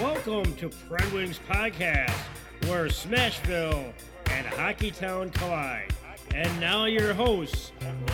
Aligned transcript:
Welcome 0.00 0.54
to 0.56 0.68
Pred 0.68 1.12
Wings 1.12 1.38
Podcast, 1.48 2.10
where 2.66 2.86
Smashville 2.86 3.92
and 4.26 4.46
Hockeytown 4.46 5.32
collide. 5.32 5.92
And 6.34 6.60
now 6.60 6.86
your 6.86 7.14
hosts, 7.14 7.70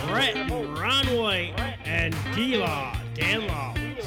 Brett 0.06 0.37
Ron 0.51 1.06
White 1.16 1.54
and 1.85 2.14
D-Law, 2.35 2.96
Dan 3.14 3.46
Lawless. 3.48 4.06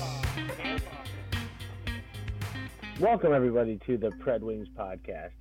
Welcome, 2.99 3.33
everybody, 3.33 3.79
to 3.87 3.97
the 3.97 4.09
Pred 4.09 4.41
Wings 4.41 4.67
podcast. 4.77 5.31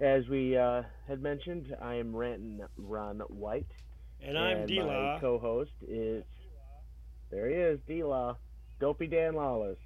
As 0.00 0.26
we 0.28 0.56
uh, 0.56 0.82
had 1.06 1.22
mentioned, 1.22 1.76
I 1.80 1.96
am 1.96 2.16
Ranton 2.16 2.62
Ron 2.78 3.20
White. 3.28 3.70
And 4.22 4.38
I'm 4.38 4.60
My 4.60 4.66
D-Law. 4.66 5.18
co 5.20 5.38
host 5.38 5.72
is, 5.86 6.24
there 7.30 7.48
he 7.48 7.54
is, 7.54 7.78
D 7.86 8.02
Law, 8.02 8.38
Dopey 8.80 9.06
Dan 9.06 9.34
Lawless, 9.34 9.78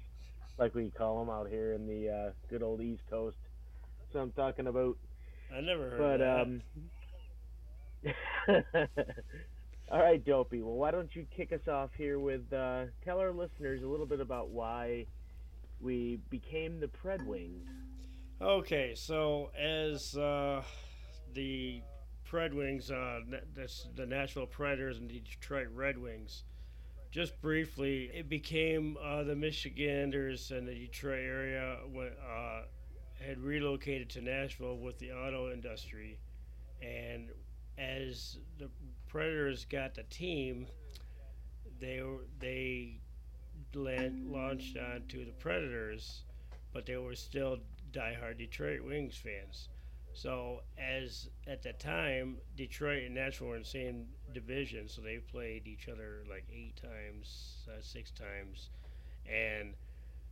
like 0.61 0.75
we 0.75 0.91
call 0.91 1.19
them 1.19 1.29
out 1.33 1.49
here 1.49 1.73
in 1.73 1.87
the 1.87 2.07
uh, 2.09 2.31
good 2.47 2.61
old 2.61 2.81
East 2.81 3.01
Coast. 3.09 3.37
So 4.13 4.19
I'm 4.19 4.31
talking 4.31 4.67
about. 4.67 4.95
I 5.55 5.59
never 5.59 5.89
heard 5.89 6.19
But, 8.03 8.13
that. 8.59 8.85
um, 8.85 8.85
all 9.91 9.99
right, 9.99 10.23
Dopey. 10.23 10.61
Well, 10.61 10.75
why 10.75 10.91
don't 10.91 11.13
you 11.15 11.25
kick 11.35 11.51
us 11.51 11.67
off 11.67 11.89
here 11.97 12.19
with 12.19 12.53
uh, 12.53 12.85
tell 13.03 13.19
our 13.19 13.31
listeners 13.31 13.81
a 13.83 13.87
little 13.87 14.05
bit 14.05 14.19
about 14.21 14.49
why 14.49 15.07
we 15.81 16.19
became 16.29 16.79
the 16.79 16.87
Pred 16.87 17.25
Wings. 17.25 17.67
Okay, 18.39 18.93
so 18.95 19.49
as 19.59 20.15
uh, 20.15 20.61
the 21.33 21.81
Pred 22.31 22.53
Wings, 22.53 22.91
uh, 22.91 23.21
that's 23.55 23.87
the 23.95 24.05
Nashville 24.05 24.45
Predators 24.47 24.97
and 24.99 25.09
the 25.09 25.19
Detroit 25.19 25.67
Red 25.73 25.97
Wings, 25.97 26.43
just 27.11 27.39
briefly, 27.41 28.09
it 28.13 28.29
became 28.29 28.97
uh, 29.03 29.23
the 29.23 29.35
Michiganders 29.35 30.51
and 30.51 30.67
the 30.67 30.73
Detroit 30.73 31.19
area 31.19 31.77
uh, 31.93 32.61
had 33.19 33.37
relocated 33.39 34.09
to 34.11 34.21
Nashville 34.21 34.77
with 34.77 34.97
the 34.97 35.11
auto 35.11 35.51
industry, 35.51 36.17
and 36.81 37.29
as 37.77 38.37
the 38.57 38.69
Predators 39.07 39.65
got 39.65 39.93
the 39.93 40.03
team, 40.03 40.67
they 41.79 42.01
they 42.39 43.01
land, 43.73 44.31
launched 44.31 44.77
onto 44.77 45.25
the 45.25 45.31
Predators, 45.33 46.23
but 46.71 46.85
they 46.85 46.97
were 46.97 47.15
still 47.15 47.57
diehard 47.91 48.37
Detroit 48.37 48.81
Wings 48.83 49.17
fans. 49.17 49.67
So 50.13 50.61
as 50.77 51.29
at 51.47 51.63
that 51.63 51.79
time, 51.79 52.37
Detroit 52.55 53.03
and 53.03 53.15
Nashville 53.15 53.47
were 53.47 53.55
in 53.55 53.61
the 53.61 53.67
same 53.67 54.05
division, 54.33 54.87
so 54.87 55.01
they 55.01 55.17
played 55.17 55.67
each 55.67 55.87
other 55.87 56.23
like 56.29 56.45
eight 56.53 56.75
times, 56.75 57.67
uh, 57.67 57.81
six 57.81 58.11
times, 58.11 58.69
and 59.25 59.73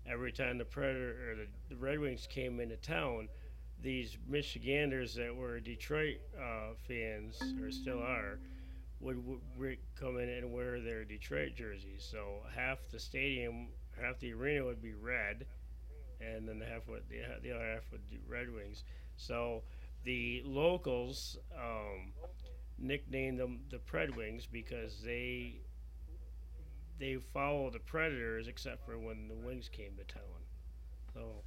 every 0.05 0.31
time 0.31 0.57
the 0.57 0.65
Predator 0.65 1.31
or 1.31 1.35
the, 1.35 1.47
the 1.69 1.75
Red 1.75 1.99
Wings 1.99 2.27
came 2.29 2.59
into 2.59 2.75
town, 2.77 3.29
these 3.81 4.17
Michiganders 4.27 5.15
that 5.15 5.33
were 5.33 5.59
Detroit 5.59 6.17
uh, 6.37 6.73
fans 6.87 7.41
or 7.61 7.71
still 7.71 7.99
are 7.99 8.39
would, 8.99 9.23
would 9.57 9.77
come 9.97 10.17
in 10.17 10.29
and 10.29 10.51
wear 10.51 10.81
their 10.81 11.05
Detroit 11.05 11.55
jerseys. 11.55 12.07
So 12.09 12.41
half 12.53 12.79
the 12.91 12.99
stadium, 12.99 13.69
half 13.99 14.19
the 14.19 14.33
arena 14.33 14.65
would 14.65 14.81
be 14.81 14.93
red, 14.93 15.45
and 16.19 16.47
then 16.47 16.61
half 16.61 16.87
would 16.89 17.03
the, 17.09 17.21
the 17.41 17.55
other 17.55 17.73
half 17.73 17.89
would 17.91 18.05
be 18.09 18.19
Red 18.27 18.53
Wings. 18.53 18.83
So 19.19 19.63
the 20.05 20.41
locals 20.45 21.37
um, 21.55 22.13
nicknamed 22.77 23.39
them 23.39 23.59
the 23.69 23.77
Predwings 23.77 24.47
because 24.51 25.01
they 25.03 25.59
they 26.99 27.17
follow 27.33 27.69
the 27.69 27.79
Predators 27.79 28.47
except 28.47 28.85
for 28.85 28.97
when 28.97 29.27
the 29.27 29.35
Wings 29.35 29.69
came 29.69 29.91
to 29.97 30.03
town. 30.13 30.23
So 31.13 31.43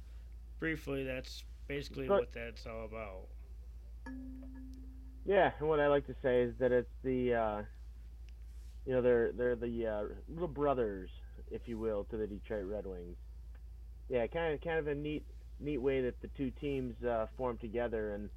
briefly, 0.59 1.03
that's 1.03 1.43
basically 1.67 2.07
But- 2.07 2.19
what 2.19 2.31
that's 2.31 2.65
all 2.65 2.85
about. 2.85 3.27
Yeah, 5.25 5.51
and 5.59 5.69
what 5.69 5.79
I 5.79 5.87
like 5.87 6.05
to 6.07 6.15
say 6.21 6.41
is 6.41 6.53
that 6.59 6.71
it's 6.73 6.91
the, 7.01 7.33
uh, 7.33 7.61
you 8.85 8.91
know, 8.93 9.01
they're 9.01 9.31
they're 9.31 9.55
the 9.55 9.87
uh, 9.87 10.03
little 10.27 10.49
brothers, 10.49 11.09
if 11.49 11.67
you 11.67 11.77
will, 11.77 12.03
to 12.05 12.17
the 12.17 12.27
Detroit 12.27 12.65
Red 12.65 12.85
Wings. 12.85 13.15
Yeah, 14.09 14.27
kind 14.27 14.53
of 14.53 14.59
kind 14.61 14.79
of 14.79 14.87
a 14.87 14.95
neat 14.95 15.25
neat 15.59 15.79
way 15.79 16.01
that 16.01 16.21
the 16.21 16.29
two 16.37 16.51
teams 16.61 16.95
uh, 17.03 17.27
formed 17.37 17.61
together, 17.61 18.13
and 18.13 18.29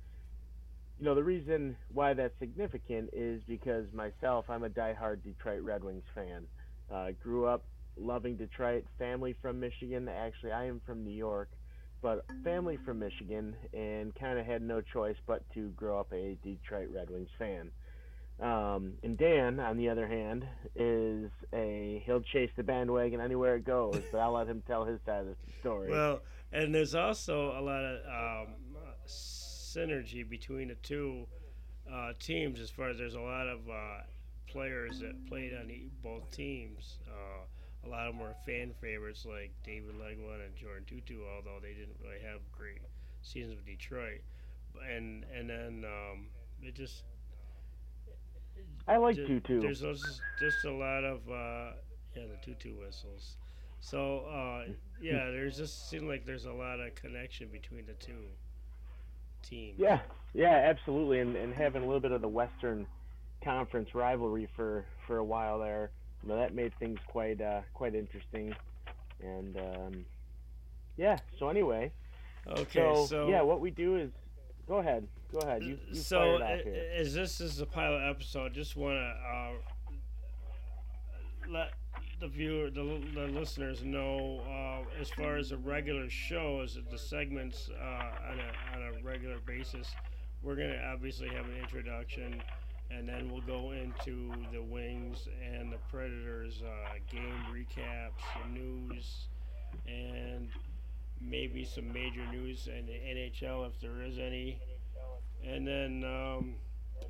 you 0.98 1.04
know 1.04 1.14
the 1.14 1.24
reason 1.24 1.76
why 1.92 2.14
that's 2.14 2.38
significant 2.38 3.10
is 3.12 3.42
because 3.48 3.86
myself, 3.92 4.46
I'm 4.48 4.64
a 4.64 4.68
diehard 4.68 5.22
Detroit 5.22 5.62
Red 5.62 5.84
Wings 5.84 6.04
fan. 6.14 6.46
Uh, 6.92 7.08
grew 7.22 7.46
up 7.46 7.64
loving 7.96 8.36
Detroit, 8.36 8.84
family 8.98 9.34
from 9.42 9.58
Michigan. 9.58 10.08
Actually, 10.08 10.52
I 10.52 10.66
am 10.66 10.80
from 10.86 11.04
New 11.04 11.10
York 11.10 11.48
but 12.02 12.24
family 12.44 12.78
from 12.84 12.98
Michigan 12.98 13.56
and 13.72 14.14
kind 14.14 14.38
of 14.38 14.46
had 14.46 14.62
no 14.62 14.80
choice 14.80 15.16
but 15.26 15.42
to 15.54 15.70
grow 15.70 15.98
up 15.98 16.12
a 16.12 16.36
Detroit 16.44 16.88
Red 16.94 17.10
Wings 17.10 17.30
fan. 17.38 17.70
Um, 18.38 18.92
and 19.02 19.16
Dan, 19.16 19.58
on 19.60 19.78
the 19.78 19.88
other 19.88 20.06
hand, 20.06 20.44
is 20.74 21.30
a 21.54 22.02
he'll 22.04 22.20
chase 22.20 22.50
the 22.56 22.62
bandwagon 22.62 23.20
anywhere 23.20 23.56
it 23.56 23.64
goes, 23.64 24.00
but 24.12 24.18
I'll 24.18 24.34
let 24.34 24.46
him 24.46 24.62
tell 24.66 24.84
his 24.84 25.00
side 25.06 25.20
of 25.20 25.26
the 25.26 25.36
story. 25.60 25.90
Well, 25.90 26.20
and 26.56 26.74
there's 26.74 26.94
also 26.94 27.50
a 27.58 27.60
lot 27.60 27.84
of 27.84 28.46
um, 28.48 28.54
synergy 29.06 30.28
between 30.28 30.68
the 30.68 30.74
two 30.76 31.26
uh, 31.92 32.12
teams 32.18 32.60
as 32.60 32.70
far 32.70 32.88
as 32.88 32.98
there's 32.98 33.14
a 33.14 33.20
lot 33.20 33.46
of 33.46 33.60
uh, 33.68 34.00
players 34.46 35.00
that 35.00 35.26
played 35.26 35.52
on 35.54 35.70
e- 35.70 35.88
both 36.02 36.30
teams. 36.30 36.98
Uh, 37.06 37.86
a 37.86 37.88
lot 37.88 38.06
of 38.06 38.14
them 38.14 38.22
were 38.22 38.34
fan 38.44 38.72
favorites 38.80 39.26
like 39.26 39.52
David 39.64 39.94
Legwand 39.94 40.44
and 40.44 40.54
Jordin 40.56 40.86
Tootoo, 40.86 41.20
although 41.36 41.58
they 41.60 41.74
didn't 41.74 41.96
really 42.02 42.20
have 42.24 42.40
great 42.52 42.80
seasons 43.22 43.56
with 43.56 43.66
Detroit. 43.66 44.22
And 44.90 45.24
and 45.34 45.48
then 45.48 45.84
um, 45.86 46.26
it 46.62 46.74
just 46.74 47.04
I 48.88 48.96
like 48.96 49.16
ju- 49.16 49.26
Tootoo. 49.28 49.60
There's 49.62 49.80
just, 49.80 50.22
just 50.38 50.64
a 50.64 50.72
lot 50.72 51.04
of 51.04 51.20
uh, 51.28 51.72
yeah 52.14 52.24
the 52.26 52.38
Tootoo 52.50 52.78
whistles. 52.80 53.36
So 53.80 54.20
uh, 54.26 54.64
yeah, 55.00 55.30
there's 55.30 55.56
just 55.56 55.88
seemed 55.90 56.08
like 56.08 56.24
there's 56.24 56.44
a 56.46 56.52
lot 56.52 56.80
of 56.80 56.94
connection 56.94 57.48
between 57.48 57.86
the 57.86 57.94
two 57.94 58.24
teams. 59.42 59.78
Yeah, 59.78 60.00
yeah, 60.34 60.62
absolutely, 60.68 61.20
and 61.20 61.36
and 61.36 61.52
having 61.54 61.82
a 61.82 61.86
little 61.86 62.00
bit 62.00 62.12
of 62.12 62.20
the 62.20 62.28
Western 62.28 62.86
Conference 63.42 63.94
rivalry 63.94 64.48
for 64.56 64.84
for 65.06 65.18
a 65.18 65.24
while 65.24 65.58
there, 65.58 65.90
you 66.22 66.28
know, 66.28 66.36
that 66.36 66.54
made 66.54 66.72
things 66.78 66.98
quite 67.06 67.40
uh, 67.40 67.60
quite 67.74 67.94
interesting, 67.94 68.54
and 69.22 69.56
um, 69.56 70.04
yeah. 70.96 71.18
So 71.38 71.48
anyway, 71.48 71.92
Okay, 72.48 72.80
so, 72.94 73.06
so, 73.06 73.28
yeah, 73.28 73.42
what 73.42 73.60
we 73.60 73.70
do 73.70 73.96
is 73.96 74.10
go 74.68 74.76
ahead, 74.78 75.06
go 75.32 75.38
ahead. 75.40 75.62
You, 75.62 75.78
you 75.88 75.96
so 75.96 76.38
fire 76.38 76.58
it 76.58 76.66
a- 76.66 77.00
as 77.00 77.14
this 77.14 77.40
is 77.40 77.60
a 77.60 77.66
pilot 77.66 78.08
episode, 78.08 78.54
just 78.54 78.76
want 78.76 78.94
to 78.94 79.14
uh, 79.28 79.52
let 81.48 81.72
the 82.18 82.28
viewer, 82.28 82.70
the, 82.70 83.02
the 83.14 83.26
listeners 83.26 83.84
know 83.84 84.40
uh, 84.48 85.00
as 85.00 85.10
far 85.10 85.36
as 85.36 85.50
the 85.50 85.56
regular 85.58 86.08
show 86.08 86.36
shows, 86.36 86.78
the 86.90 86.98
segments 86.98 87.70
uh, 87.80 88.30
on 88.30 88.38
a 88.38 88.76
on 88.76 88.82
a 88.82 89.04
regular 89.04 89.38
basis. 89.46 89.94
We're 90.42 90.56
gonna 90.56 90.80
obviously 90.92 91.28
have 91.28 91.46
an 91.46 91.56
introduction, 91.60 92.40
and 92.90 93.08
then 93.08 93.30
we'll 93.30 93.42
go 93.42 93.72
into 93.72 94.32
the 94.52 94.62
Wings 94.62 95.28
and 95.54 95.72
the 95.72 95.78
Predators 95.90 96.62
uh, 96.62 96.94
game 97.10 97.44
recaps, 97.52 98.22
the 98.42 98.58
news, 98.58 99.28
and 99.86 100.48
maybe 101.20 101.64
some 101.64 101.92
major 101.92 102.26
news 102.32 102.68
in 102.68 102.86
the 102.86 102.92
NHL 102.92 103.66
if 103.66 103.80
there 103.80 104.02
is 104.02 104.18
any. 104.18 104.60
And 105.46 105.66
then 105.66 106.04
um, 106.04 106.54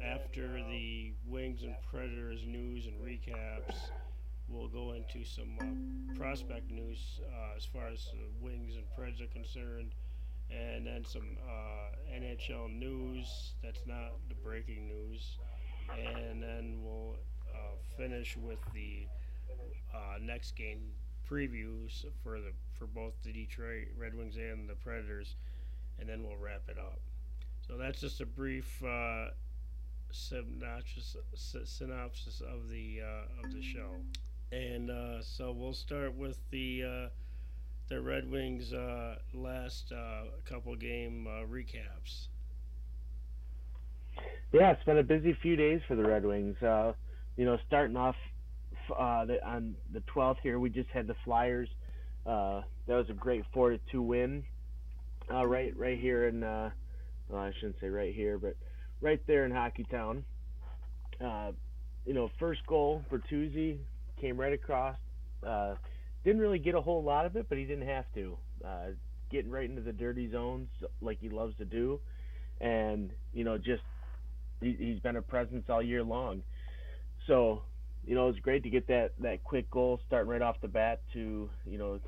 after 0.04 0.62
the 0.70 1.12
Wings 1.26 1.62
and 1.62 1.74
Predators 1.90 2.40
news 2.46 2.86
and 2.86 3.00
recaps, 3.00 3.90
we'll 4.48 4.68
go 4.68 4.92
into 4.92 5.24
some 5.24 5.56
uh, 5.60 6.18
prospect 6.18 6.70
news 6.70 7.20
uh, 7.22 7.56
as 7.56 7.64
far 7.64 7.88
as 7.88 8.06
the 8.12 8.44
Wings 8.44 8.74
and 8.76 8.84
Preds 8.98 9.20
are 9.20 9.32
concerned, 9.32 9.92
and 10.50 10.86
then 10.86 11.04
some 11.04 11.36
uh, 11.48 12.14
NHL 12.14 12.72
news 12.72 13.54
that's 13.62 13.86
not 13.86 14.12
the 14.28 14.34
breaking 14.36 14.86
news, 14.88 15.38
and 15.90 16.42
then 16.42 16.78
we'll 16.82 17.16
uh, 17.54 17.76
finish 17.96 18.36
with 18.36 18.58
the 18.74 19.06
uh, 19.94 20.18
next 20.20 20.56
game 20.56 20.80
previews 21.28 22.04
for 22.22 22.40
the 22.40 22.52
for 22.78 22.86
both 22.86 23.14
the 23.24 23.32
Detroit 23.32 23.88
Red 23.96 24.14
Wings 24.14 24.36
and 24.36 24.68
the 24.68 24.74
Predators, 24.74 25.36
and 25.98 26.08
then 26.08 26.22
we'll 26.22 26.36
wrap 26.36 26.62
it 26.68 26.78
up. 26.78 27.00
So 27.66 27.76
that's 27.76 28.00
just 28.00 28.20
a 28.20 28.26
brief 28.26 28.82
uh, 28.84 29.28
synopsis, 30.12 31.16
synopsis 31.64 32.40
of 32.40 32.68
the 32.68 33.00
uh, 33.02 33.44
of 33.44 33.52
the 33.52 33.62
show, 33.62 33.96
and 34.52 34.90
uh, 34.90 35.22
so 35.22 35.52
we'll 35.52 35.72
start 35.72 36.14
with 36.14 36.38
the 36.50 36.82
uh, 36.84 37.08
the 37.88 38.00
Red 38.00 38.30
Wings 38.30 38.72
uh, 38.72 39.16
last 39.34 39.92
uh, 39.92 40.24
couple 40.44 40.74
game 40.76 41.26
uh, 41.26 41.46
recaps. 41.46 42.28
Yeah, 44.52 44.72
it's 44.72 44.84
been 44.84 44.98
a 44.98 45.02
busy 45.02 45.36
few 45.42 45.56
days 45.56 45.80
for 45.86 45.94
the 45.96 46.02
Red 46.02 46.24
Wings. 46.24 46.60
Uh, 46.62 46.92
you 47.36 47.44
know, 47.44 47.58
starting 47.66 47.96
off 47.96 48.16
the, 48.88 49.38
on 49.44 49.74
the 49.92 50.00
12th 50.14 50.38
here, 50.42 50.58
we 50.58 50.70
just 50.70 50.88
had 50.90 51.06
the 51.06 51.16
Flyers. 51.24 51.68
That 52.24 52.64
was 52.88 53.10
a 53.10 53.14
great 53.14 53.44
four 53.52 53.70
to 53.70 53.78
two 53.90 54.02
win 54.02 54.44
right 55.28 55.76
right 55.76 55.98
here 55.98 56.28
in 56.28 56.40
well, 56.40 56.72
I 57.34 57.52
shouldn't 57.58 57.80
say 57.80 57.88
right 57.88 58.14
here, 58.14 58.38
but 58.38 58.54
right 59.00 59.20
there 59.26 59.44
in 59.44 59.52
Hockeytown. 59.52 60.22
You 61.20 62.14
know, 62.14 62.30
first 62.38 62.64
goal 62.68 63.02
Bertuzzi 63.10 63.78
came 64.20 64.38
right 64.38 64.52
across. 64.52 64.96
Uh, 65.46 65.74
didn't 66.24 66.40
really 66.40 66.58
get 66.58 66.74
a 66.74 66.80
whole 66.80 67.02
lot 67.02 67.26
of 67.26 67.36
it, 67.36 67.46
but 67.48 67.58
he 67.58 67.64
didn't 67.64 67.86
have 67.86 68.04
to. 68.14 68.36
Uh, 68.64 68.86
getting 69.30 69.50
right 69.50 69.68
into 69.68 69.82
the 69.82 69.92
dirty 69.92 70.30
zones 70.30 70.68
like 71.00 71.18
he 71.20 71.28
loves 71.28 71.56
to 71.58 71.64
do, 71.64 72.00
and 72.60 73.10
you 73.32 73.44
know, 73.44 73.58
just 73.58 73.82
he, 74.60 74.76
he's 74.78 75.00
been 75.00 75.16
a 75.16 75.22
presence 75.22 75.64
all 75.68 75.82
year 75.82 76.02
long. 76.02 76.42
So, 77.26 77.62
you 78.06 78.14
know, 78.14 78.28
it's 78.28 78.38
great 78.38 78.62
to 78.64 78.70
get 78.70 78.86
that 78.88 79.12
that 79.20 79.44
quick 79.44 79.70
goal 79.70 80.00
starting 80.06 80.30
right 80.30 80.42
off 80.42 80.60
the 80.60 80.68
bat 80.68 81.00
to 81.12 81.50
you 81.66 81.78
know 81.78 82.00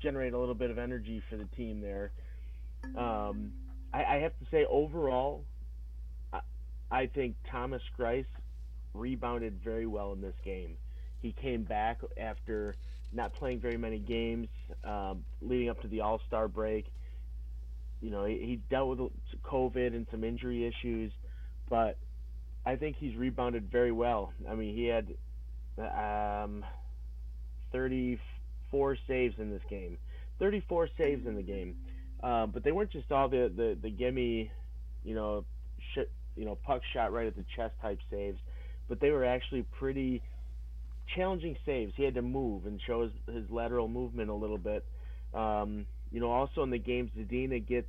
generate 0.00 0.32
a 0.32 0.38
little 0.38 0.54
bit 0.54 0.70
of 0.70 0.78
energy 0.78 1.22
for 1.30 1.36
the 1.36 1.44
team 1.56 1.80
there. 1.80 2.10
Um, 2.96 3.52
I, 3.94 4.04
I 4.04 4.16
have 4.16 4.32
to 4.40 4.46
say, 4.50 4.66
overall, 4.68 5.44
I, 6.32 6.40
I 6.90 7.06
think 7.06 7.36
Thomas 7.50 7.82
Greiss 7.96 8.26
rebounded 8.94 9.60
very 9.62 9.86
well 9.86 10.12
in 10.12 10.20
this 10.20 10.34
game. 10.44 10.76
He 11.22 11.32
came 11.32 11.62
back 11.62 12.00
after 12.16 12.76
not 13.12 13.34
playing 13.34 13.60
very 13.60 13.76
many 13.76 13.98
games 13.98 14.48
um, 14.84 15.24
leading 15.40 15.68
up 15.68 15.80
to 15.82 15.88
the 15.88 16.00
All 16.00 16.20
Star 16.26 16.48
break. 16.48 16.86
You 18.00 18.10
know, 18.10 18.24
he, 18.24 18.38
he 18.38 18.60
dealt 18.68 18.98
with 18.98 19.10
COVID 19.44 19.94
and 19.94 20.06
some 20.10 20.24
injury 20.24 20.66
issues, 20.66 21.12
but 21.68 21.96
I 22.66 22.76
think 22.76 22.96
he's 22.98 23.16
rebounded 23.16 23.70
very 23.70 23.92
well. 23.92 24.32
I 24.50 24.54
mean, 24.54 24.74
he 24.74 24.86
had 24.86 25.14
um, 25.78 26.64
34 27.70 28.96
saves 29.06 29.38
in 29.38 29.50
this 29.50 29.62
game. 29.70 29.98
34 30.40 30.88
saves 30.98 31.26
in 31.26 31.36
the 31.36 31.42
game. 31.42 31.76
Uh, 32.22 32.46
but 32.46 32.64
they 32.64 32.72
weren't 32.72 32.90
just 32.90 33.10
all 33.10 33.28
the, 33.28 33.52
the, 33.54 33.76
the 33.80 33.90
gimme, 33.90 34.50
you 35.04 35.14
know, 35.14 35.44
sh- 35.94 36.10
you 36.36 36.44
know, 36.44 36.56
puck 36.64 36.82
shot 36.92 37.12
right 37.12 37.26
at 37.26 37.36
the 37.36 37.44
chest 37.56 37.74
type 37.82 37.98
saves, 38.10 38.38
but 38.88 39.00
they 39.00 39.10
were 39.10 39.24
actually 39.24 39.62
pretty 39.78 40.22
challenging 41.14 41.56
saves. 41.64 41.92
He 41.96 42.04
had 42.04 42.14
to 42.14 42.22
move 42.22 42.66
and 42.66 42.80
show 42.86 43.02
his, 43.02 43.12
his 43.34 43.50
lateral 43.50 43.88
movement 43.88 44.30
a 44.30 44.34
little 44.34 44.58
bit. 44.58 44.84
Um, 45.34 45.86
you 46.10 46.20
know, 46.20 46.30
also 46.30 46.62
in 46.62 46.70
the 46.70 46.78
game, 46.78 47.10
Zadina 47.16 47.66
gets 47.66 47.88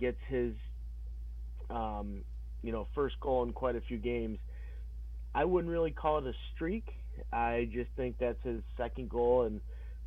gets 0.00 0.18
his, 0.28 0.54
um, 1.70 2.22
you 2.62 2.72
know, 2.72 2.86
first 2.94 3.18
goal 3.20 3.42
in 3.42 3.52
quite 3.52 3.76
a 3.76 3.80
few 3.80 3.98
games. 3.98 4.38
I 5.34 5.44
wouldn't 5.44 5.72
really 5.72 5.90
call 5.90 6.18
it 6.18 6.26
a 6.26 6.32
streak. 6.54 6.84
I 7.32 7.68
just 7.72 7.90
think 7.96 8.16
that's 8.18 8.42
his 8.42 8.62
second 8.76 9.10
goal 9.10 9.44
in 9.44 9.60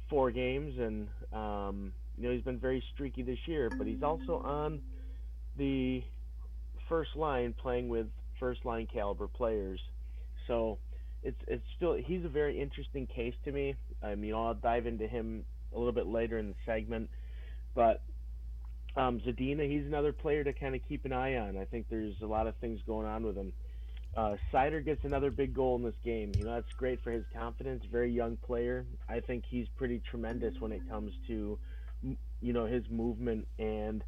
four 0.09 0.31
games, 0.31 0.75
and 0.79 1.07
um, 1.33 1.93
you 2.17 2.27
know 2.27 2.33
he's 2.33 2.43
been 2.43 2.59
very 2.59 2.83
streaky 2.93 3.23
this 3.23 3.39
year. 3.45 3.69
But 3.77 3.87
he's 3.87 4.03
also 4.03 4.37
on 4.37 4.81
the 5.57 6.03
first 6.87 7.15
line 7.15 7.53
playing 7.61 7.89
with 7.89 8.07
first 8.39 8.65
line 8.65 8.87
caliber 8.91 9.27
players, 9.27 9.79
so 10.47 10.77
it's 11.23 11.41
it's 11.47 11.65
still 11.75 11.93
he's 11.93 12.23
a 12.25 12.29
very 12.29 12.59
interesting 12.59 13.07
case 13.07 13.35
to 13.45 13.51
me. 13.51 13.75
I 14.03 14.15
mean, 14.15 14.33
I'll 14.33 14.53
dive 14.53 14.85
into 14.87 15.07
him 15.07 15.43
a 15.73 15.77
little 15.77 15.93
bit 15.93 16.07
later 16.07 16.37
in 16.37 16.49
the 16.49 16.55
segment, 16.65 17.09
but 17.75 18.01
um, 18.95 19.19
Zadina, 19.19 19.69
he's 19.69 19.85
another 19.85 20.11
player 20.11 20.43
to 20.43 20.53
kind 20.53 20.75
of 20.75 20.81
keep 20.87 21.05
an 21.05 21.13
eye 21.13 21.35
on. 21.35 21.57
I 21.57 21.65
think 21.65 21.87
there's 21.89 22.15
a 22.21 22.25
lot 22.25 22.47
of 22.47 22.55
things 22.55 22.79
going 22.87 23.05
on 23.05 23.23
with 23.23 23.35
him. 23.35 23.53
Uh, 24.15 24.35
Seider 24.51 24.83
gets 24.83 25.03
another 25.05 25.29
big 25.29 25.53
goal 25.53 25.75
in 25.75 25.83
this 25.83 25.95
game. 26.03 26.31
You 26.35 26.45
know, 26.45 26.55
that's 26.55 26.73
great 26.75 27.03
for 27.03 27.11
his 27.11 27.23
confidence. 27.35 27.83
Very 27.91 28.11
young 28.11 28.37
player. 28.37 28.85
I 29.07 29.19
think 29.19 29.43
he's 29.47 29.67
pretty 29.77 30.01
tremendous 30.09 30.55
when 30.59 30.71
it 30.71 30.81
comes 30.89 31.11
to, 31.27 31.59
you 32.41 32.53
know, 32.53 32.65
his 32.65 32.83
movement 32.89 33.47
and, 33.59 34.03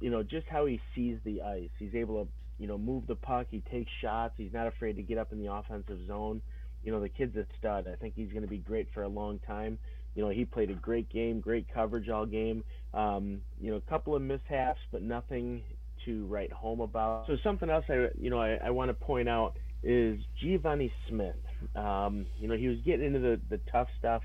you 0.00 0.08
know, 0.08 0.22
just 0.22 0.46
how 0.46 0.64
he 0.64 0.80
sees 0.94 1.18
the 1.24 1.42
ice. 1.42 1.68
He's 1.78 1.94
able 1.94 2.24
to 2.24 2.30
you 2.60 2.66
know, 2.66 2.76
move 2.76 3.06
the 3.06 3.16
puck. 3.16 3.46
He 3.50 3.62
takes 3.70 3.90
shots. 4.02 4.34
He's 4.36 4.52
not 4.52 4.66
afraid 4.66 4.94
to 4.96 5.02
get 5.02 5.16
up 5.16 5.32
in 5.32 5.42
the 5.42 5.50
offensive 5.50 6.06
zone. 6.06 6.42
You 6.84 6.92
know, 6.92 7.00
the 7.00 7.08
kid's 7.08 7.34
a 7.36 7.46
stud. 7.58 7.88
I 7.90 7.96
think 7.96 8.14
he's 8.14 8.30
going 8.30 8.42
to 8.42 8.48
be 8.48 8.58
great 8.58 8.88
for 8.92 9.02
a 9.02 9.08
long 9.08 9.40
time. 9.46 9.78
You 10.14 10.22
know, 10.22 10.28
he 10.28 10.44
played 10.44 10.70
a 10.70 10.74
great 10.74 11.08
game, 11.08 11.40
great 11.40 11.66
coverage 11.72 12.10
all 12.10 12.26
game. 12.26 12.62
Um, 12.92 13.40
you 13.60 13.70
know, 13.70 13.78
a 13.78 13.90
couple 13.90 14.14
of 14.14 14.20
mishaps, 14.20 14.80
but 14.92 15.02
nothing 15.02 15.62
to 16.04 16.26
write 16.26 16.52
home 16.52 16.80
about. 16.80 17.26
So 17.26 17.36
something 17.42 17.70
else 17.70 17.84
I, 17.88 18.08
you 18.18 18.28
know, 18.28 18.40
I, 18.40 18.58
I 18.62 18.70
want 18.70 18.90
to 18.90 18.94
point 18.94 19.28
out 19.28 19.54
is 19.82 20.20
Givani 20.42 20.90
Smith. 21.08 21.36
Um, 21.74 22.26
you 22.38 22.46
know, 22.46 22.56
he 22.56 22.68
was 22.68 22.78
getting 22.84 23.06
into 23.06 23.20
the, 23.20 23.40
the 23.48 23.60
tough 23.72 23.88
stuff. 23.98 24.22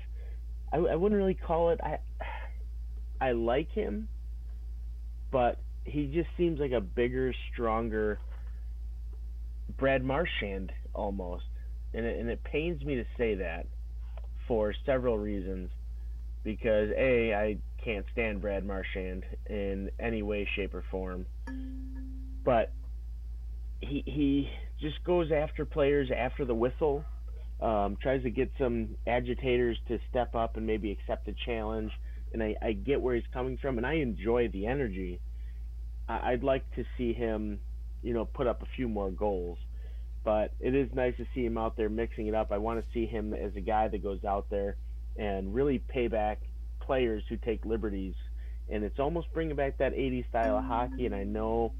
I, 0.72 0.76
I 0.76 0.94
wouldn't 0.96 1.18
really 1.18 1.34
call 1.34 1.70
it. 1.70 1.80
I 1.82 1.98
I 3.20 3.32
like 3.32 3.70
him, 3.70 4.08
but 5.30 5.58
he 5.86 6.06
just 6.06 6.28
seems 6.36 6.60
like 6.60 6.72
a 6.72 6.80
bigger, 6.80 7.32
stronger 7.52 8.18
Brad 9.78 10.04
Marchand 10.04 10.72
almost, 10.94 11.44
and 11.94 12.04
it, 12.04 12.18
and 12.18 12.28
it 12.28 12.42
pains 12.44 12.84
me 12.84 12.96
to 12.96 13.04
say 13.16 13.36
that 13.36 13.66
for 14.46 14.74
several 14.84 15.18
reasons. 15.18 15.70
Because 16.44 16.90
a, 16.96 17.34
I 17.34 17.58
can't 17.82 18.06
stand 18.12 18.40
Brad 18.40 18.64
Marchand 18.64 19.24
in 19.50 19.90
any 19.98 20.22
way, 20.22 20.48
shape, 20.54 20.74
or 20.74 20.84
form, 20.90 21.26
but 22.44 22.72
he 23.80 24.04
he 24.06 24.50
just 24.80 25.02
goes 25.02 25.32
after 25.32 25.64
players 25.64 26.10
after 26.16 26.44
the 26.44 26.54
whistle. 26.54 27.04
Um, 27.60 27.96
tries 28.02 28.22
to 28.22 28.30
get 28.30 28.52
some 28.58 28.96
agitators 29.06 29.78
to 29.88 29.98
step 30.10 30.34
up 30.34 30.58
and 30.58 30.66
maybe 30.66 30.90
accept 30.90 31.26
a 31.26 31.34
challenge. 31.46 31.90
And 32.32 32.42
I, 32.42 32.54
I 32.60 32.72
get 32.72 33.00
where 33.00 33.14
he's 33.14 33.24
coming 33.32 33.56
from, 33.56 33.78
and 33.78 33.86
I 33.86 33.94
enjoy 33.94 34.48
the 34.48 34.66
energy. 34.66 35.20
I, 36.08 36.32
I'd 36.32 36.44
like 36.44 36.64
to 36.76 36.84
see 36.96 37.12
him, 37.12 37.60
you 38.02 38.14
know, 38.14 38.24
put 38.24 38.46
up 38.46 38.62
a 38.62 38.66
few 38.76 38.88
more 38.88 39.10
goals. 39.10 39.58
But 40.24 40.52
it 40.58 40.74
is 40.74 40.88
nice 40.92 41.16
to 41.18 41.26
see 41.34 41.44
him 41.44 41.56
out 41.56 41.76
there 41.76 41.88
mixing 41.88 42.26
it 42.26 42.34
up. 42.34 42.50
I 42.50 42.58
want 42.58 42.84
to 42.84 42.92
see 42.92 43.06
him 43.06 43.32
as 43.32 43.54
a 43.54 43.60
guy 43.60 43.86
that 43.88 44.02
goes 44.02 44.24
out 44.24 44.50
there 44.50 44.76
and 45.16 45.54
really 45.54 45.78
pay 45.78 46.08
back 46.08 46.40
players 46.80 47.22
who 47.28 47.36
take 47.36 47.64
liberties. 47.64 48.14
And 48.68 48.82
it's 48.82 48.98
almost 48.98 49.28
bringing 49.32 49.54
back 49.54 49.78
that 49.78 49.94
80s 49.94 50.28
style 50.28 50.58
of 50.58 50.64
hockey. 50.64 51.06
And 51.06 51.14
I 51.14 51.22
know 51.22 51.72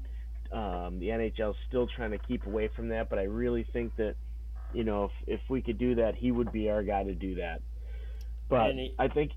um, 0.53 0.99
the 0.99 1.07
NHL 1.07 1.51
is 1.51 1.55
still 1.67 1.87
trying 1.87 2.11
to 2.11 2.17
keep 2.17 2.45
away 2.45 2.69
from 2.73 2.87
that, 2.89 3.09
but 3.09 3.19
I 3.19 3.23
really 3.23 3.65
think 3.73 3.95
that, 3.97 4.15
you 4.73 4.85
know, 4.85 5.05
if, 5.05 5.39
if 5.39 5.41
we 5.49 5.61
could 5.61 5.77
do 5.77 5.95
that, 5.95 6.15
he 6.15 6.31
would 6.31 6.53
be 6.53 6.69
our 6.69 6.83
guy 6.83 7.03
to 7.03 7.13
do 7.13 7.35
that. 7.35 7.61
But 8.49 8.71
he, 8.71 8.93
I 8.97 9.09
think. 9.09 9.31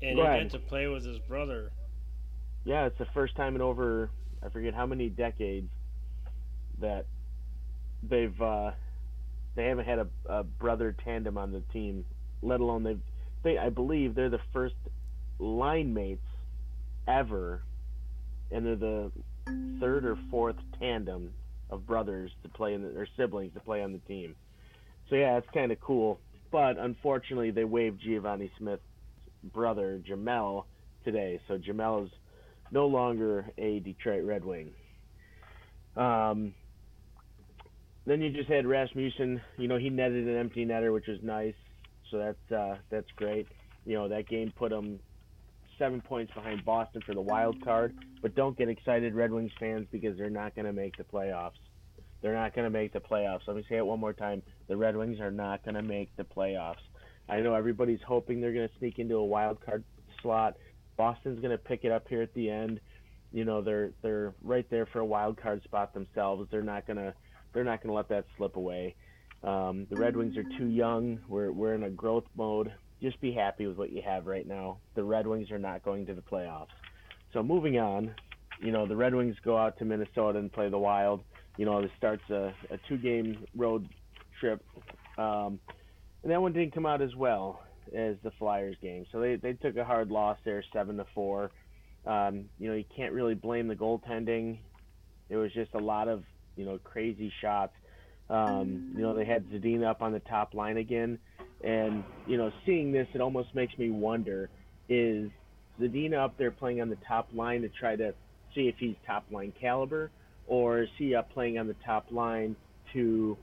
And 0.00 0.16
he 0.16 0.24
got 0.24 0.50
to 0.50 0.58
play 0.60 0.86
with 0.86 1.04
his 1.04 1.18
brother 1.18 1.72
yeah, 2.68 2.84
it's 2.84 2.98
the 2.98 3.06
first 3.14 3.34
time 3.34 3.56
in 3.56 3.62
over 3.62 4.10
I 4.44 4.50
forget 4.50 4.74
how 4.74 4.84
many 4.84 5.08
decades 5.08 5.70
that 6.82 7.06
they've 8.02 8.42
uh, 8.42 8.72
they 9.56 9.64
haven't 9.64 9.86
had 9.86 10.00
a, 10.00 10.06
a 10.28 10.44
brother 10.44 10.94
tandem 11.02 11.38
on 11.38 11.50
the 11.50 11.62
team. 11.72 12.04
Let 12.42 12.60
alone 12.60 12.82
they've 12.82 13.00
they 13.42 13.56
I 13.56 13.70
believe 13.70 14.14
they're 14.14 14.28
the 14.28 14.42
first 14.52 14.74
line 15.38 15.94
mates 15.94 16.26
ever, 17.08 17.62
and 18.50 18.66
they're 18.66 18.76
the 18.76 19.12
third 19.80 20.04
or 20.04 20.18
fourth 20.30 20.56
tandem 20.78 21.32
of 21.70 21.86
brothers 21.86 22.30
to 22.42 22.50
play 22.50 22.74
in 22.74 22.82
the, 22.82 22.88
or 22.88 23.08
siblings 23.16 23.54
to 23.54 23.60
play 23.60 23.82
on 23.82 23.92
the 23.92 23.98
team. 24.00 24.36
So 25.08 25.16
yeah, 25.16 25.38
it's 25.38 25.48
kind 25.54 25.72
of 25.72 25.80
cool. 25.80 26.20
But 26.52 26.76
unfortunately, 26.76 27.50
they 27.50 27.64
waived 27.64 28.02
Givani 28.02 28.50
Smith's 28.58 28.82
brother 29.42 30.02
Gemel 30.06 30.64
today. 31.02 31.40
So 31.48 31.56
Gemel 31.56 32.04
is 32.04 32.10
no 32.70 32.86
longer 32.86 33.50
a 33.58 33.80
Detroit 33.80 34.24
Red 34.24 34.44
Wing. 34.44 34.70
Um, 35.96 36.54
then 38.06 38.20
you 38.20 38.30
just 38.30 38.48
had 38.48 38.66
Rasmussen. 38.66 39.40
You 39.56 39.68
know, 39.68 39.78
he 39.78 39.90
netted 39.90 40.26
an 40.26 40.36
empty 40.36 40.64
netter, 40.64 40.92
which 40.92 41.06
was 41.06 41.18
nice. 41.22 41.54
So 42.10 42.18
that's 42.18 42.52
uh, 42.52 42.76
that's 42.90 43.10
great. 43.16 43.46
You 43.84 43.94
know, 43.94 44.08
that 44.08 44.28
game 44.28 44.52
put 44.56 44.70
them 44.70 44.98
seven 45.78 46.00
points 46.00 46.32
behind 46.34 46.64
Boston 46.64 47.02
for 47.06 47.14
the 47.14 47.20
wild 47.20 47.62
card. 47.62 47.94
But 48.22 48.34
don't 48.34 48.56
get 48.56 48.68
excited, 48.68 49.14
Red 49.14 49.30
Wings 49.30 49.52
fans, 49.60 49.86
because 49.92 50.16
they're 50.16 50.30
not 50.30 50.54
going 50.54 50.66
to 50.66 50.72
make 50.72 50.96
the 50.96 51.04
playoffs. 51.04 51.52
They're 52.20 52.34
not 52.34 52.54
going 52.54 52.64
to 52.64 52.70
make 52.70 52.92
the 52.92 53.00
playoffs. 53.00 53.40
Let 53.46 53.56
me 53.56 53.64
say 53.68 53.76
it 53.76 53.86
one 53.86 54.00
more 54.00 54.12
time. 54.12 54.42
The 54.68 54.76
Red 54.76 54.96
Wings 54.96 55.20
are 55.20 55.30
not 55.30 55.64
going 55.64 55.76
to 55.76 55.82
make 55.82 56.14
the 56.16 56.24
playoffs. 56.24 56.82
I 57.28 57.40
know 57.40 57.54
everybody's 57.54 58.00
hoping 58.06 58.40
they're 58.40 58.52
going 58.52 58.68
to 58.68 58.78
sneak 58.78 58.98
into 58.98 59.16
a 59.16 59.24
wild 59.24 59.64
card 59.64 59.84
slot. 60.22 60.56
Boston's 60.98 61.38
going 61.38 61.52
to 61.52 61.58
pick 61.58 61.84
it 61.84 61.92
up 61.92 62.06
here 62.08 62.20
at 62.20 62.34
the 62.34 62.50
end. 62.50 62.80
You 63.32 63.44
know, 63.44 63.62
they're 63.62 63.92
they're 64.02 64.34
right 64.42 64.66
there 64.68 64.86
for 64.86 64.98
a 64.98 65.04
wild 65.04 65.40
card 65.40 65.62
spot 65.62 65.94
themselves. 65.94 66.48
They're 66.50 66.62
not 66.62 66.86
gonna 66.86 67.14
they're 67.52 67.64
not 67.64 67.82
gonna 67.82 67.94
let 67.94 68.08
that 68.08 68.24
slip 68.36 68.56
away. 68.56 68.96
Um, 69.44 69.86
the 69.90 69.96
Red 69.96 70.16
Wings 70.16 70.36
are 70.36 70.44
too 70.58 70.66
young. 70.66 71.20
We're 71.28 71.52
we're 71.52 71.74
in 71.74 71.84
a 71.84 71.90
growth 71.90 72.24
mode. 72.36 72.72
Just 73.02 73.20
be 73.20 73.32
happy 73.32 73.66
with 73.66 73.76
what 73.76 73.92
you 73.92 74.02
have 74.02 74.26
right 74.26 74.46
now. 74.46 74.78
The 74.94 75.04
Red 75.04 75.26
Wings 75.26 75.50
are 75.50 75.58
not 75.58 75.84
going 75.84 76.06
to 76.06 76.14
the 76.14 76.22
playoffs. 76.22 76.68
So 77.32 77.42
moving 77.42 77.78
on, 77.78 78.14
you 78.60 78.72
know, 78.72 78.86
the 78.86 78.96
Red 78.96 79.14
Wings 79.14 79.36
go 79.44 79.56
out 79.56 79.78
to 79.78 79.84
Minnesota 79.84 80.38
and 80.38 80.50
play 80.50 80.68
the 80.70 80.78
Wild. 80.78 81.22
You 81.58 81.66
know, 81.66 81.82
this 81.82 81.90
starts 81.98 82.22
a, 82.30 82.54
a 82.70 82.78
two-game 82.88 83.44
road 83.54 83.88
trip, 84.40 84.64
um, 85.18 85.60
and 86.22 86.32
that 86.32 86.40
one 86.40 86.52
didn't 86.52 86.72
come 86.72 86.86
out 86.86 87.02
as 87.02 87.14
well 87.14 87.60
as 87.94 88.16
the 88.22 88.30
Flyers 88.38 88.76
game. 88.82 89.06
So 89.12 89.20
they, 89.20 89.36
they 89.36 89.54
took 89.54 89.76
a 89.76 89.84
hard 89.84 90.10
loss 90.10 90.38
there, 90.44 90.62
seven 90.72 90.96
to 90.96 91.06
four. 91.14 91.50
Um, 92.06 92.46
you 92.58 92.68
know, 92.68 92.74
you 92.74 92.84
can't 92.96 93.12
really 93.12 93.34
blame 93.34 93.68
the 93.68 93.74
goaltending. 93.74 94.58
It 95.28 95.36
was 95.36 95.52
just 95.52 95.74
a 95.74 95.78
lot 95.78 96.08
of 96.08 96.24
you 96.56 96.64
know 96.64 96.78
crazy 96.82 97.32
shots. 97.40 97.74
Um, 98.30 98.92
you 98.94 99.02
know, 99.02 99.14
they 99.14 99.24
had 99.24 99.48
Zadina 99.50 99.86
up 99.86 100.02
on 100.02 100.12
the 100.12 100.20
top 100.20 100.54
line 100.54 100.76
again, 100.76 101.18
and 101.62 102.04
you 102.26 102.36
know, 102.36 102.50
seeing 102.66 102.92
this, 102.92 103.06
it 103.14 103.20
almost 103.20 103.54
makes 103.54 103.76
me 103.78 103.90
wonder: 103.90 104.48
is 104.88 105.30
Zadina 105.80 106.24
up 106.24 106.36
there 106.38 106.50
playing 106.50 106.80
on 106.80 106.88
the 106.88 106.98
top 107.06 107.28
line 107.32 107.62
to 107.62 107.68
try 107.68 107.96
to 107.96 108.14
see 108.54 108.68
if 108.68 108.76
he's 108.78 108.96
top 109.06 109.24
line 109.30 109.52
caliber, 109.60 110.10
or 110.46 110.82
is 110.82 110.88
he 110.98 111.14
up 111.14 111.30
playing 111.32 111.58
on 111.58 111.66
the 111.66 111.76
top 111.84 112.06
line 112.10 112.56
to 112.92 113.36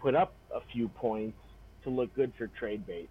put 0.00 0.14
up 0.14 0.34
a 0.54 0.60
few 0.72 0.88
points 0.88 1.38
to 1.84 1.90
look 1.90 2.14
good 2.14 2.32
for 2.38 2.46
trade 2.46 2.86
bait? 2.86 3.08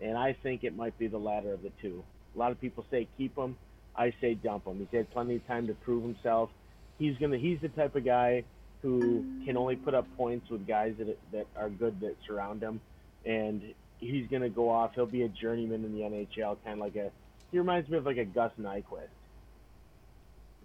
And 0.00 0.16
I 0.16 0.36
think 0.42 0.64
it 0.64 0.76
might 0.76 0.98
be 0.98 1.06
the 1.06 1.18
latter 1.18 1.52
of 1.52 1.62
the 1.62 1.72
two. 1.80 2.02
A 2.34 2.38
lot 2.38 2.52
of 2.52 2.60
people 2.60 2.84
say 2.90 3.08
keep 3.16 3.36
him. 3.36 3.56
I 3.96 4.12
say 4.20 4.34
dump 4.34 4.66
him. 4.66 4.78
He's 4.78 4.98
had 4.98 5.10
plenty 5.10 5.36
of 5.36 5.46
time 5.46 5.66
to 5.68 5.74
prove 5.74 6.02
himself. 6.02 6.50
He's 6.98 7.16
gonna. 7.18 7.38
He's 7.38 7.60
the 7.60 7.68
type 7.68 7.96
of 7.96 8.04
guy 8.04 8.44
who 8.82 9.24
can 9.44 9.56
only 9.56 9.76
put 9.76 9.94
up 9.94 10.06
points 10.16 10.48
with 10.50 10.66
guys 10.66 10.94
that 10.98 11.18
that 11.32 11.46
are 11.56 11.70
good 11.70 12.00
that 12.00 12.16
surround 12.26 12.62
him, 12.62 12.80
and 13.24 13.62
he's 13.98 14.26
gonna 14.30 14.50
go 14.50 14.68
off. 14.68 14.92
He'll 14.94 15.06
be 15.06 15.22
a 15.22 15.28
journeyman 15.28 15.84
in 15.84 15.92
the 15.92 16.00
NHL, 16.00 16.58
kind 16.64 16.74
of 16.74 16.78
like 16.78 16.96
a. 16.96 17.10
He 17.50 17.58
reminds 17.58 17.88
me 17.88 17.96
of 17.96 18.04
like 18.04 18.18
a 18.18 18.24
Gus 18.24 18.52
Nyquist. 18.60 19.08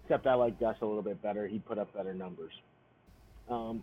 Except 0.04 0.26
I 0.26 0.34
like 0.34 0.58
Gus 0.60 0.76
a 0.82 0.86
little 0.86 1.02
bit 1.02 1.22
better. 1.22 1.46
He 1.46 1.58
put 1.58 1.78
up 1.78 1.94
better 1.94 2.12
numbers. 2.12 2.52
Um, 3.48 3.82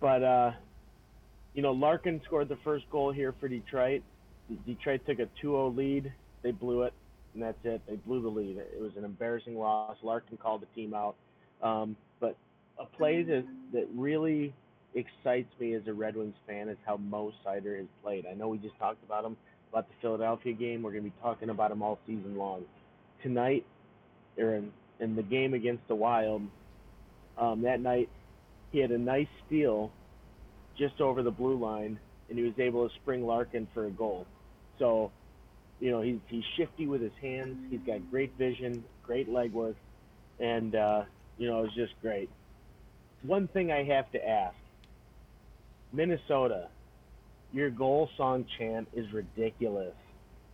but 0.00 0.22
uh, 0.22 0.52
you 1.54 1.62
know, 1.62 1.72
Larkin 1.72 2.20
scored 2.24 2.48
the 2.48 2.58
first 2.64 2.84
goal 2.90 3.12
here 3.12 3.34
for 3.38 3.48
Detroit. 3.48 4.02
Detroit 4.66 5.00
took 5.06 5.18
a 5.18 5.28
2-0 5.44 5.76
lead. 5.76 6.12
They 6.42 6.50
blew 6.50 6.82
it, 6.82 6.92
and 7.34 7.42
that's 7.42 7.58
it. 7.64 7.82
They 7.88 7.96
blew 7.96 8.22
the 8.22 8.28
lead. 8.28 8.56
It 8.58 8.80
was 8.80 8.92
an 8.96 9.04
embarrassing 9.04 9.56
loss. 9.56 9.96
Larkin 10.02 10.36
called 10.36 10.62
the 10.62 10.80
team 10.80 10.94
out. 10.94 11.16
Um, 11.62 11.96
but 12.20 12.36
a 12.78 12.84
play 12.84 13.22
that, 13.22 13.44
that 13.72 13.86
really 13.94 14.54
excites 14.94 15.48
me 15.60 15.74
as 15.74 15.82
a 15.86 15.92
Red 15.92 16.16
Wings 16.16 16.34
fan 16.46 16.68
is 16.68 16.76
how 16.84 16.96
Mo 16.96 17.32
Seider 17.44 17.76
has 17.78 17.86
played. 18.02 18.26
I 18.26 18.34
know 18.34 18.48
we 18.48 18.58
just 18.58 18.78
talked 18.78 19.02
about 19.04 19.24
him, 19.24 19.36
about 19.70 19.88
the 19.88 19.94
Philadelphia 20.00 20.52
game. 20.52 20.82
We're 20.82 20.92
going 20.92 21.04
to 21.04 21.10
be 21.10 21.16
talking 21.22 21.50
about 21.50 21.70
him 21.70 21.82
all 21.82 21.98
season 22.06 22.36
long. 22.36 22.64
Tonight, 23.22 23.64
or 24.38 24.56
in, 24.56 24.72
in 24.98 25.14
the 25.14 25.22
game 25.22 25.54
against 25.54 25.86
the 25.88 25.94
Wild, 25.94 26.42
um, 27.38 27.62
that 27.62 27.80
night, 27.80 28.08
he 28.72 28.78
had 28.78 28.90
a 28.90 28.98
nice 28.98 29.28
steal 29.46 29.90
just 30.78 31.00
over 31.00 31.22
the 31.22 31.30
blue 31.30 31.58
line, 31.58 31.98
and 32.28 32.38
he 32.38 32.44
was 32.44 32.54
able 32.58 32.88
to 32.88 32.94
spring 32.96 33.26
Larkin 33.26 33.68
for 33.74 33.86
a 33.86 33.90
goal. 33.90 34.26
So, 34.80 35.12
you 35.78 35.92
know, 35.92 36.00
he's 36.00 36.18
he's 36.26 36.42
shifty 36.56 36.88
with 36.88 37.00
his 37.00 37.12
hands. 37.22 37.56
He's 37.70 37.80
got 37.86 38.10
great 38.10 38.36
vision, 38.36 38.82
great 39.04 39.28
leg 39.28 39.52
work, 39.52 39.76
and 40.40 40.74
uh, 40.74 41.02
you 41.38 41.48
know, 41.48 41.64
it's 41.64 41.74
just 41.74 41.92
great. 42.02 42.28
One 43.22 43.46
thing 43.46 43.70
I 43.70 43.84
have 43.84 44.10
to 44.12 44.28
ask: 44.28 44.56
Minnesota, 45.92 46.68
your 47.52 47.70
goal 47.70 48.08
song 48.16 48.46
chant 48.58 48.88
is 48.92 49.06
ridiculous. 49.12 49.94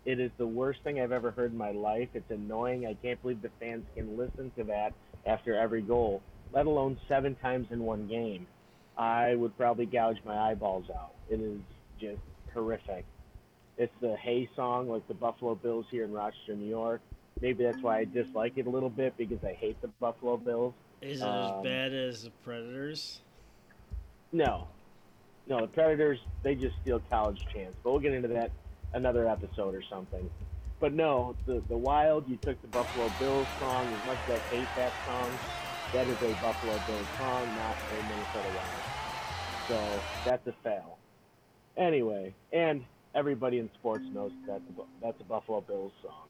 It 0.04 0.20
is 0.20 0.30
the 0.38 0.46
worst 0.46 0.80
thing 0.84 1.00
I've 1.00 1.12
ever 1.12 1.30
heard 1.30 1.52
in 1.52 1.58
my 1.58 1.72
life. 1.72 2.08
It's 2.14 2.30
annoying. 2.30 2.86
I 2.86 2.94
can't 2.94 3.20
believe 3.22 3.42
the 3.42 3.50
fans 3.58 3.84
can 3.96 4.16
listen 4.16 4.52
to 4.56 4.64
that 4.64 4.92
after 5.26 5.58
every 5.58 5.82
goal, 5.82 6.22
let 6.52 6.66
alone 6.66 6.98
seven 7.08 7.36
times 7.36 7.68
in 7.70 7.80
one 7.80 8.06
game. 8.06 8.46
I 8.96 9.34
would 9.34 9.56
probably 9.56 9.86
gouge 9.86 10.18
my 10.24 10.50
eyeballs 10.50 10.86
out. 10.90 11.12
It 11.28 11.40
is 11.40 11.60
just 12.00 12.20
horrific. 12.54 13.04
It's 13.78 13.92
the 14.00 14.16
Hey 14.16 14.48
song, 14.56 14.88
like 14.88 15.06
the 15.06 15.14
Buffalo 15.14 15.54
Bills 15.54 15.86
here 15.90 16.04
in 16.04 16.12
Rochester, 16.12 16.54
New 16.54 16.68
York. 16.68 17.00
Maybe 17.40 17.64
that's 17.64 17.82
why 17.82 17.98
I 17.98 18.04
dislike 18.04 18.54
it 18.56 18.66
a 18.66 18.70
little 18.70 18.88
bit 18.88 19.16
because 19.18 19.44
I 19.44 19.52
hate 19.52 19.80
the 19.82 19.88
Buffalo 20.00 20.38
Bills. 20.38 20.72
Is 21.02 21.20
it 21.20 21.24
um, 21.24 21.58
as 21.58 21.62
bad 21.62 21.92
as 21.92 22.22
the 22.22 22.30
Predators? 22.42 23.20
No, 24.32 24.68
no. 25.46 25.60
The 25.60 25.66
Predators 25.66 26.18
they 26.42 26.54
just 26.54 26.76
steal 26.80 27.02
college 27.10 27.46
chants, 27.52 27.76
but 27.82 27.90
we'll 27.90 28.00
get 28.00 28.14
into 28.14 28.28
that 28.28 28.50
another 28.94 29.28
episode 29.28 29.74
or 29.74 29.82
something. 29.82 30.30
But 30.80 30.94
no, 30.94 31.36
the 31.44 31.62
the 31.68 31.76
Wild 31.76 32.26
you 32.28 32.36
took 32.36 32.60
the 32.62 32.68
Buffalo 32.68 33.10
Bills 33.18 33.46
song. 33.60 33.86
As 33.86 34.06
much 34.06 34.18
as 34.28 34.40
I 34.40 34.54
hate 34.54 34.68
that 34.76 34.92
song, 35.06 35.30
that 35.92 36.06
is 36.06 36.16
a 36.22 36.32
Buffalo 36.40 36.72
Bills 36.86 37.06
song, 37.18 37.46
not 37.56 37.76
a 37.92 38.02
Minnesota 38.08 38.48
Wild. 38.56 38.96
So 39.68 40.00
that's 40.24 40.46
a 40.46 40.54
fail. 40.64 40.96
Anyway, 41.76 42.34
and 42.52 42.82
everybody 43.16 43.58
in 43.58 43.70
sports 43.74 44.04
knows 44.12 44.30
that 44.46 44.60
that's 45.02 45.20
a 45.20 45.24
Buffalo 45.24 45.62
Bills 45.62 45.92
song. 46.02 46.28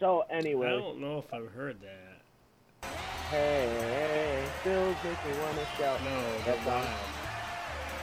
So 0.00 0.24
anyway, 0.28 0.66
I 0.66 0.70
don't 0.70 1.00
know 1.00 1.18
if 1.18 1.32
I've 1.32 1.50
heard 1.52 1.76
that. 1.80 2.90
Hey, 3.30 3.68
hey 3.80 4.48
Bills 4.64 4.96
make 5.04 5.24
me 5.24 5.40
wanna 5.40 5.66
shout. 5.78 6.00
No, 6.02 6.38
that's. 6.44 6.88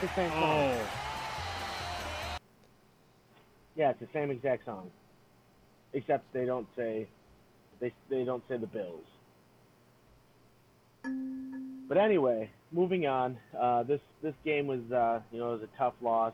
the 0.00 0.16
same 0.16 0.30
song. 0.30 0.42
Oh. 0.42 0.88
Yeah, 3.76 3.90
it's 3.90 4.00
the 4.00 4.08
same 4.12 4.30
exact 4.30 4.64
song, 4.64 4.90
except 5.92 6.32
they 6.32 6.44
don't 6.46 6.66
say 6.76 7.06
they 7.80 7.92
they 8.08 8.24
don't 8.24 8.42
say 8.48 8.56
the 8.56 8.66
Bills. 8.66 9.04
But 11.88 11.98
anyway, 11.98 12.50
moving 12.72 13.06
on. 13.06 13.36
Uh, 13.58 13.82
this 13.82 14.00
this 14.22 14.34
game 14.44 14.66
was 14.66 14.80
uh, 14.90 15.20
you 15.30 15.38
know 15.38 15.50
it 15.50 15.60
was 15.60 15.62
a 15.62 15.78
tough 15.78 15.94
loss. 16.00 16.32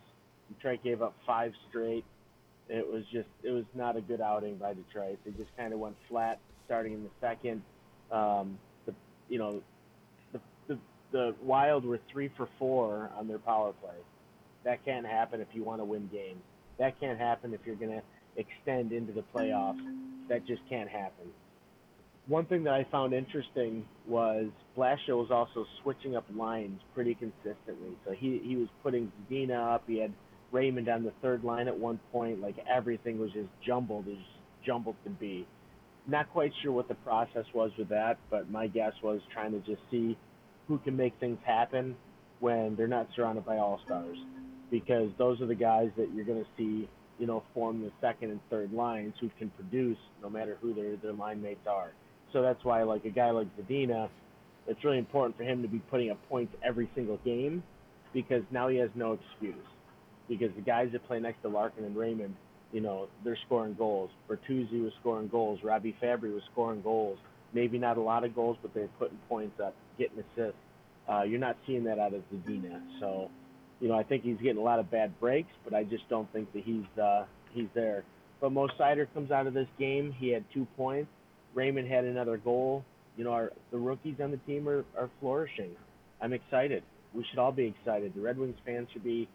Detroit 0.55 0.81
gave 0.83 1.02
up 1.02 1.14
five 1.26 1.52
straight. 1.69 2.05
It 2.69 2.87
was 2.87 3.05
just 3.12 3.28
it 3.43 3.50
was 3.50 3.64
not 3.75 3.97
a 3.97 4.00
good 4.00 4.21
outing 4.21 4.57
by 4.57 4.75
Detroit. 4.75 5.19
They 5.25 5.31
just 5.33 5.50
kind 5.57 5.73
of 5.73 5.78
went 5.78 5.97
flat 6.09 6.38
starting 6.67 6.93
in 6.93 7.02
the 7.02 7.11
second. 7.21 7.62
Um, 8.12 8.59
the 8.87 8.95
you 9.28 9.38
know 9.38 9.62
the, 10.33 10.40
the 10.67 10.78
the 11.12 11.35
Wild 11.43 11.85
were 11.85 12.00
three 12.12 12.31
for 12.37 12.49
four 12.59 13.11
on 13.17 13.28
their 13.28 13.38
power 13.38 13.73
play. 13.81 13.97
That 14.64 14.85
can't 14.85 15.07
happen 15.07 15.40
if 15.40 15.49
you 15.52 15.64
want 15.64 15.81
to 15.81 15.85
win 15.85 16.09
games. 16.12 16.43
That 16.78 17.00
can't 17.00 17.19
happen 17.19 17.55
if 17.55 17.61
you're 17.64 17.76
going 17.76 17.93
to 17.93 18.02
extend 18.37 18.93
into 18.93 19.12
the 19.12 19.25
playoffs. 19.35 19.81
That 20.28 20.47
just 20.47 20.61
can't 20.69 20.90
happen 20.90 21.33
one 22.28 22.45
thing 22.45 22.64
that 22.64 22.75
I 22.75 22.87
found 22.93 23.14
interesting 23.14 23.85
was 24.07 24.47
Blashill 24.76 25.19
was 25.19 25.31
also 25.31 25.67
switching 25.83 26.14
up 26.14 26.25
lines 26.37 26.81
pretty 26.95 27.14
consistently. 27.14 27.97
So 28.05 28.12
he 28.12 28.40
he 28.45 28.57
was 28.57 28.69
putting 28.83 29.11
Zadina 29.31 29.75
up. 29.75 29.85
He 29.87 29.99
had 29.99 30.12
Raymond 30.52 30.88
on 30.88 31.05
the 31.05 31.12
third 31.23 31.45
line 31.45 31.69
at 31.69 31.78
one 31.78 32.00
point. 32.12 32.40
Like 32.40 32.57
everything 32.69 33.19
was 33.19 33.31
just 33.33 33.49
jumbled 33.67 34.07
as 34.09 34.17
jumbled 34.64 34.97
could 35.02 35.19
be. 35.19 35.47
Not 36.07 36.31
quite 36.33 36.52
sure 36.62 36.73
what 36.73 36.88
the 36.88 36.95
process 36.95 37.45
was 37.55 37.71
with 37.78 37.90
that, 37.90 38.19
but 38.31 38.50
my 38.50 38.67
guess 38.67 38.93
was 39.02 39.21
trying 39.33 39.52
to 39.52 39.59
just 39.61 39.83
see 39.90 40.17
who 40.67 40.78
can 40.78 40.97
make 40.97 41.12
things 41.21 41.38
happen 41.45 41.97
when 42.40 42.76
they're 42.76 42.87
not 42.87 43.09
surrounded 43.14 43.45
by 43.45 43.59
all 43.59 43.81
stars, 43.85 44.17
because 44.71 45.11
those 45.19 45.40
are 45.40 45.47
the 45.47 45.55
guys 45.55 45.90
that 45.97 46.09
you're 46.14 46.25
going 46.25 46.43
to 46.43 46.50
see, 46.57 46.88
you 47.19 47.26
know, 47.26 47.43
form 47.52 47.83
the 47.83 47.90
second 48.00 48.31
and 48.31 48.40
third 48.49 48.73
lines 48.73 49.12
who 49.21 49.28
can 49.38 49.50
produce 49.50 49.99
no 50.23 50.31
matter 50.31 50.57
who 50.62 50.73
their 50.73 50.97
their 50.97 51.12
line 51.12 51.43
mates 51.43 51.67
are. 51.69 51.90
So 52.33 52.43
that's 52.43 52.64
why, 52.64 52.83
like 52.85 53.05
a 53.05 53.11
guy 53.11 53.31
like 53.31 53.49
Zadina, 53.59 54.09
it's 54.67 54.83
really 54.85 54.99
important 54.99 55.37
for 55.37 55.43
him 55.43 55.62
to 55.62 55.69
be 55.69 55.78
putting 55.90 56.11
up 56.11 56.19
points 56.28 56.55
every 56.62 56.88
single 56.95 57.19
game 57.25 57.62
because 58.12 58.43
now 58.50 58.69
he 58.69 58.76
has 58.76 58.90
no 58.95 59.12
excuse. 59.12 59.55
Because 60.28 60.50
the 60.56 60.62
guys 60.62 60.88
that 60.92 61.06
play 61.06 61.20
next 61.20 61.42
to 61.42 61.49
Larkin 61.49 61.85
and 61.85 61.97
Raymond, 61.97 62.35
you 62.73 62.80
know, 62.80 63.08
they're 63.25 63.38
scoring 63.47 63.75
goals. 63.75 64.11
Bertuzzi 64.28 64.82
was 64.82 64.92
scoring 65.00 65.28
goals. 65.28 65.61
Robby 65.62 65.97
Fabbri 66.02 66.32
was 66.32 66.42
scoring 66.52 66.82
goals. 66.82 67.18
Maybe 67.54 67.78
not 67.78 67.97
a 67.97 68.02
lot 68.02 68.25
of 68.25 68.35
goals, 68.35 68.58
but 68.61 68.75
they're 68.75 68.90
putting 68.99 69.18
points 69.28 69.58
up, 69.58 69.75
getting 69.99 70.18
assists. 70.18 70.58
Uh, 71.08 71.23
you're 71.23 71.40
not 71.40 71.56
seeing 71.66 71.85
that 71.85 71.99
out 71.99 72.12
of 72.12 72.23
Zadina. 72.30 72.82
So, 73.00 73.30
you 73.80 73.88
know, 73.88 73.94
I 73.94 74.02
think 74.02 74.23
he's 74.23 74.37
getting 74.37 74.58
a 74.58 74.62
lot 74.62 74.78
of 74.78 74.90
bad 74.90 75.18
breaks, 75.18 75.49
but 75.64 75.73
I 75.73 75.85
just 75.85 76.06
don't 76.11 76.30
think 76.32 76.52
that 76.52 76.62
he's 76.62 76.99
uh, 77.02 77.25
he's 77.54 77.68
there. 77.75 78.04
But 78.40 78.52
Mo 78.52 78.68
Seider 78.78 79.06
comes 79.14 79.30
out 79.30 79.47
of 79.47 79.54
this 79.54 79.68
game. 79.78 80.14
He 80.18 80.28
had 80.28 80.44
two 80.52 80.66
points. 80.76 81.11
Raymond 81.54 81.88
had 81.88 82.04
another 82.04 82.37
goal. 82.37 82.85
You 83.16 83.25
know, 83.25 83.32
our 83.32 83.52
the 83.70 83.78
rookies 83.78 84.16
on 84.23 84.30
the 84.30 84.37
team 84.38 84.68
are, 84.68 84.85
are 84.97 85.08
flourishing. 85.20 85.70
I'm 86.20 86.32
excited. 86.35 86.82
We 87.14 87.25
should 87.30 87.38
all 87.38 87.52
be 87.52 87.75
excited. 87.78 88.12
The 88.14 88.20
Red 88.20 88.38
Wings 88.38 88.56
fans 88.66 88.88
should 88.92 89.04
be, 89.04 89.28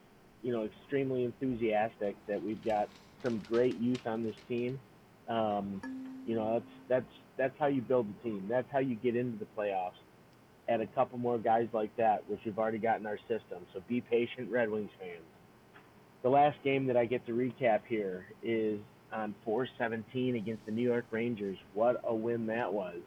you 0.44 0.52
know, 0.52 0.66
extremely 0.66 1.24
enthusiastic 1.24 2.16
that 2.28 2.44
we've 2.44 2.64
got 2.64 2.90
some 3.24 3.44
great 3.50 3.80
youth 3.80 4.06
on 4.06 4.24
this 4.24 4.36
team. 4.48 4.80
Um, 5.28 5.82
you 6.28 6.36
know, 6.36 6.54
that's 6.54 6.66
that's 6.90 7.14
that's 7.38 7.60
how 7.60 7.68
you 7.68 7.82
build 7.82 8.08
a 8.08 8.24
team. 8.24 8.46
That's 8.50 8.68
how 8.72 8.80
you 8.80 8.96
get 8.96 9.16
into 9.16 9.38
the 9.40 9.48
playoffs. 9.58 9.92
Add 10.70 10.82
a 10.82 10.88
couple 10.88 11.18
more 11.18 11.38
guys 11.38 11.68
like 11.74 11.96
that, 11.98 12.30
which 12.30 12.40
we've 12.46 12.58
already 12.58 12.78
got 12.78 13.00
in 13.00 13.06
our 13.06 13.18
system. 13.28 13.66
So 13.74 13.82
be 13.88 14.02
patient, 14.02 14.52
Red 14.52 14.70
Wings 14.70 14.92
fans. 15.00 15.24
The 16.22 16.30
last 16.30 16.58
game 16.64 16.88
that 16.88 16.96
I 16.96 17.06
get 17.06 17.26
to 17.26 17.34
recap 17.34 17.82
here 17.88 18.26
is 18.42 18.80
on 19.12 19.36
417 19.44 20.36
against 20.36 20.66
the 20.66 20.72
New 20.72 20.82
York 20.82 21.06
Rangers. 21.12 21.58
What 21.74 22.02
a 22.06 22.16
win 22.16 22.48
that 22.48 22.72
was. 22.74 23.00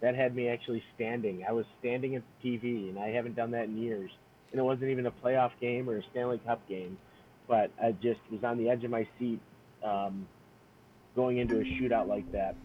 That 0.00 0.14
had 0.14 0.34
me 0.34 0.48
actually 0.48 0.82
standing. 0.94 1.44
I 1.46 1.52
was 1.52 1.66
standing 1.80 2.14
at 2.16 2.22
the 2.42 2.48
TV, 2.48 2.88
and 2.88 2.98
I 2.98 3.08
haven't 3.08 3.36
done 3.36 3.50
that 3.50 3.64
in 3.64 3.82
years. 3.82 4.10
And 4.52 4.60
it 4.60 4.64
wasn't 4.64 4.90
even 4.90 5.06
a 5.06 5.10
playoff 5.10 5.52
game 5.60 5.88
or 5.88 5.98
a 5.98 6.02
Stanley 6.10 6.40
Cup 6.44 6.66
game, 6.68 6.98
but 7.46 7.70
I 7.82 7.92
just 7.92 8.20
was 8.30 8.42
on 8.42 8.58
the 8.58 8.68
edge 8.68 8.82
of 8.84 8.90
my 8.90 9.06
seat 9.18 9.40
um, 9.84 10.26
going 11.14 11.38
into 11.38 11.60
a 11.60 11.64
shootout 11.64 12.08
like 12.08 12.30
that. 12.32 12.56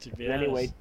To 0.00 0.10
be 0.10 0.24
And 0.26 0.34
honest, 0.34 0.44
anyway, 0.44 0.74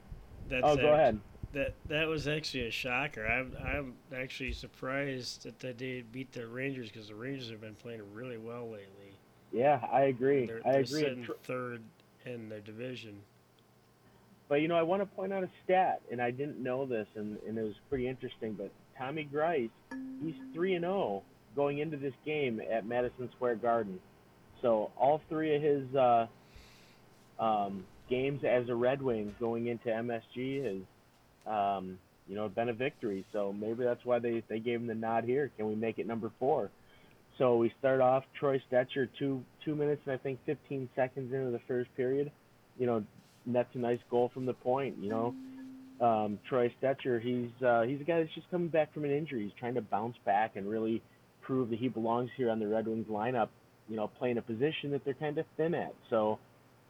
that's 0.49 0.63
oh, 0.65 0.75
go 0.75 0.93
ahead. 0.93 1.19
That 1.53 1.75
that 1.87 2.07
was 2.07 2.27
actually 2.27 2.67
a 2.67 2.71
shocker. 2.71 3.25
I'm 3.25 3.55
I'm 3.63 3.93
actually 4.15 4.53
surprised 4.53 5.43
that, 5.59 5.77
they 5.77 6.03
beat 6.11 6.31
the 6.31 6.47
Rangers 6.47 6.89
because 6.89 7.09
the 7.09 7.15
Rangers 7.15 7.49
have 7.49 7.61
been 7.61 7.75
playing 7.75 8.01
really 8.13 8.37
well 8.37 8.65
lately. 8.65 9.17
Yeah, 9.51 9.79
I 9.91 10.03
agree. 10.03 10.45
They're, 10.45 10.61
I 10.65 10.71
they're 10.71 10.81
agree. 10.81 11.01
sitting 11.01 11.27
third 11.43 11.81
in 12.25 12.49
their 12.49 12.61
division. 12.61 13.21
But 14.47 14.61
you 14.61 14.67
know, 14.67 14.75
I 14.75 14.81
want 14.81 15.01
to 15.01 15.05
point 15.05 15.33
out 15.33 15.43
a 15.43 15.49
stat, 15.63 16.01
and 16.11 16.21
I 16.21 16.31
didn't 16.31 16.61
know 16.61 16.85
this, 16.85 17.07
and, 17.15 17.37
and 17.47 17.57
it 17.57 17.63
was 17.63 17.75
pretty 17.89 18.07
interesting. 18.07 18.53
But 18.53 18.71
Tommy 18.97 19.27
Greiss, 19.31 19.69
he's 20.23 20.35
three 20.53 20.75
and 20.75 20.83
zero 20.83 21.23
going 21.55 21.79
into 21.79 21.97
this 21.97 22.13
game 22.25 22.61
at 22.71 22.85
Madison 22.85 23.29
Square 23.35 23.55
Garden. 23.55 23.99
So 24.61 24.91
all 24.97 25.21
three 25.27 25.55
of 25.55 25.61
his 25.61 25.95
uh, 25.95 26.27
um, 27.39 27.83
games 28.09 28.43
as 28.43 28.69
a 28.69 28.75
Red 28.75 29.01
Wing 29.01 29.35
going 29.39 29.67
into 29.67 29.87
MSG 29.87 30.63
has, 30.63 31.51
um, 31.51 31.97
you 32.27 32.35
know, 32.35 32.47
been 32.47 32.69
a 32.69 32.73
victory. 32.73 33.25
So 33.33 33.53
maybe 33.53 33.83
that's 33.83 34.05
why 34.05 34.19
they 34.19 34.43
they 34.47 34.59
gave 34.59 34.79
him 34.79 34.87
the 34.87 34.95
nod 34.95 35.23
here. 35.23 35.51
Can 35.57 35.67
we 35.67 35.75
make 35.75 35.99
it 35.99 36.07
number 36.07 36.31
four? 36.39 36.69
So 37.37 37.57
we 37.57 37.73
start 37.79 38.01
off 38.01 38.23
Troy 38.39 38.61
Stecher 38.71 39.07
two 39.17 39.43
two 39.65 39.75
minutes 39.75 40.01
and 40.05 40.13
I 40.13 40.17
think 40.17 40.39
15 40.45 40.89
seconds 40.95 41.33
into 41.33 41.51
the 41.51 41.61
first 41.67 41.89
period. 41.95 42.31
You 42.77 42.85
know, 42.85 43.03
nets 43.45 43.69
a 43.73 43.79
nice 43.79 43.99
goal 44.09 44.29
from 44.33 44.45
the 44.45 44.53
point. 44.53 44.97
You 45.01 45.09
know, 45.09 45.35
um, 46.01 46.39
Troy 46.49 46.73
Stecher, 46.81 47.21
he's 47.21 47.49
uh, 47.65 47.83
he's 47.83 48.01
a 48.01 48.03
guy 48.03 48.19
that's 48.19 48.33
just 48.33 48.49
coming 48.49 48.69
back 48.69 48.93
from 48.93 49.05
an 49.05 49.11
injury. 49.11 49.43
He's 49.43 49.53
trying 49.59 49.75
to 49.75 49.81
bounce 49.81 50.15
back 50.25 50.55
and 50.55 50.67
really 50.67 51.01
prove 51.41 51.69
that 51.69 51.79
he 51.79 51.89
belongs 51.89 52.29
here 52.35 52.49
on 52.49 52.59
the 52.59 52.67
Red 52.67 52.87
Wings 52.87 53.07
lineup. 53.09 53.49
You 53.87 53.97
know, 53.97 54.07
playing 54.07 54.37
a 54.37 54.41
position 54.41 54.91
that 54.91 55.05
they're 55.05 55.13
kind 55.13 55.37
of 55.37 55.45
thin 55.57 55.73
at. 55.75 55.93
So, 56.09 56.39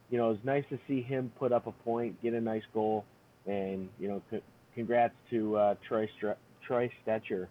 you 0.08 0.18
know, 0.18 0.30
it's 0.30 0.44
nice 0.44 0.64
to 0.70 0.78
see 0.86 1.02
him 1.02 1.32
put 1.38 1.52
up 1.52 1.66
a 1.66 1.72
point, 1.72 2.22
get 2.22 2.32
a 2.32 2.40
nice 2.40 2.62
goal, 2.72 3.04
and 3.46 3.88
you 3.98 4.08
know, 4.08 4.22
c- 4.30 4.42
congrats 4.74 5.14
to 5.30 5.56
uh, 5.56 5.74
Troy 5.86 6.08
Troy 6.66 6.90
Stecher. 7.06 7.48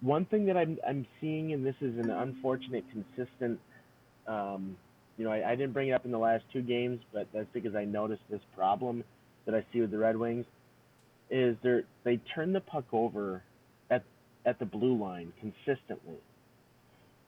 One 0.00 0.24
thing 0.24 0.46
that 0.46 0.56
I'm 0.56 0.78
I'm 0.86 1.06
seeing, 1.20 1.52
and 1.52 1.64
this 1.64 1.76
is 1.82 1.98
an 1.98 2.10
unfortunate, 2.10 2.84
consistent. 2.90 3.60
Um, 4.26 4.76
you 5.18 5.24
know, 5.24 5.32
I, 5.32 5.50
I 5.50 5.56
didn't 5.56 5.72
bring 5.72 5.88
it 5.88 5.92
up 5.92 6.04
in 6.04 6.10
the 6.10 6.18
last 6.18 6.44
two 6.52 6.62
games, 6.62 7.00
but 7.12 7.26
that's 7.34 7.48
because 7.52 7.74
I 7.74 7.84
noticed 7.84 8.22
this 8.30 8.40
problem 8.54 9.04
that 9.46 9.54
I 9.54 9.64
see 9.72 9.80
with 9.80 9.90
the 9.90 9.98
Red 9.98 10.16
Wings 10.16 10.44
is 11.30 11.56
they 11.62 11.80
they 12.04 12.16
turn 12.34 12.52
the 12.52 12.60
puck 12.60 12.84
over 12.92 13.42
at 13.90 14.02
at 14.44 14.58
the 14.58 14.66
blue 14.66 14.96
line 14.96 15.32
consistently, 15.40 16.18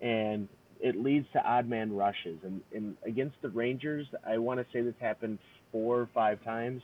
and 0.00 0.48
it 0.80 0.96
leads 0.96 1.26
to 1.32 1.44
odd 1.44 1.68
man 1.68 1.94
rushes. 1.96 2.38
And, 2.44 2.60
and 2.74 2.96
against 3.04 3.36
the 3.42 3.48
Rangers, 3.48 4.06
I 4.26 4.38
want 4.38 4.60
to 4.60 4.66
say 4.72 4.82
this 4.82 4.94
happened 5.00 5.38
four 5.72 6.00
or 6.00 6.08
five 6.14 6.42
times, 6.44 6.82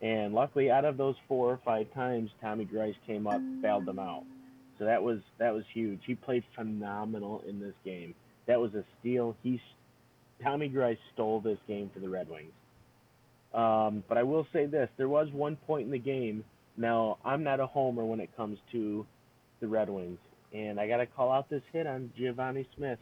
and 0.00 0.34
luckily, 0.34 0.70
out 0.70 0.84
of 0.84 0.96
those 0.96 1.16
four 1.26 1.50
or 1.52 1.60
five 1.64 1.92
times, 1.92 2.30
Tommy 2.40 2.64
Greiss 2.64 2.94
came 3.06 3.26
up, 3.26 3.40
bailed 3.60 3.86
them 3.86 3.98
out. 3.98 4.24
So 4.78 4.84
that 4.84 5.02
was 5.02 5.18
that 5.38 5.52
was 5.52 5.64
huge. 5.72 6.00
He 6.06 6.14
played 6.14 6.44
phenomenal 6.54 7.42
in 7.48 7.58
this 7.58 7.74
game. 7.84 8.14
That 8.46 8.60
was 8.60 8.74
a 8.74 8.84
steal. 9.00 9.36
He 9.42 9.60
Tommy 10.42 10.68
Greiss 10.68 10.98
stole 11.14 11.40
this 11.40 11.58
game 11.66 11.90
for 11.92 11.98
the 11.98 12.08
Red 12.08 12.28
Wings. 12.28 12.52
Um, 13.54 14.04
but 14.08 14.18
I 14.18 14.22
will 14.22 14.46
say 14.52 14.66
this: 14.66 14.88
there 14.96 15.08
was 15.08 15.28
one 15.32 15.56
point 15.56 15.86
in 15.86 15.90
the 15.90 15.98
game. 15.98 16.44
Now 16.76 17.18
I'm 17.24 17.42
not 17.42 17.60
a 17.60 17.66
homer 17.66 18.04
when 18.04 18.20
it 18.20 18.34
comes 18.36 18.58
to 18.72 19.06
the 19.60 19.68
Red 19.68 19.88
Wings, 19.88 20.18
and 20.52 20.78
I 20.78 20.86
got 20.86 20.98
to 20.98 21.06
call 21.06 21.32
out 21.32 21.48
this 21.48 21.62
hit 21.72 21.86
on 21.86 22.12
Givani 22.18 22.66
Smith. 22.76 22.98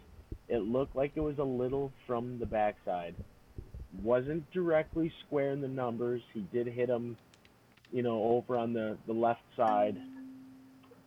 It 0.49 0.59
looked 0.59 0.95
like 0.95 1.13
it 1.17 1.21
was 1.21 1.39
a 1.39 1.45
little 1.45 1.93
from 2.07 2.39
the 2.39 2.47
backside. 2.47 3.15
Wasn't 4.03 4.51
directly 4.53 5.13
square 5.27 5.51
in 5.51 5.61
the 5.61 5.69
numbers. 5.69 6.23
He 6.33 6.41
did 6.53 6.67
hit 6.67 6.89
him, 6.89 7.17
you 7.93 8.03
know, 8.03 8.23
over 8.23 8.57
on 8.57 8.73
the 8.73 8.97
the 9.07 9.13
left 9.13 9.43
side, 9.57 9.97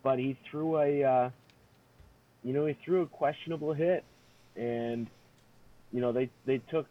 but 0.04 0.20
he 0.20 0.38
threw 0.50 0.78
a, 0.78 1.04
uh, 1.04 1.30
you 2.44 2.54
know, 2.54 2.66
he 2.66 2.78
threw 2.84 3.04
a 3.04 3.08
questionable 3.08 3.74
hit, 3.74 4.04
and 4.56 5.08
you 5.92 6.02
know 6.02 6.12
they 6.12 6.30
they 6.46 6.58
took 6.70 6.88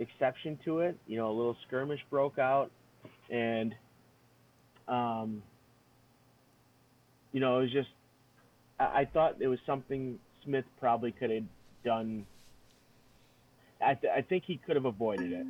exception 0.00 0.58
to 0.64 0.80
it. 0.80 0.96
You 1.06 1.18
know, 1.18 1.30
a 1.30 1.36
little 1.36 1.56
skirmish 1.68 2.00
broke 2.10 2.38
out, 2.38 2.72
and 3.30 3.74
um, 4.88 5.42
you 7.32 7.40
know, 7.40 7.58
it 7.58 7.62
was 7.62 7.72
just 7.72 7.88
I, 8.80 9.00
I 9.00 9.04
thought 9.12 9.36
it 9.40 9.46
was 9.46 9.60
something 9.64 10.18
Smith 10.44 10.64
probably 10.80 11.12
could 11.12 11.30
have 11.30 11.44
done. 11.84 12.26
I 13.80 13.94
th- 13.94 14.12
I 14.14 14.22
think 14.22 14.44
he 14.46 14.56
could 14.56 14.76
have 14.76 14.86
avoided 14.86 15.32
it. 15.32 15.46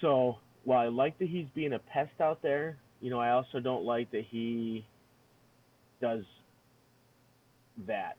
So 0.00 0.36
while 0.64 0.80
I 0.80 0.88
like 0.88 1.18
that 1.18 1.28
he's 1.28 1.46
being 1.54 1.72
a 1.72 1.78
pest 1.78 2.20
out 2.20 2.42
there, 2.42 2.76
you 3.00 3.10
know, 3.10 3.18
I 3.18 3.30
also 3.30 3.60
don't 3.60 3.84
like 3.84 4.10
that 4.12 4.24
he 4.28 4.84
does 6.00 6.24
that. 7.86 8.16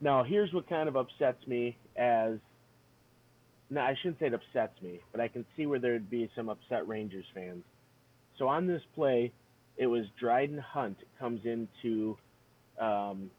Now, 0.00 0.24
here's 0.24 0.52
what 0.52 0.68
kind 0.68 0.88
of 0.88 0.96
upsets 0.96 1.46
me 1.46 1.76
as 1.96 2.34
no, 3.72 3.80
I 3.80 3.94
shouldn't 4.02 4.20
say 4.20 4.26
it 4.26 4.34
upsets 4.34 4.80
me, 4.82 5.00
but 5.12 5.20
I 5.20 5.28
can 5.28 5.46
see 5.56 5.64
where 5.64 5.78
there'd 5.78 6.10
be 6.10 6.30
some 6.36 6.50
upset 6.50 6.86
Rangers 6.86 7.24
fans. 7.34 7.64
So 8.38 8.46
on 8.46 8.66
this 8.66 8.82
play, 8.94 9.32
it 9.78 9.86
was 9.86 10.04
Dryden 10.20 10.58
Hunt 10.58 10.98
comes 11.18 11.40
into, 11.46 12.18
um, 12.78 13.30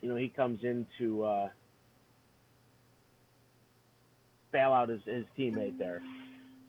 you 0.00 0.08
know, 0.08 0.16
he 0.16 0.28
comes 0.28 0.58
into 0.64 1.22
uh, 1.22 1.48
bail 4.50 4.72
out 4.72 4.88
his, 4.88 5.00
his 5.06 5.24
teammate 5.38 5.78
there. 5.78 6.02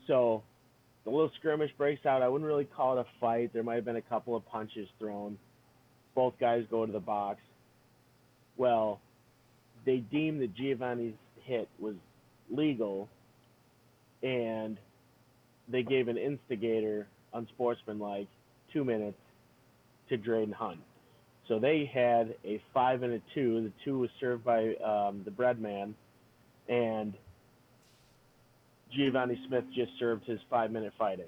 So 0.05 0.43
the 1.03 1.09
little 1.09 1.31
skirmish 1.39 1.71
breaks 1.75 2.05
out. 2.05 2.21
I 2.21 2.27
wouldn't 2.27 2.47
really 2.47 2.65
call 2.65 2.99
it 2.99 3.01
a 3.01 3.05
fight. 3.19 3.51
There 3.51 3.63
might 3.63 3.75
have 3.75 3.85
been 3.85 3.95
a 3.95 4.01
couple 4.01 4.35
of 4.35 4.45
punches 4.45 4.87
thrown. 4.99 5.39
Both 6.13 6.35
guys 6.39 6.65
go 6.69 6.85
to 6.85 6.91
the 6.91 6.99
box. 6.99 7.39
Well, 8.57 8.99
they 9.85 9.97
deem 9.97 10.37
that 10.39 10.55
Givani's 10.55 11.15
hit 11.43 11.67
was 11.79 11.95
legal, 12.49 13.09
and 14.23 14.77
they 15.67 15.83
gave 15.83 16.07
an 16.07 16.17
instigator, 16.17 17.07
unsportsmanlike, 17.33 18.27
two 18.73 18.83
minutes 18.83 19.17
to 20.09 20.17
Dryden 20.17 20.53
Hunt. 20.53 20.79
So 21.47 21.59
they 21.59 21.89
had 21.91 22.35
a 22.45 22.61
five 22.73 23.03
and 23.03 23.13
a 23.13 23.21
two. 23.33 23.63
The 23.63 23.71
two 23.85 23.99
was 23.99 24.09
served 24.19 24.43
by 24.43 24.75
um, 24.75 25.21
the 25.23 25.31
bread 25.31 25.61
man, 25.61 25.95
and 26.67 27.13
Givani 28.97 29.37
Smith 29.47 29.63
just 29.73 29.91
served 29.99 30.25
his 30.25 30.39
five 30.49 30.71
minute 30.71 30.93
fighting. 30.97 31.25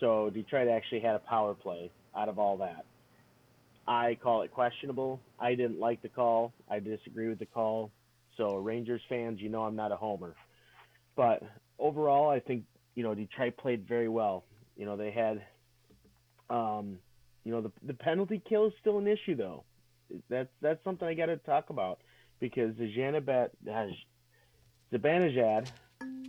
So 0.00 0.30
Detroit 0.30 0.68
actually 0.68 1.00
had 1.00 1.14
a 1.14 1.20
power 1.20 1.54
play 1.54 1.90
out 2.16 2.28
of 2.28 2.38
all 2.38 2.58
that. 2.58 2.84
I 3.86 4.16
call 4.22 4.42
it 4.42 4.52
questionable. 4.52 5.20
I 5.38 5.54
didn't 5.54 5.78
like 5.78 6.02
the 6.02 6.08
call. 6.08 6.52
I 6.70 6.78
disagree 6.78 7.28
with 7.28 7.38
the 7.38 7.46
call. 7.46 7.90
So 8.36 8.56
Rangers 8.56 9.02
fans, 9.08 9.40
you 9.40 9.48
know 9.48 9.62
I'm 9.62 9.76
not 9.76 9.92
a 9.92 9.96
homer. 9.96 10.34
But 11.16 11.42
overall, 11.78 12.28
I 12.28 12.40
think 12.40 12.64
you 12.94 13.02
know 13.02 13.14
Detroit 13.14 13.56
played 13.56 13.86
very 13.86 14.08
well. 14.08 14.44
You 14.76 14.86
know 14.86 14.96
they 14.96 15.10
had, 15.10 15.42
um, 16.50 16.98
you 17.44 17.52
know 17.52 17.60
the 17.60 17.72
the 17.86 17.94
penalty 17.94 18.42
kill 18.48 18.66
is 18.66 18.72
still 18.80 18.98
an 18.98 19.06
issue 19.06 19.36
though. 19.36 19.64
That's 20.28 20.50
that's 20.60 20.82
something 20.84 21.06
I 21.06 21.14
got 21.14 21.26
to 21.26 21.36
talk 21.36 21.70
about 21.70 22.00
because 22.40 22.74
uh, 22.78 23.86
Zibanejad, 24.92 25.68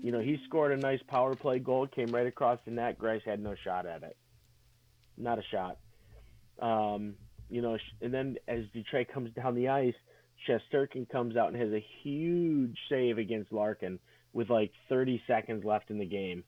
you 0.01 0.11
know 0.11 0.19
he 0.19 0.39
scored 0.45 0.71
a 0.71 0.77
nice 0.77 1.01
power 1.07 1.35
play 1.35 1.59
goal, 1.59 1.87
came 1.87 2.07
right 2.07 2.27
across 2.27 2.59
the 2.65 2.71
net. 2.71 2.99
Greiss 2.99 3.23
had 3.23 3.39
no 3.41 3.55
shot 3.63 3.85
at 3.85 4.03
it, 4.03 4.15
not 5.17 5.39
a 5.39 5.43
shot. 5.51 5.77
Um, 6.59 7.15
you 7.49 7.61
know, 7.61 7.77
and 8.01 8.13
then 8.13 8.37
as 8.47 8.63
Detroit 8.73 9.07
comes 9.13 9.31
down 9.33 9.55
the 9.55 9.69
ice, 9.69 9.93
Shesterkin 10.47 11.09
comes 11.09 11.35
out 11.35 11.51
and 11.51 11.61
has 11.61 11.71
a 11.71 11.85
huge 12.03 12.77
save 12.89 13.17
against 13.17 13.51
Larkin 13.51 13.99
with 14.33 14.49
like 14.49 14.71
30 14.89 15.21
seconds 15.27 15.63
left 15.63 15.89
in 15.89 15.97
the 15.97 16.05
game, 16.05 16.43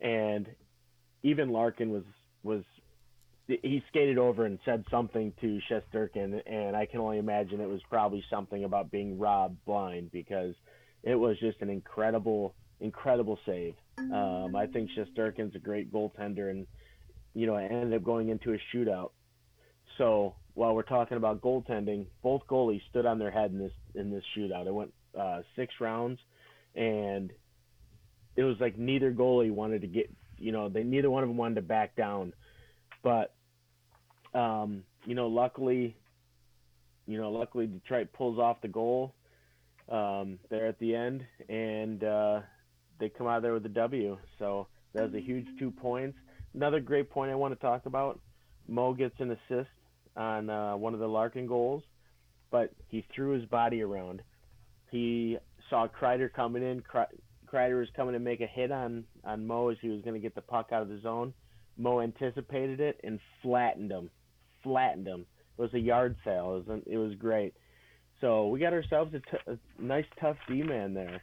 and 0.00 0.46
even 1.22 1.50
Larkin 1.50 1.90
was 1.90 2.04
was 2.42 2.62
he 3.46 3.82
skated 3.88 4.18
over 4.18 4.46
and 4.46 4.58
said 4.64 4.84
something 4.90 5.32
to 5.40 5.60
Shesterkin, 5.70 6.40
and 6.46 6.76
I 6.76 6.86
can 6.86 7.00
only 7.00 7.18
imagine 7.18 7.60
it 7.60 7.68
was 7.68 7.80
probably 7.90 8.24
something 8.30 8.64
about 8.64 8.90
being 8.90 9.18
robbed 9.18 9.64
blind 9.64 10.10
because 10.12 10.54
it 11.02 11.14
was 11.14 11.38
just 11.40 11.60
an 11.60 11.68
incredible, 11.68 12.54
incredible 12.80 13.38
save. 13.44 13.74
Um, 13.98 14.54
I 14.56 14.66
think 14.66 14.90
Shesterkin's 14.96 15.54
a 15.56 15.58
great 15.58 15.92
goaltender, 15.92 16.50
and 16.50 16.66
you 17.34 17.46
know, 17.46 17.54
I 17.54 17.64
ended 17.64 17.94
up 17.94 18.04
going 18.04 18.28
into 18.28 18.52
a 18.52 18.58
shootout. 18.74 19.10
So 19.98 20.34
while 20.54 20.74
we're 20.74 20.82
talking 20.82 21.16
about 21.16 21.40
goaltending, 21.40 22.06
both 22.22 22.42
goalies 22.46 22.82
stood 22.90 23.06
on 23.06 23.18
their 23.18 23.30
head 23.30 23.50
in 23.50 23.58
this 23.58 23.72
in 23.94 24.10
this 24.10 24.24
shootout. 24.36 24.66
It 24.66 24.74
went 24.74 24.92
uh, 25.18 25.40
six 25.56 25.74
rounds, 25.80 26.20
and 26.74 27.32
it 28.36 28.44
was 28.44 28.56
like 28.60 28.78
neither 28.78 29.12
goalie 29.12 29.50
wanted 29.50 29.82
to 29.82 29.86
get, 29.86 30.10
you 30.38 30.52
know, 30.52 30.68
they 30.68 30.82
neither 30.82 31.10
one 31.10 31.22
of 31.22 31.28
them 31.28 31.36
wanted 31.36 31.56
to 31.56 31.62
back 31.62 31.96
down. 31.96 32.32
But 33.02 33.34
um, 34.34 34.84
you 35.04 35.14
know, 35.14 35.28
luckily, 35.28 35.96
you 37.06 37.18
know, 37.18 37.30
luckily 37.30 37.66
Detroit 37.66 38.08
pulls 38.12 38.38
off 38.38 38.60
the 38.60 38.68
goal 38.68 39.14
um, 39.90 40.38
there 40.50 40.66
at 40.66 40.78
the 40.78 40.94
end, 40.94 41.24
and 41.48 42.04
uh, 42.04 42.40
they 43.00 43.08
come 43.08 43.26
out 43.26 43.42
there 43.42 43.54
with 43.54 43.64
a 43.66 43.70
W. 43.70 44.18
So 44.38 44.68
that 44.94 45.04
was 45.04 45.14
a 45.14 45.20
huge 45.20 45.46
two 45.58 45.70
points. 45.70 46.18
Another 46.54 46.80
great 46.80 47.10
point 47.10 47.30
I 47.30 47.34
want 47.34 47.54
to 47.54 47.60
talk 47.60 47.86
about. 47.86 48.20
Mo 48.68 48.92
gets 48.92 49.14
an 49.18 49.30
assist 49.30 49.70
on 50.16 50.50
uh, 50.50 50.76
one 50.76 50.94
of 50.94 51.00
the 51.00 51.08
Larkin 51.08 51.46
goals, 51.46 51.82
but 52.50 52.72
he 52.88 53.04
threw 53.14 53.30
his 53.30 53.44
body 53.46 53.82
around. 53.82 54.22
He 54.90 55.38
saw 55.70 55.88
Kreider 55.88 56.32
coming 56.32 56.62
in. 56.62 56.82
Kreider 56.82 57.78
was 57.78 57.88
coming 57.96 58.12
to 58.14 58.18
make 58.18 58.40
a 58.40 58.46
hit 58.46 58.70
on 58.70 59.04
on 59.24 59.46
Mo 59.46 59.68
as 59.68 59.78
he 59.80 59.88
was 59.88 60.02
going 60.02 60.14
to 60.14 60.20
get 60.20 60.34
the 60.34 60.42
puck 60.42 60.68
out 60.72 60.82
of 60.82 60.88
the 60.88 61.00
zone. 61.00 61.32
Mo 61.78 62.00
anticipated 62.00 62.80
it 62.80 63.00
and 63.02 63.18
flattened 63.42 63.90
him. 63.90 64.10
Flattened 64.62 65.06
him. 65.06 65.26
It 65.58 65.62
was 65.62 65.74
a 65.74 65.78
yard 65.78 66.16
sale. 66.24 66.56
It 66.56 66.70
was 66.70 66.82
it 66.86 66.96
was 66.96 67.14
great. 67.14 67.54
So 68.20 68.48
we 68.48 68.60
got 68.60 68.72
ourselves 68.72 69.14
a, 69.14 69.18
t- 69.18 69.42
a 69.46 69.82
nice 69.82 70.04
tough 70.20 70.36
D 70.48 70.62
man 70.62 70.94
there. 70.94 71.22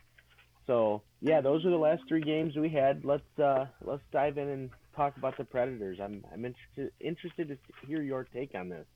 So 0.68 1.02
yeah, 1.22 1.42
those 1.42 1.66
are 1.66 1.70
the 1.70 1.78
last 1.78 2.04
three 2.08 2.22
games 2.22 2.56
we 2.56 2.70
had. 2.70 3.06
Let's 3.06 3.40
uh, 3.40 3.68
let's 3.84 4.04
dive 4.12 4.38
in 4.38 4.50
and 4.50 4.70
talk 4.96 5.18
about 5.18 5.38
the 5.38 5.46
Predators. 5.46 6.00
I'm 6.00 6.24
I'm 6.34 6.46
interested 6.46 6.92
interested 7.00 7.48
to 7.50 7.58
hear 7.88 8.02
your 8.02 8.24
take 8.24 8.56
on 8.56 8.70
this. 8.70 8.88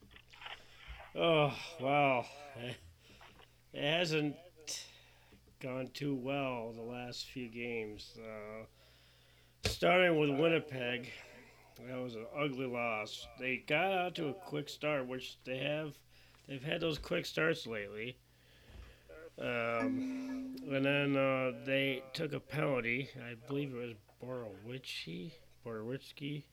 Oh 1.15 1.53
wow, 1.79 2.25
it 3.73 3.83
hasn't 3.83 4.35
gone 5.59 5.89
too 5.93 6.15
well 6.15 6.73
the 6.75 6.81
last 6.81 7.27
few 7.27 7.47
games. 7.47 8.17
Uh, 8.17 8.65
starting 9.69 10.19
with 10.19 10.29
Winnipeg, 10.39 11.09
that 11.87 12.01
was 12.01 12.15
an 12.15 12.25
ugly 12.37 12.65
loss. 12.65 13.27
They 13.39 13.63
got 13.67 13.93
out 13.93 14.15
to 14.15 14.29
a 14.29 14.33
quick 14.33 14.69
start, 14.69 15.07
which 15.07 15.37
they 15.45 15.57
have. 15.57 15.93
They've 16.47 16.63
had 16.63 16.81
those 16.81 16.97
quick 16.97 17.25
starts 17.25 17.65
lately. 17.65 18.17
Um, 19.39 20.55
and 20.69 20.85
then 20.85 21.15
uh, 21.15 21.53
they 21.65 22.03
took 22.13 22.33
a 22.33 22.39
penalty. 22.39 23.09
I 23.17 23.35
believe 23.47 23.73
it 23.73 23.77
was 23.77 23.95
Borowiecki, 24.21 25.31
Borowiecki, 25.65 26.43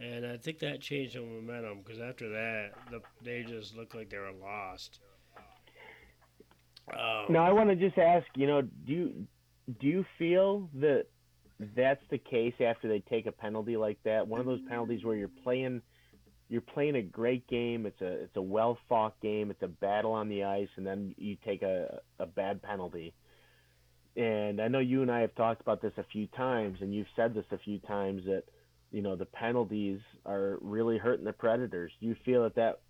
and 0.00 0.26
I 0.26 0.36
think 0.36 0.58
that 0.60 0.80
changed 0.80 1.16
the 1.16 1.20
momentum 1.20 1.82
because 1.84 2.00
after 2.00 2.28
that, 2.30 2.70
the, 2.90 3.00
they 3.22 3.42
just 3.42 3.76
looked 3.76 3.94
like 3.94 4.10
they 4.10 4.18
were 4.18 4.32
lost. 4.32 5.00
Um, 6.92 7.26
now 7.28 7.44
I 7.44 7.52
want 7.52 7.68
to 7.70 7.76
just 7.76 7.98
ask, 7.98 8.26
you 8.34 8.46
know, 8.46 8.62
do 8.62 8.92
you 8.92 9.26
do 9.80 9.86
you 9.86 10.04
feel 10.18 10.70
that 10.74 11.06
that's 11.76 12.02
the 12.10 12.18
case 12.18 12.54
after 12.60 12.88
they 12.88 13.00
take 13.00 13.26
a 13.26 13.32
penalty 13.32 13.76
like 13.76 13.98
that? 14.04 14.26
One 14.26 14.40
of 14.40 14.46
those 14.46 14.60
penalties 14.68 15.04
where 15.04 15.16
you're 15.16 15.30
playing 15.42 15.82
you're 16.48 16.62
playing 16.62 16.96
a 16.96 17.02
great 17.02 17.46
game. 17.46 17.84
It's 17.84 18.00
a 18.00 18.22
it's 18.22 18.36
a 18.36 18.42
well 18.42 18.78
fought 18.88 19.20
game. 19.20 19.50
It's 19.50 19.62
a 19.62 19.68
battle 19.68 20.12
on 20.12 20.28
the 20.28 20.44
ice, 20.44 20.68
and 20.76 20.86
then 20.86 21.14
you 21.18 21.36
take 21.44 21.62
a 21.62 22.00
a 22.18 22.26
bad 22.26 22.62
penalty. 22.62 23.14
And 24.18 24.60
I 24.60 24.66
know 24.66 24.80
you 24.80 25.02
and 25.02 25.12
I 25.12 25.20
have 25.20 25.34
talked 25.36 25.60
about 25.60 25.80
this 25.80 25.92
a 25.96 26.02
few 26.02 26.26
times, 26.26 26.78
and 26.80 26.92
you've 26.92 27.06
said 27.14 27.34
this 27.34 27.44
a 27.52 27.58
few 27.58 27.78
times 27.78 28.24
that 28.26 28.42
you 28.90 29.00
know 29.00 29.14
the 29.14 29.26
penalties 29.26 30.00
are 30.26 30.58
really 30.60 30.98
hurting 30.98 31.24
the 31.24 31.32
Predators. 31.32 31.92
Do 32.00 32.06
you 32.08 32.16
feel 32.24 32.42
that 32.42 32.56
that 32.56 32.80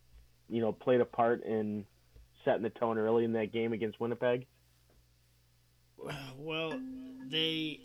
you 0.48 0.62
know 0.62 0.72
played 0.72 1.02
a 1.02 1.04
part 1.04 1.44
in 1.44 1.84
setting 2.46 2.62
the 2.62 2.70
tone 2.70 2.96
early 2.96 3.24
in 3.24 3.34
that 3.34 3.52
game 3.52 3.74
against 3.74 4.00
Winnipeg? 4.00 4.46
Well, 6.38 6.80
they 7.26 7.80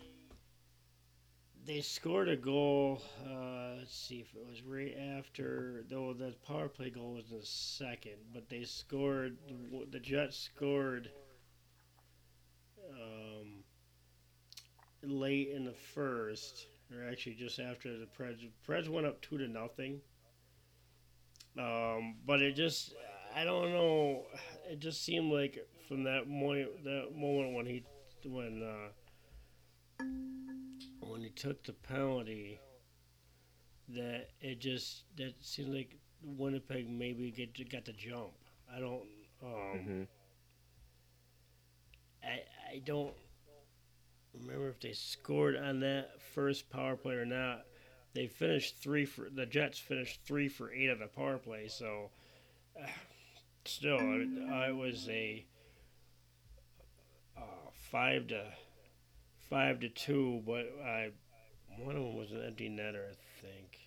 they 1.66 1.82
scored 1.82 2.30
a 2.30 2.36
goal. 2.36 3.02
Uh, 3.28 3.74
let's 3.78 3.94
see 3.94 4.20
if 4.20 4.34
it 4.34 4.46
was 4.48 4.62
right 4.62 4.96
after. 5.18 5.84
Though 5.90 6.14
the 6.14 6.34
power 6.46 6.70
play 6.70 6.88
goal 6.88 7.12
was 7.12 7.30
in 7.30 7.40
the 7.40 7.44
second, 7.44 8.16
but 8.32 8.48
they 8.48 8.64
scored. 8.64 9.36
The 9.90 10.00
Jets 10.00 10.38
scored 10.38 11.10
um, 12.90 13.33
late 15.08 15.50
in 15.50 15.64
the 15.64 15.74
first, 15.94 16.66
or 16.92 17.08
actually 17.08 17.34
just 17.34 17.58
after 17.58 17.98
the 17.98 18.06
Preds. 18.06 18.48
Preds 18.66 18.88
went 18.88 19.06
up 19.06 19.20
two 19.20 19.38
to 19.38 19.48
nothing. 19.48 20.00
Um, 21.58 22.16
but 22.26 22.42
it 22.42 22.56
just, 22.56 22.94
I 23.34 23.44
don't 23.44 23.70
know. 23.70 24.24
It 24.68 24.80
just 24.80 25.04
seemed 25.04 25.32
like 25.32 25.66
from 25.88 26.04
that 26.04 26.28
moment, 26.28 26.84
that 26.84 27.10
moment 27.16 27.54
when 27.54 27.66
he, 27.66 27.84
when. 28.24 28.62
Uh, 28.62 28.88
when 31.14 31.22
he 31.22 31.30
took 31.30 31.62
the 31.64 31.72
penalty, 31.72 32.60
that 33.88 34.30
it 34.40 34.58
just 34.58 35.04
that 35.16 35.34
seemed 35.40 35.74
like 35.74 35.96
Winnipeg 36.22 36.88
maybe 36.88 37.30
get 37.30 37.70
got 37.70 37.84
the 37.84 37.92
jump. 37.92 38.32
I 38.74 38.80
don't. 38.80 39.02
Um, 39.42 39.50
mm-hmm. 39.50 40.02
I 42.22 42.74
I 42.74 42.82
don't 42.84 43.14
remember 44.40 44.68
if 44.68 44.80
they 44.80 44.92
scored 44.92 45.56
on 45.56 45.80
that 45.80 46.20
first 46.34 46.70
power 46.70 46.96
play 46.96 47.14
or 47.14 47.26
not. 47.26 47.64
They 48.14 48.26
finished 48.28 48.78
three 48.78 49.04
for 49.06 49.28
the 49.28 49.46
Jets 49.46 49.78
finished 49.78 50.20
three 50.24 50.48
for 50.48 50.72
eight 50.72 50.88
of 50.88 51.00
the 51.00 51.06
power 51.08 51.38
play. 51.38 51.68
So 51.68 52.10
uh, 52.80 52.86
still, 53.64 53.98
I, 53.98 54.68
it 54.68 54.76
was 54.76 55.08
a 55.08 55.44
uh, 57.36 57.70
five 57.90 58.28
to 58.28 58.44
five 59.50 59.80
to 59.80 59.88
two, 59.88 60.42
but 60.46 60.66
I 60.84 61.10
one 61.78 61.96
of 61.96 62.02
them 62.02 62.16
was 62.16 62.32
an 62.32 62.42
empty 62.46 62.68
netter, 62.68 63.10
I 63.10 63.14
think. 63.42 63.78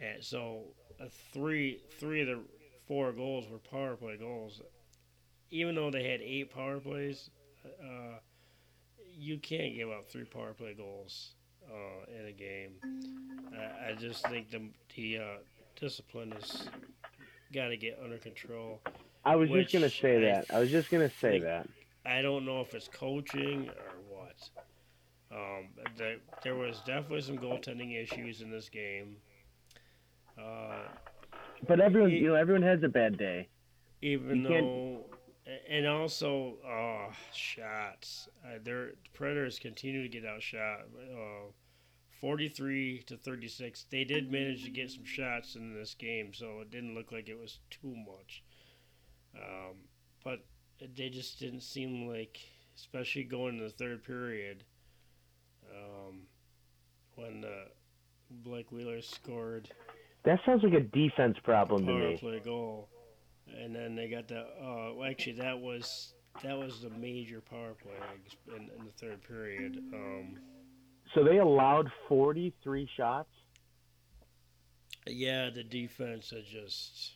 And 0.00 0.24
so 0.24 0.64
uh, 1.00 1.06
three 1.32 1.80
three 1.98 2.22
of 2.22 2.26
the 2.26 2.40
four 2.88 3.12
goals 3.12 3.48
were 3.48 3.58
power 3.58 3.96
play 3.96 4.16
goals. 4.16 4.60
Even 5.50 5.74
though 5.74 5.90
they 5.90 6.08
had 6.08 6.20
eight 6.20 6.52
power 6.52 6.80
plays, 6.80 7.30
uh, 7.64 8.18
you 9.22 9.38
can't 9.38 9.74
give 9.74 9.90
up 9.90 10.10
three 10.10 10.24
power 10.24 10.52
play 10.52 10.74
goals 10.74 11.34
uh, 11.70 12.20
in 12.20 12.26
a 12.26 12.32
game. 12.32 12.72
I, 13.56 13.90
I 13.90 13.94
just 13.94 14.26
think 14.28 14.50
the 14.50 14.62
the 14.96 15.18
uh, 15.18 15.38
discipline 15.80 16.32
has 16.32 16.68
got 17.54 17.68
to 17.68 17.76
get 17.76 18.00
under 18.02 18.18
control. 18.18 18.80
I 19.24 19.36
was 19.36 19.48
just 19.50 19.72
gonna 19.72 19.88
say 19.88 20.20
that. 20.22 20.46
I 20.52 20.58
was 20.58 20.70
just 20.70 20.90
gonna 20.90 21.10
say 21.20 21.38
that. 21.40 21.68
I 22.04 22.20
don't 22.20 22.44
know 22.44 22.60
if 22.60 22.74
it's 22.74 22.88
coaching 22.88 23.68
or 23.68 24.16
what. 24.16 24.50
Um, 25.30 25.68
the, 25.96 26.16
there 26.42 26.56
was 26.56 26.80
definitely 26.84 27.22
some 27.22 27.38
goaltending 27.38 28.02
issues 28.02 28.42
in 28.42 28.50
this 28.50 28.68
game. 28.68 29.16
Uh, 30.36 30.88
but 31.66 31.80
everyone, 31.80 32.10
you 32.10 32.28
know, 32.28 32.34
everyone 32.34 32.62
has 32.62 32.82
a 32.82 32.88
bad 32.88 33.16
day. 33.16 33.48
Even 34.02 34.38
you 34.38 34.48
though. 34.48 35.04
And 35.68 35.86
also 35.86 36.56
uh, 36.66 37.12
shots. 37.32 38.28
Uh, 38.44 38.58
their 38.62 38.92
Predators 39.12 39.58
continue 39.58 40.02
to 40.02 40.08
get 40.08 40.24
outshot. 40.24 40.82
Uh, 40.96 41.50
43 42.20 43.02
to 43.08 43.16
36. 43.16 43.86
They 43.90 44.04
did 44.04 44.30
manage 44.30 44.62
to 44.64 44.70
get 44.70 44.92
some 44.92 45.04
shots 45.04 45.56
in 45.56 45.74
this 45.74 45.94
game, 45.94 46.32
so 46.32 46.60
it 46.60 46.70
didn't 46.70 46.94
look 46.94 47.10
like 47.10 47.28
it 47.28 47.38
was 47.38 47.58
too 47.68 47.96
much. 47.96 48.44
Um, 49.36 49.74
but 50.22 50.44
they 50.94 51.08
just 51.08 51.40
didn't 51.40 51.62
seem 51.62 52.08
like, 52.08 52.38
especially 52.76 53.24
going 53.24 53.58
in 53.58 53.64
the 53.64 53.70
third 53.70 54.04
period, 54.04 54.62
um, 55.68 56.20
when 57.16 57.44
uh, 57.44 57.68
Blake 58.30 58.70
Wheeler 58.70 59.02
scored. 59.02 59.68
That 60.24 60.38
sounds 60.46 60.62
like 60.62 60.74
a 60.74 60.80
defense 60.80 61.36
problem 61.42 61.86
to 61.86 61.92
me. 61.92 62.16
Play 62.18 62.40
goal, 62.44 62.88
and 63.60 63.74
then 63.74 63.94
they 63.94 64.08
got 64.08 64.28
the. 64.28 64.40
Uh, 64.40 64.94
well, 64.94 65.08
actually, 65.08 65.34
that 65.34 65.58
was 65.58 66.14
that 66.42 66.56
was 66.56 66.80
the 66.80 66.90
major 66.90 67.40
power 67.40 67.74
play 67.74 68.56
in, 68.56 68.62
in 68.78 68.84
the 68.84 68.92
third 68.92 69.22
period. 69.22 69.78
Um, 69.92 70.38
so 71.14 71.24
they 71.24 71.38
allowed 71.38 71.90
forty 72.08 72.52
three 72.62 72.88
shots. 72.96 73.30
Yeah, 75.06 75.50
the 75.50 75.64
defense 75.64 76.30
had 76.30 76.44
just. 76.44 77.12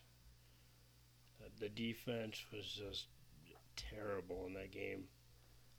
The 1.59 1.68
defense 1.70 2.44
was 2.53 2.66
just 2.66 3.07
terrible 3.77 4.44
in 4.46 4.53
that 4.55 4.72
game. 4.72 5.05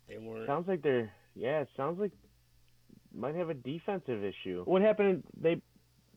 They 0.08 0.18
weren't. 0.18 0.48
Sounds 0.48 0.68
like 0.68 0.82
they're. 0.82 1.12
Yeah, 1.36 1.60
it 1.60 1.70
sounds 1.78 2.00
like 2.00 2.12
might 3.14 3.36
have 3.36 3.50
a 3.50 3.54
defensive 3.54 4.24
issue. 4.24 4.64
What 4.66 4.82
happened? 4.82 5.24
They 5.40 5.62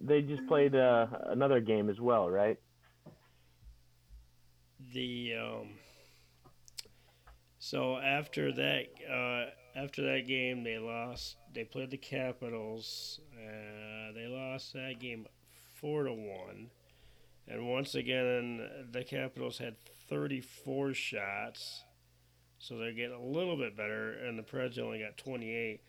they 0.01 0.23
just 0.23 0.47
played 0.47 0.75
uh, 0.75 1.07
another 1.27 1.61
game 1.61 1.91
as 1.91 2.01
well, 2.01 2.31
right? 2.31 2.59
The 4.93 5.35
um, 5.41 5.69
so 7.59 7.99
after 7.99 8.53
that 8.53 8.87
uh, 9.09 9.51
after 9.79 10.03
that 10.03 10.27
game, 10.27 10.65
they 10.65 10.79
lost. 10.79 11.37
They 11.53 11.65
played 11.65 11.91
the 11.91 11.97
Capitals. 11.97 13.21
Uh, 13.35 14.13
they 14.15 14.27
lost 14.27 14.73
that 14.73 14.99
game 14.99 15.27
four 15.75 16.05
to 16.05 16.13
one. 16.13 16.71
And 17.49 17.69
once 17.69 17.95
again, 17.95 18.69
the 18.93 19.03
Capitals 19.03 19.59
had 19.59 19.75
34 20.09 20.95
shots, 20.95 21.83
so 22.59 22.79
they're 22.79 22.93
getting 22.93 23.17
a 23.17 23.25
little 23.25 23.57
bit 23.57 23.77
better. 23.77 24.13
And 24.13 24.39
the 24.39 24.43
Preds 24.43 24.79
only 24.79 25.01
got 25.01 25.17
28 25.17 25.81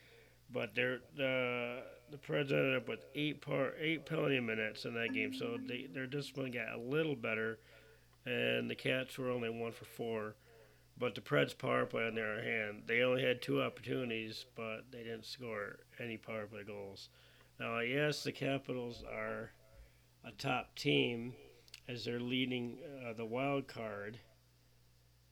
but 0.53 0.75
they're 0.75 0.99
the 1.15 1.83
the 2.09 2.17
Preds 2.17 2.51
ended 2.51 2.75
up 2.75 2.87
with 2.87 3.05
eight 3.15 3.41
par 3.41 3.73
eight 3.79 4.05
penalty 4.05 4.39
minutes 4.39 4.85
in 4.85 4.93
that 4.95 5.13
game, 5.13 5.33
so 5.33 5.57
they, 5.65 5.87
their 5.93 6.07
discipline 6.07 6.51
got 6.51 6.73
a 6.73 6.77
little 6.77 7.15
better, 7.15 7.59
and 8.25 8.69
the 8.69 8.75
Cats 8.75 9.17
were 9.17 9.29
only 9.29 9.49
one 9.49 9.71
for 9.71 9.85
four. 9.85 10.35
But 10.97 11.15
the 11.15 11.21
Preds 11.21 11.57
power 11.57 11.85
play 11.85 12.05
on 12.05 12.13
their 12.13 12.43
hand, 12.43 12.83
they 12.85 13.01
only 13.01 13.23
had 13.23 13.41
two 13.41 13.61
opportunities, 13.61 14.45
but 14.55 14.81
they 14.91 14.99
didn't 14.99 15.25
score 15.25 15.79
any 15.99 16.17
power 16.17 16.45
play 16.45 16.63
goals. 16.63 17.09
Now, 17.59 17.79
yes, 17.79 18.23
the 18.23 18.31
Capitals 18.31 19.03
are 19.11 19.51
a 20.23 20.31
top 20.31 20.75
team 20.75 21.33
as 21.87 22.05
they're 22.05 22.19
leading 22.19 22.77
uh, 23.03 23.13
the 23.13 23.25
wild 23.25 23.67
card, 23.67 24.19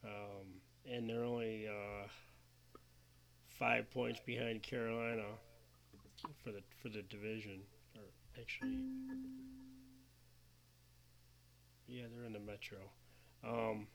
um, 0.04 0.60
and 0.90 1.08
they're 1.08 1.24
only 1.24 1.68
uh, 1.68 2.08
five 3.48 3.90
points 3.90 4.20
behind 4.24 4.62
Carolina 4.62 5.24
for 6.42 6.50
the 6.50 6.62
for 6.82 6.88
the 6.88 7.02
division, 7.02 7.60
or 7.96 8.02
actually, 8.40 8.76
yeah, 11.90 12.04
they're 12.14 12.24
in 12.24 12.32
the 12.32 12.40
Metro. 12.40 12.78
Um, 13.44 13.86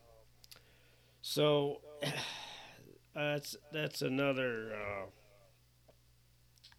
so 1.22 1.80
that's 3.14 3.56
that's 3.72 4.02
another 4.02 4.72
uh, 4.74 5.06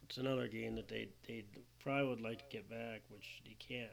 it's 0.03 0.17
another 0.17 0.47
game 0.47 0.75
that 0.75 0.87
they 0.87 1.09
they 1.27 1.43
probably 1.83 2.07
would 2.07 2.21
like 2.21 2.39
to 2.39 2.45
get 2.49 2.69
back, 2.69 3.01
which 3.09 3.41
they 3.45 3.55
can't. 3.59 3.91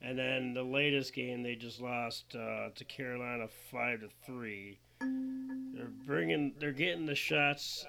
And 0.00 0.18
then 0.18 0.54
the 0.54 0.62
latest 0.62 1.14
game 1.14 1.42
they 1.42 1.54
just 1.54 1.80
lost 1.80 2.34
uh, 2.34 2.70
to 2.74 2.84
Carolina 2.84 3.46
five 3.70 4.00
to 4.00 4.08
three. 4.24 4.78
They're 5.00 5.92
bringing 6.06 6.54
they're 6.58 6.72
getting 6.72 7.06
the 7.06 7.14
shots 7.14 7.84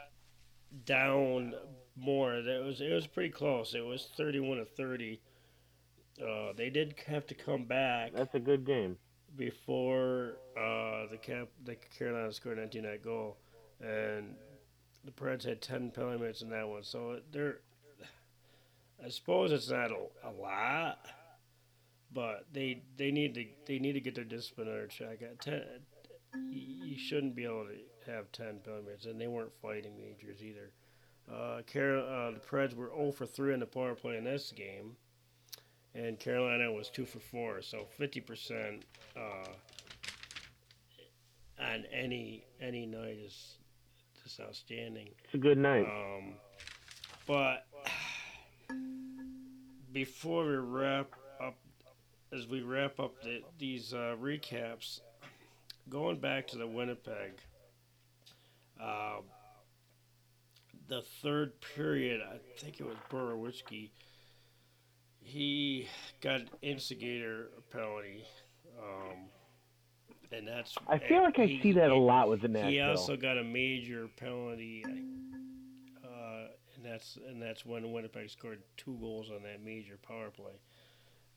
down 0.86 1.54
more. 1.96 2.42
That 2.42 2.64
was 2.64 2.82
it 2.82 2.92
was 2.92 3.08
pretty 3.08 3.30
close. 3.30 3.76
It 3.76 3.86
was 3.86 4.10
thirty 4.18 4.40
one 4.40 4.58
to 4.58 4.66
thirty. 4.66 5.22
Uh, 6.22 6.54
they 6.56 6.70
did 6.70 6.96
have 7.08 7.26
to 7.28 7.34
come 7.34 7.66
back. 7.66 8.12
That's 8.14 8.36
a 8.36 8.40
good 8.40 8.66
game. 8.66 8.98
Before 9.36 10.38
uh, 10.56 11.08
the 11.10 11.18
cap, 11.20 11.48
the 11.66 11.76
Carolina 11.98 12.32
scored 12.32 12.58
an 12.58 12.64
empty 12.66 12.82
net 12.82 13.04
goal, 13.04 13.38
and 13.82 14.36
the 15.04 15.12
Preds 15.12 15.44
had 15.44 15.62
ten 15.62 15.90
penalty 15.90 16.20
minutes 16.20 16.44
in 16.44 16.50
that 16.52 16.68
one. 16.68 16.84
So 16.84 17.20
they're, 17.32 17.62
I 19.04 19.10
suppose 19.10 19.52
it's 19.52 19.72
not 19.72 19.90
a, 19.92 20.30
a 20.30 20.32
lot, 20.32 21.00
but 22.14 22.46
they 22.54 22.84
they 22.96 23.10
need 23.10 23.34
to 23.34 23.46
they 23.66 23.80
need 23.80 23.94
to 23.94 24.02
get 24.02 24.14
their 24.14 24.24
discipline 24.24 24.68
under 24.68 24.86
check. 24.86 25.24
At 25.24 25.40
ten, 25.40 25.64
you 26.52 26.98
shouldn't 26.98 27.36
be 27.36 27.46
able 27.46 27.66
to 27.66 28.12
have 28.12 28.32
ten 28.32 28.60
penalty 28.64 28.86
minutes, 28.86 29.06
and 29.08 29.20
they 29.20 29.28
weren't 29.28 29.54
fighting 29.64 29.98
majors 29.98 30.44
either. 30.44 30.72
Uh, 31.32 31.62
Carol, 31.66 32.04
uh, 32.04 32.32
the 32.32 32.40
Preds 32.40 32.76
were 32.76 32.92
0 32.94 33.14
for 33.14 33.26
3 33.26 33.54
in 33.54 33.62
the 33.62 33.66
power 33.66 33.96
play 33.96 34.18
in 34.18 34.26
this 34.26 34.52
game 34.52 34.98
and 35.96 36.20
Carolina 36.20 36.72
was 36.72 36.90
two 36.90 37.06
for 37.06 37.20
four, 37.20 37.62
so 37.62 37.86
fifty 37.98 38.20
percent 38.20 38.84
uh, 39.16 39.50
on 41.60 41.86
any 41.94 42.46
any 42.62 42.86
night 42.86 43.18
is 43.26 43.56
just 44.24 44.40
outstanding. 44.40 45.10
It's 45.26 45.34
a 45.34 45.38
good 45.38 45.58
night. 45.58 45.86
Um, 45.86 46.34
but 47.28 47.68
before 49.92 50.46
we 50.46 50.56
wrap 50.56 51.12
up, 51.42 51.56
as 52.34 52.48
we 52.48 52.62
wrap 52.62 53.00
up 53.00 53.22
the, 53.22 53.42
these 53.60 53.94
uh, 53.94 54.16
recaps, 54.20 55.02
going 55.90 56.20
back 56.20 56.48
to 56.48 56.58
the 56.58 56.68
Winnipeg, 56.68 57.34
uh, 58.82 59.18
the 60.88 61.02
third 61.22 61.54
period, 61.76 62.22
I 62.22 62.38
think 62.60 62.80
it 62.80 62.86
was 62.86 62.98
Borowiecki 63.10 63.90
he 65.24 65.88
got 66.22 66.42
an 66.42 66.50
instigator 66.62 67.50
penalty, 67.72 68.26
um, 68.78 69.18
and 70.32 70.48
that's. 70.48 70.76
I 70.88 70.98
feel 70.98 71.24
like 71.24 71.40
I 71.40 71.46
he, 71.46 71.62
see 71.62 71.72
that 71.74 71.92
a 71.92 71.96
lot 71.96 72.30
with 72.30 72.42
the 72.42 72.48
Nashville. 72.48 72.72
He 72.72 72.82
also 72.82 73.16
got 73.16 73.38
a 73.38 73.44
major 73.44 74.08
penalty, 74.18 74.84
uh, 76.04 76.48
and 76.76 76.86
that's 76.86 77.18
and 77.28 77.42
that's 77.42 77.66
when 77.66 77.92
Winnipeg 77.92 78.30
scored 78.30 78.62
two 78.78 78.98
goals 79.00 79.30
on 79.30 79.44
that 79.44 79.64
major 79.64 79.98
power 80.06 80.30
play. 80.30 80.54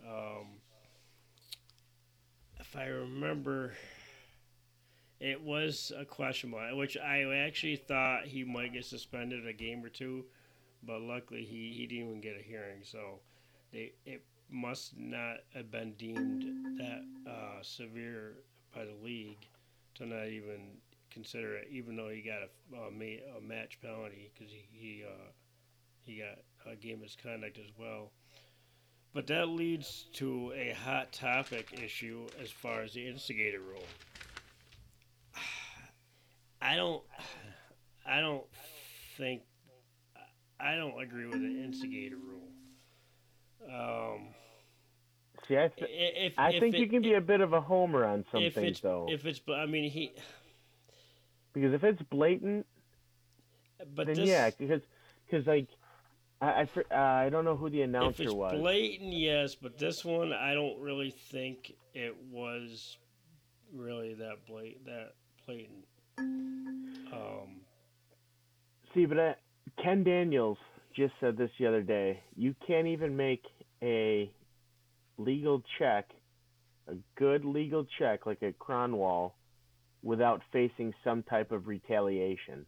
Um, 0.06 0.46
if 2.60 2.76
I 2.76 2.86
remember, 2.86 3.74
it 5.20 5.40
was 5.40 5.92
a 5.96 6.04
question 6.04 6.50
mark, 6.50 6.74
which 6.74 6.96
I 6.96 7.22
actually 7.46 7.76
thought 7.76 8.26
he 8.26 8.44
might 8.44 8.72
get 8.72 8.84
suspended 8.84 9.46
a 9.46 9.52
game 9.52 9.84
or 9.84 9.88
two, 9.88 10.24
but 10.82 11.00
luckily 11.00 11.44
he, 11.44 11.72
he 11.76 11.86
didn't 11.86 12.08
even 12.08 12.20
get 12.20 12.36
a 12.38 12.42
hearing. 12.42 12.80
So 12.82 13.20
they 13.76 13.92
it 14.06 14.22
must 14.50 14.96
not 14.96 15.38
have 15.54 15.70
been 15.70 15.92
deemed 15.92 16.44
that 16.78 17.02
uh, 17.28 17.62
severe 17.62 18.34
by 18.74 18.84
the 18.84 18.94
league 19.04 19.46
to 19.94 20.06
not 20.06 20.28
even 20.28 20.78
consider 21.10 21.56
it, 21.56 21.68
even 21.70 21.96
though 21.96 22.08
he 22.08 22.22
got 22.22 22.38
a, 22.42 22.76
a, 22.76 22.88
a 22.88 23.40
match 23.40 23.78
penalty 23.80 24.30
because 24.32 24.52
he 24.52 24.66
he, 24.72 25.04
uh, 25.04 25.30
he 26.04 26.18
got 26.18 26.72
a 26.72 26.76
game 26.76 27.00
misconduct 27.00 27.58
as 27.58 27.70
well. 27.78 28.10
But 29.12 29.26
that 29.28 29.48
leads 29.48 30.06
to 30.14 30.52
a 30.54 30.72
hot 30.72 31.12
topic 31.12 31.78
issue 31.82 32.26
as 32.42 32.50
far 32.50 32.82
as 32.82 32.92
the 32.92 33.06
instigator 33.06 33.60
rule. 33.60 33.84
I 36.62 36.76
don't, 36.76 37.02
I 38.06 38.20
don't 38.20 38.44
think, 39.16 39.42
I 40.60 40.76
don't 40.76 41.00
agree 41.00 41.26
with 41.26 41.40
the 41.40 41.64
instigator 41.64 42.16
rule. 42.16 42.45
Um, 43.66 44.28
See, 45.48 45.56
I, 45.56 45.64
i- 45.64 45.68
th- 45.68 45.90
if, 45.90 46.32
I 46.38 46.50
if 46.50 46.60
think 46.60 46.74
it- 46.74 46.80
you 46.80 46.88
can 46.88 47.02
be 47.02 47.14
a 47.14 47.20
bit 47.20 47.40
of 47.40 47.52
a 47.52 47.60
homer 47.60 48.04
on 48.04 48.24
some 48.32 48.42
if 48.42 48.54
things, 48.54 48.68
it's 48.72 48.80
though. 48.80 49.06
if 49.10 49.24
it's, 49.26 49.40
I 49.52 49.66
mean 49.66 49.90
he, 49.90 50.12
because 51.52 51.72
if 51.72 51.84
it's 51.84 52.02
blatant, 52.02 52.66
but 53.94 54.06
then 54.06 54.16
this, 54.16 54.28
yeah, 54.28 54.50
because 54.58 54.80
because 55.30 55.46
like 55.46 55.68
I 56.40 56.46
I, 56.62 56.68
uh, 56.90 56.96
I 57.26 57.28
don't 57.28 57.44
know 57.44 57.56
who 57.56 57.70
the 57.70 57.82
if 57.82 57.88
announcer 57.88 58.24
it's 58.24 58.32
was. 58.32 58.58
blatant, 58.58 59.12
yes, 59.12 59.54
but 59.54 59.78
this 59.78 60.04
one 60.04 60.32
I 60.32 60.54
don't 60.54 60.80
really 60.80 61.10
think 61.10 61.72
it 61.94 62.16
was 62.30 62.96
really 63.72 64.14
that 64.14 64.46
blatant. 64.46 64.84
That 64.86 65.12
blatant. 65.46 65.84
Um, 66.18 67.60
See, 68.94 69.06
but 69.06 69.18
uh, 69.18 69.32
Ken 69.82 70.02
Daniels 70.02 70.58
just 70.94 71.12
said 71.20 71.36
this 71.36 71.50
the 71.58 71.66
other 71.66 71.82
day. 71.82 72.20
You 72.36 72.54
can't 72.66 72.86
even 72.86 73.16
make 73.16 73.42
a 73.82 74.30
legal 75.18 75.62
check, 75.78 76.10
a 76.88 76.94
good 77.16 77.44
legal 77.44 77.86
check 77.98 78.26
like 78.26 78.42
a 78.42 78.52
Kronwall, 78.52 79.32
without 80.02 80.40
facing 80.52 80.94
some 81.02 81.22
type 81.24 81.50
of 81.50 81.66
retaliation. 81.66 82.64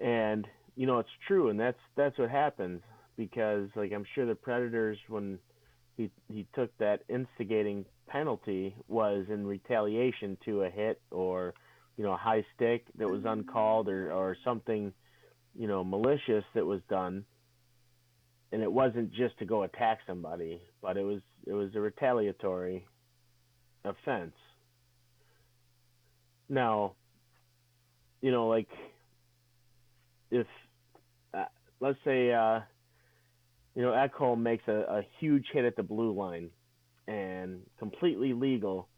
And 0.00 0.46
you 0.76 0.86
know 0.86 0.98
it's 0.98 1.08
true, 1.26 1.48
and 1.48 1.58
that's 1.58 1.78
that's 1.96 2.18
what 2.18 2.30
happens 2.30 2.82
because 3.16 3.68
like 3.74 3.92
I'm 3.92 4.04
sure 4.14 4.26
the 4.26 4.34
Predators 4.34 4.98
when 5.08 5.38
he 5.96 6.10
he 6.28 6.46
took 6.54 6.76
that 6.78 7.02
instigating 7.08 7.84
penalty 8.06 8.74
was 8.88 9.26
in 9.28 9.46
retaliation 9.46 10.36
to 10.44 10.62
a 10.62 10.70
hit 10.70 11.00
or 11.10 11.54
you 11.96 12.04
know 12.04 12.12
a 12.12 12.16
high 12.16 12.44
stick 12.54 12.86
that 12.96 13.08
was 13.08 13.22
uncalled 13.24 13.88
or 13.88 14.12
or 14.12 14.36
something 14.44 14.92
you 15.54 15.68
know 15.68 15.84
malicious 15.84 16.44
that 16.54 16.64
was 16.64 16.80
done 16.88 17.24
and 18.52 18.62
it 18.62 18.72
wasn't 18.72 19.12
just 19.12 19.38
to 19.38 19.44
go 19.44 19.62
attack 19.62 19.98
somebody 20.06 20.60
but 20.82 20.96
it 20.96 21.02
was 21.02 21.20
it 21.46 21.52
was 21.52 21.70
a 21.74 21.80
retaliatory 21.80 22.86
offense. 23.84 24.34
Now 26.48 26.94
you 28.20 28.30
know 28.30 28.48
like 28.48 28.68
if 30.30 30.46
uh, 31.34 31.44
let's 31.80 31.98
say 32.04 32.32
uh 32.32 32.60
you 33.74 33.82
know 33.82 33.92
Ekholm 33.92 34.42
makes 34.42 34.66
a, 34.68 34.72
a 34.72 35.02
huge 35.18 35.46
hit 35.52 35.64
at 35.64 35.76
the 35.76 35.82
blue 35.82 36.12
line 36.12 36.50
and 37.06 37.62
completely 37.78 38.32
legal 38.32 38.88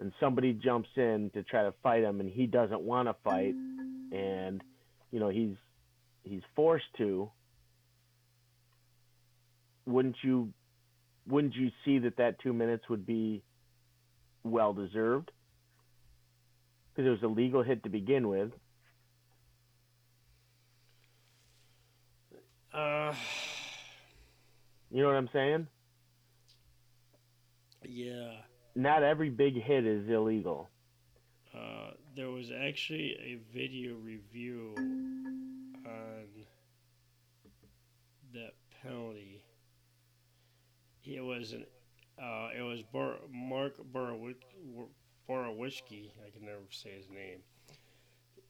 and 0.00 0.12
somebody 0.18 0.52
jumps 0.52 0.88
in 0.96 1.30
to 1.34 1.42
try 1.42 1.62
to 1.62 1.74
fight 1.82 2.02
him 2.02 2.20
and 2.20 2.30
he 2.30 2.46
doesn't 2.46 2.80
want 2.80 3.08
to 3.08 3.14
fight 3.22 3.54
and 4.12 4.62
you 5.10 5.20
know 5.20 5.28
he's 5.28 5.54
he's 6.24 6.42
forced 6.56 6.86
to 6.96 7.30
wouldn't 9.86 10.16
you 10.22 10.52
wouldn't 11.26 11.54
you 11.54 11.70
see 11.84 11.98
that 12.00 12.16
that 12.16 12.38
2 12.40 12.52
minutes 12.52 12.88
would 12.88 13.06
be 13.06 13.42
well 14.42 14.72
deserved 14.72 15.30
because 16.94 17.06
it 17.06 17.10
was 17.10 17.22
a 17.22 17.26
legal 17.28 17.62
hit 17.62 17.82
to 17.84 17.88
begin 17.88 18.28
with. 18.28 18.50
Uh, 22.72 23.12
you 24.90 25.02
know 25.02 25.08
what 25.08 25.16
i'm 25.16 25.28
saying? 25.32 25.66
Yeah. 27.84 28.32
not 28.76 29.02
every 29.02 29.30
big 29.30 29.60
hit 29.60 29.84
is 29.84 30.08
illegal. 30.08 30.68
Uh, 31.54 31.90
there 32.14 32.30
was 32.30 32.50
actually 32.52 33.16
a 33.20 33.38
video 33.52 33.94
review 33.96 34.74
on 35.84 36.26
that 38.32 38.52
penalty. 38.82 39.42
It 41.04 41.24
was 41.24 41.52
an, 41.52 41.64
uh, 42.22 42.48
it 42.56 42.62
was 42.62 42.82
Mark 43.32 43.74
Borowick, 43.92 44.42
I 45.28 46.30
can 46.30 46.44
never 46.44 46.60
say 46.70 46.90
his 46.90 47.08
name. 47.08 47.38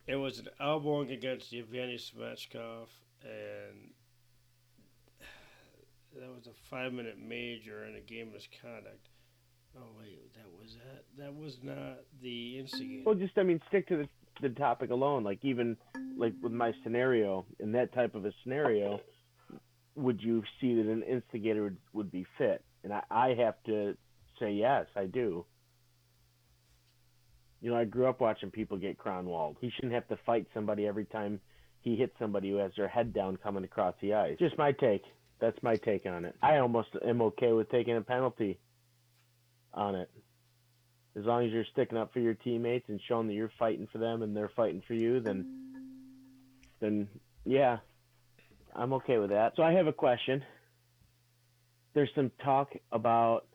It 0.06 0.16
was 0.16 0.38
an 0.38 0.48
elbowing 0.60 1.10
against 1.10 1.52
Yevgeny 1.52 1.96
Svechkov, 1.96 2.88
and 3.22 3.92
that 6.18 6.28
was 6.34 6.46
a 6.46 6.54
five-minute 6.68 7.18
major 7.18 7.84
and 7.84 7.96
a 7.96 8.00
game 8.00 8.32
misconduct. 8.32 9.08
Oh 9.76 9.92
wait, 10.00 10.34
that 10.34 10.46
was 10.60 10.74
that. 10.74 11.04
That 11.16 11.34
was 11.34 11.58
not 11.62 11.98
the 12.20 12.58
instigator. 12.58 13.02
Well, 13.06 13.14
just 13.14 13.38
I 13.38 13.44
mean, 13.44 13.60
stick 13.68 13.86
to 13.88 13.96
the 13.98 14.08
the 14.42 14.48
topic 14.48 14.90
alone. 14.90 15.22
Like 15.22 15.44
even 15.44 15.76
like 16.16 16.32
with 16.42 16.52
my 16.52 16.72
scenario, 16.82 17.46
in 17.60 17.72
that 17.72 17.92
type 17.92 18.14
of 18.14 18.24
a 18.24 18.32
scenario, 18.42 19.00
would 19.94 20.22
you 20.22 20.42
see 20.60 20.74
that 20.74 20.86
an 20.86 21.02
instigator 21.02 21.64
would, 21.64 21.76
would 21.92 22.10
be 22.10 22.26
fit? 22.38 22.64
And 22.84 22.92
I, 22.92 23.02
I 23.10 23.34
have 23.38 23.54
to 23.66 23.96
say 24.38 24.52
yes, 24.52 24.86
I 24.96 25.06
do. 25.06 25.44
You 27.60 27.70
know, 27.70 27.76
I 27.76 27.84
grew 27.84 28.06
up 28.06 28.20
watching 28.20 28.50
people 28.50 28.78
get 28.78 28.98
Kronwalled. 28.98 29.56
He 29.60 29.70
shouldn't 29.70 29.92
have 29.92 30.08
to 30.08 30.18
fight 30.24 30.46
somebody 30.54 30.86
every 30.86 31.04
time 31.04 31.40
he 31.82 31.96
hits 31.96 32.14
somebody 32.18 32.50
who 32.50 32.56
has 32.56 32.72
their 32.76 32.88
head 32.88 33.12
down 33.12 33.36
coming 33.36 33.64
across 33.64 33.94
the 34.00 34.14
ice. 34.14 34.38
Just 34.38 34.56
my 34.56 34.72
take. 34.72 35.02
That's 35.40 35.62
my 35.62 35.76
take 35.76 36.06
on 36.06 36.24
it. 36.24 36.36
I 36.42 36.58
almost 36.58 36.88
am 37.06 37.22
okay 37.22 37.52
with 37.52 37.70
taking 37.70 37.96
a 37.96 38.02
penalty 38.02 38.58
on 39.72 39.94
it. 39.94 40.10
As 41.16 41.24
long 41.24 41.44
as 41.44 41.52
you're 41.52 41.64
sticking 41.72 41.98
up 41.98 42.12
for 42.12 42.20
your 42.20 42.34
teammates 42.34 42.88
and 42.88 43.00
showing 43.08 43.26
that 43.26 43.34
you're 43.34 43.52
fighting 43.58 43.88
for 43.90 43.98
them 43.98 44.22
and 44.22 44.36
they're 44.36 44.50
fighting 44.54 44.82
for 44.86 44.94
you, 44.94 45.20
then 45.20 45.46
then 46.80 47.08
yeah, 47.44 47.78
I'm 48.74 48.92
okay 48.94 49.18
with 49.18 49.30
that. 49.30 49.52
So 49.56 49.62
I 49.62 49.72
have 49.72 49.86
a 49.86 49.92
question. 49.92 50.44
There's 51.94 52.10
some 52.14 52.30
talk 52.44 52.72
about 52.92 53.46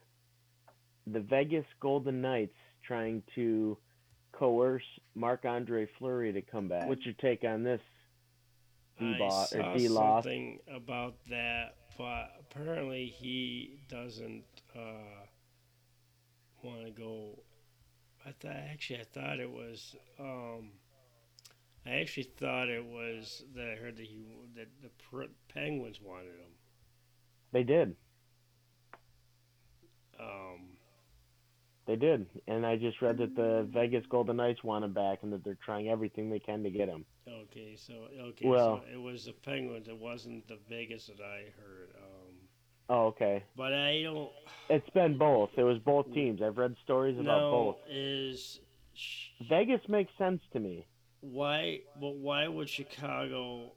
the 1.08 1.20
Vegas 1.20 1.66
Golden 1.80 2.22
Knights 2.22 2.56
trying 2.86 3.24
to 3.36 3.78
coerce 4.32 4.84
Marc 5.16 5.46
Andre 5.46 5.88
Fleury 5.98 6.34
to 6.34 6.42
come 6.42 6.68
back. 6.68 6.88
What's 6.88 7.06
your 7.06 7.16
take 7.22 7.44
on 7.44 7.64
this? 7.64 7.82
I 9.00 9.18
saw 9.18 9.46
something 10.22 10.60
about 10.74 11.16
that, 11.30 11.76
but 11.98 12.32
apparently 12.40 13.14
he 13.18 13.80
doesn't 13.90 14.44
uh, 14.76 15.26
want 16.64 16.86
to 16.86 16.92
go. 16.92 17.40
I 18.26 18.32
thought 18.40 18.56
actually 18.56 19.02
I 19.02 19.06
thought 19.14 19.40
it 19.40 19.52
was. 19.52 19.96
Um, 20.20 20.72
I 21.86 22.00
actually 22.00 22.32
thought 22.40 22.68
it 22.68 22.84
was 22.84 23.44
that 23.56 23.68
I 23.68 23.76
heard 23.76 23.98
that 23.98 24.06
he 24.06 24.24
that 24.56 24.68
the 24.82 25.28
Penguins 25.54 26.00
wanted 26.02 26.28
him. 26.28 26.52
They 27.52 27.64
did. 27.64 27.96
Um, 30.20 30.78
they 31.86 31.96
did, 31.96 32.26
and 32.48 32.66
I 32.66 32.78
just 32.78 33.02
read 33.02 33.20
that 33.20 33.36
the 33.36 33.68
Vegas 33.72 34.04
Golden 34.10 34.38
Knights 34.38 34.64
want 34.64 34.84
him 34.84 34.94
back, 34.94 35.20
and 35.22 35.32
that 35.32 35.44
they're 35.44 35.58
trying 35.64 35.90
everything 35.90 36.32
they 36.32 36.40
can 36.40 36.64
to 36.64 36.72
get 36.72 36.90
him. 36.90 37.06
Okay, 37.28 37.76
so 37.76 37.94
okay, 38.20 38.48
well, 38.48 38.82
so 38.84 38.92
it 38.92 39.00
was 39.00 39.26
the 39.26 39.34
Penguins. 39.34 39.88
It 39.88 39.98
wasn't 39.98 40.48
the 40.48 40.58
Vegas 40.68 41.08
that 41.08 41.24
I 41.24 41.52
heard. 41.62 41.90
Um, 41.98 42.36
oh, 42.90 43.06
okay. 43.08 43.44
But 43.56 43.74
I 43.74 44.02
don't. 44.02 44.32
It's 44.70 44.90
been 44.92 45.18
both. 45.18 45.52
It 45.58 45.64
was 45.64 45.78
both 45.80 46.12
teams. 46.14 46.42
I've 46.42 46.58
read 46.58 46.76
stories 46.84 47.20
about 47.20 47.40
no, 47.40 47.52
both. 47.52 47.76
Is 47.92 48.60
Vegas 49.48 49.82
makes 49.88 50.12
sense 50.18 50.42
to 50.54 50.60
me. 50.60 50.88
Why? 51.32 51.80
But 52.00 52.16
why 52.16 52.48
would 52.48 52.70
Chicago 52.70 53.72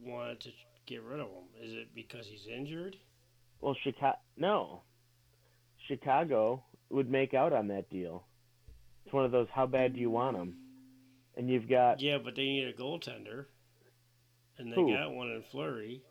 want 0.00 0.40
to 0.40 0.50
get 0.86 1.02
rid 1.02 1.20
of 1.20 1.26
him? 1.26 1.44
Is 1.62 1.72
it 1.74 1.88
because 1.94 2.26
he's 2.26 2.46
injured? 2.46 2.96
Well, 3.60 3.76
Chicago. 3.82 4.18
No. 4.36 4.82
Chicago 5.86 6.62
would 6.90 7.10
make 7.10 7.34
out 7.34 7.52
on 7.52 7.68
that 7.68 7.90
deal. 7.90 8.26
It's 9.04 9.12
one 9.12 9.24
of 9.24 9.32
those. 9.32 9.48
How 9.52 9.66
bad 9.66 9.94
do 9.94 10.00
you 10.00 10.10
want 10.10 10.36
him? 10.36 10.56
And 11.36 11.50
you've 11.50 11.68
got. 11.68 12.00
Yeah, 12.00 12.18
but 12.18 12.34
they 12.36 12.44
need 12.44 12.68
a 12.68 12.72
goaltender, 12.72 13.46
and 14.56 14.72
they 14.72 14.76
Who? 14.76 14.92
got 14.92 15.12
one 15.12 15.28
in 15.30 15.42
Fleury. 15.50 16.02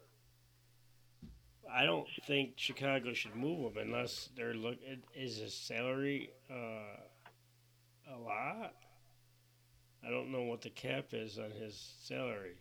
I 1.74 1.86
don't 1.86 2.08
think 2.28 2.54
Chicago 2.58 3.14
should 3.14 3.36
move 3.36 3.72
him 3.72 3.78
unless 3.82 4.30
they're 4.36 4.54
look. 4.54 4.76
Is 5.16 5.38
his 5.38 5.56
salary 5.56 6.30
uh, 6.52 8.14
a 8.14 8.18
lot? 8.20 8.74
I 10.06 10.10
don't 10.10 10.32
know 10.32 10.44
what 10.44 10.62
the 10.62 10.70
cap 10.70 11.08
is 11.14 11.40
on 11.40 11.52
his 11.52 11.76
salary. 12.02 12.54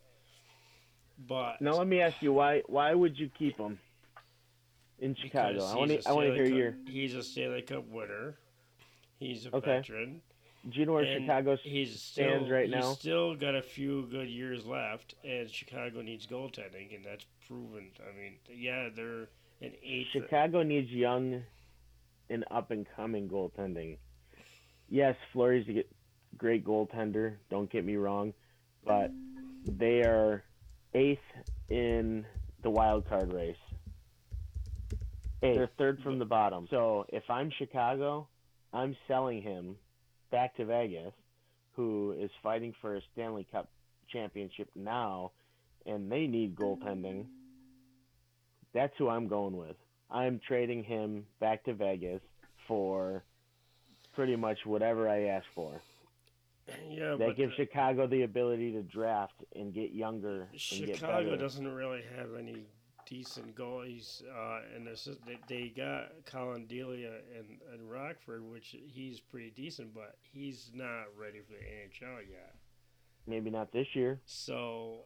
But 1.29 1.61
now 1.61 1.77
let 1.77 1.87
me 1.87 2.01
ask 2.01 2.17
you 2.23 2.33
why 2.33 2.63
why 2.67 2.95
would 2.95 3.19
you 3.19 3.31
keep 3.39 3.59
him 3.59 3.79
in 4.99 5.15
Chicago? 5.15 5.65
I 5.65 5.77
want 5.77 5.91
to 5.91 6.09
I 6.09 6.13
want 6.13 6.29
to 6.29 6.35
hear 6.35 6.49
Cup, 6.49 6.57
your. 6.57 6.77
He's 6.87 7.15
a 7.15 7.23
Stanley 7.23 7.63
Cup 7.63 7.87
winner. 7.89 8.37
He's 9.19 9.47
a 9.47 9.55
Okay. 9.55 9.77
veteran. 9.79 10.23
Do 10.71 10.79
you 10.79 10.87
know 10.87 10.93
where 10.93 11.05
and 11.05 11.25
Chicago 11.25 11.57
he's 11.65 12.01
stands 12.01 12.45
still, 12.45 12.55
right 12.57 12.67
he's 12.67 12.75
now? 12.75 12.93
still 12.95 13.35
got 13.35 13.57
a 13.57 13.63
few 13.63 14.07
good 14.11 14.29
years 14.29 14.65
left, 14.65 15.15
and 15.25 15.51
Chicago 15.51 16.03
needs 16.03 16.27
goaltending, 16.27 16.95
and 16.95 17.05
that's 17.05 17.27
proven. 17.49 17.91
I 18.01 18.17
mean, 18.17 18.35
yeah, 18.49 18.89
they're 18.95 19.29
an 19.61 19.73
eighth. 19.83 20.09
Chicago 20.13 20.63
needs 20.63 20.89
young 20.91 21.43
and 22.31 22.45
up 22.51 22.71
and 22.71 22.87
coming 22.97 23.29
goaltending. 23.29 23.97
Yes, 24.89 25.17
Fleury's 25.33 25.69
a 25.69 25.83
great 26.37 26.65
goaltender. 26.65 27.35
Don't 27.51 27.71
get 27.71 27.85
me 27.85 27.97
wrong, 27.97 28.35
but 28.85 29.11
they 29.67 30.01
are 30.01 30.43
eighth 30.95 31.21
in 31.69 32.25
the 32.63 32.71
wild 32.71 33.09
card 33.09 33.33
race. 33.33 33.57
Eighth. 35.43 35.57
They're 35.57 35.71
third 35.79 36.01
from 36.03 36.19
the 36.19 36.25
bottom. 36.25 36.67
So 36.71 37.07
if 37.09 37.25
I'm 37.29 37.51
Chicago, 37.59 38.29
I'm 38.73 38.97
selling 39.09 39.43
him 39.43 39.77
back 40.31 40.57
to 40.57 40.65
Vegas, 40.65 41.13
who 41.73 42.13
is 42.19 42.31
fighting 42.43 42.75
for 42.81 42.97
a 42.97 43.01
Stanley 43.13 43.47
Cup 43.51 43.69
championship 44.09 44.69
now, 44.75 45.33
and 45.87 46.11
they 46.11 46.27
need 46.27 46.55
goaltending. 46.55 47.27
That's 48.73 48.93
who 48.99 49.09
I'm 49.09 49.29
going 49.29 49.57
with. 49.57 49.77
I'm 50.11 50.41
trading 50.47 50.85
him 50.85 51.27
back 51.41 51.65
to 51.65 51.75
Vegas 51.75 52.21
for 52.69 53.25
pretty 54.15 54.37
much 54.37 54.59
whatever 54.65 55.09
I 55.09 55.25
ask 55.25 55.47
for. 55.55 55.81
Yeah, 56.89 57.17
That 57.17 57.19
but 57.19 57.37
gives 57.37 57.57
the- 57.57 57.65
Chicago 57.65 58.07
the 58.07 58.23
ability 58.23 58.73
to 58.73 58.83
draft 58.83 59.45
and 59.55 59.73
get 59.73 59.93
younger 59.93 60.49
and 60.53 60.87
get 60.87 60.97
Chicago 60.97 61.37
doesn't 61.37 61.67
really 61.67 62.03
have 62.17 62.35
any 62.39 62.67
decent 63.07 63.55
goalies, 63.55 64.23
uh, 64.25 64.61
and 64.75 64.87
they, 64.87 65.39
they 65.49 65.69
got 65.69 66.09
Collin 66.25 66.67
Delia 66.67 67.13
and, 67.37 67.59
and 67.73 67.91
Rockford, 67.91 68.43
which 68.43 68.77
he's 68.87 69.21
pretty 69.21 69.51
decent, 69.51 69.93
but 69.95 70.17
he's 70.21 70.71
not 70.73 71.07
ready 71.19 71.41
for 71.41 71.53
the 71.53 71.59
NHL 71.59 72.21
yet. 72.31 72.55
Maybe 73.27 73.51
not 73.51 73.73
this 73.73 73.95
year. 73.95 74.21
So 74.25 75.01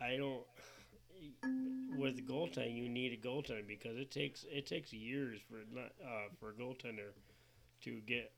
I 0.00 0.16
don't. 0.16 0.42
With 1.96 2.28
goaltending, 2.28 2.76
you 2.76 2.88
need 2.88 3.12
a 3.12 3.26
goaltender 3.26 3.66
because 3.66 3.96
it 3.96 4.10
takes 4.12 4.44
it 4.48 4.66
takes 4.66 4.92
years 4.92 5.40
for 5.48 5.56
not 5.72 5.90
uh, 6.02 6.28
for 6.38 6.50
a 6.50 6.52
goaltender 6.52 7.10
to 7.82 8.00
get 8.06 8.32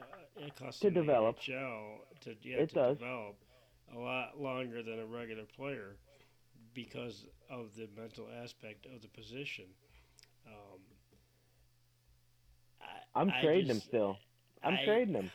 uh, 0.00 0.46
accustomed 0.46 0.94
To 0.94 1.00
develop. 1.00 1.38
NHL 1.40 1.98
to 2.22 2.34
yeah 2.42 2.56
It 2.58 2.68
to 2.70 2.74
does. 2.74 2.98
develop 2.98 3.36
a 3.94 3.98
lot 3.98 4.40
longer 4.40 4.82
than 4.82 4.98
a 4.98 5.06
regular 5.06 5.44
player 5.44 5.96
because 6.74 7.24
of 7.50 7.74
the 7.76 7.88
mental 7.98 8.26
aspect 8.42 8.86
of 8.86 9.00
the 9.02 9.08
position. 9.08 9.64
Um, 10.46 10.80
I, 12.80 13.20
I'm 13.20 13.30
I 13.30 13.40
trading 13.40 13.70
him 13.70 13.80
still. 13.80 14.18
I'm 14.62 14.74
I- 14.74 14.84
trading 14.84 15.14
him. 15.14 15.30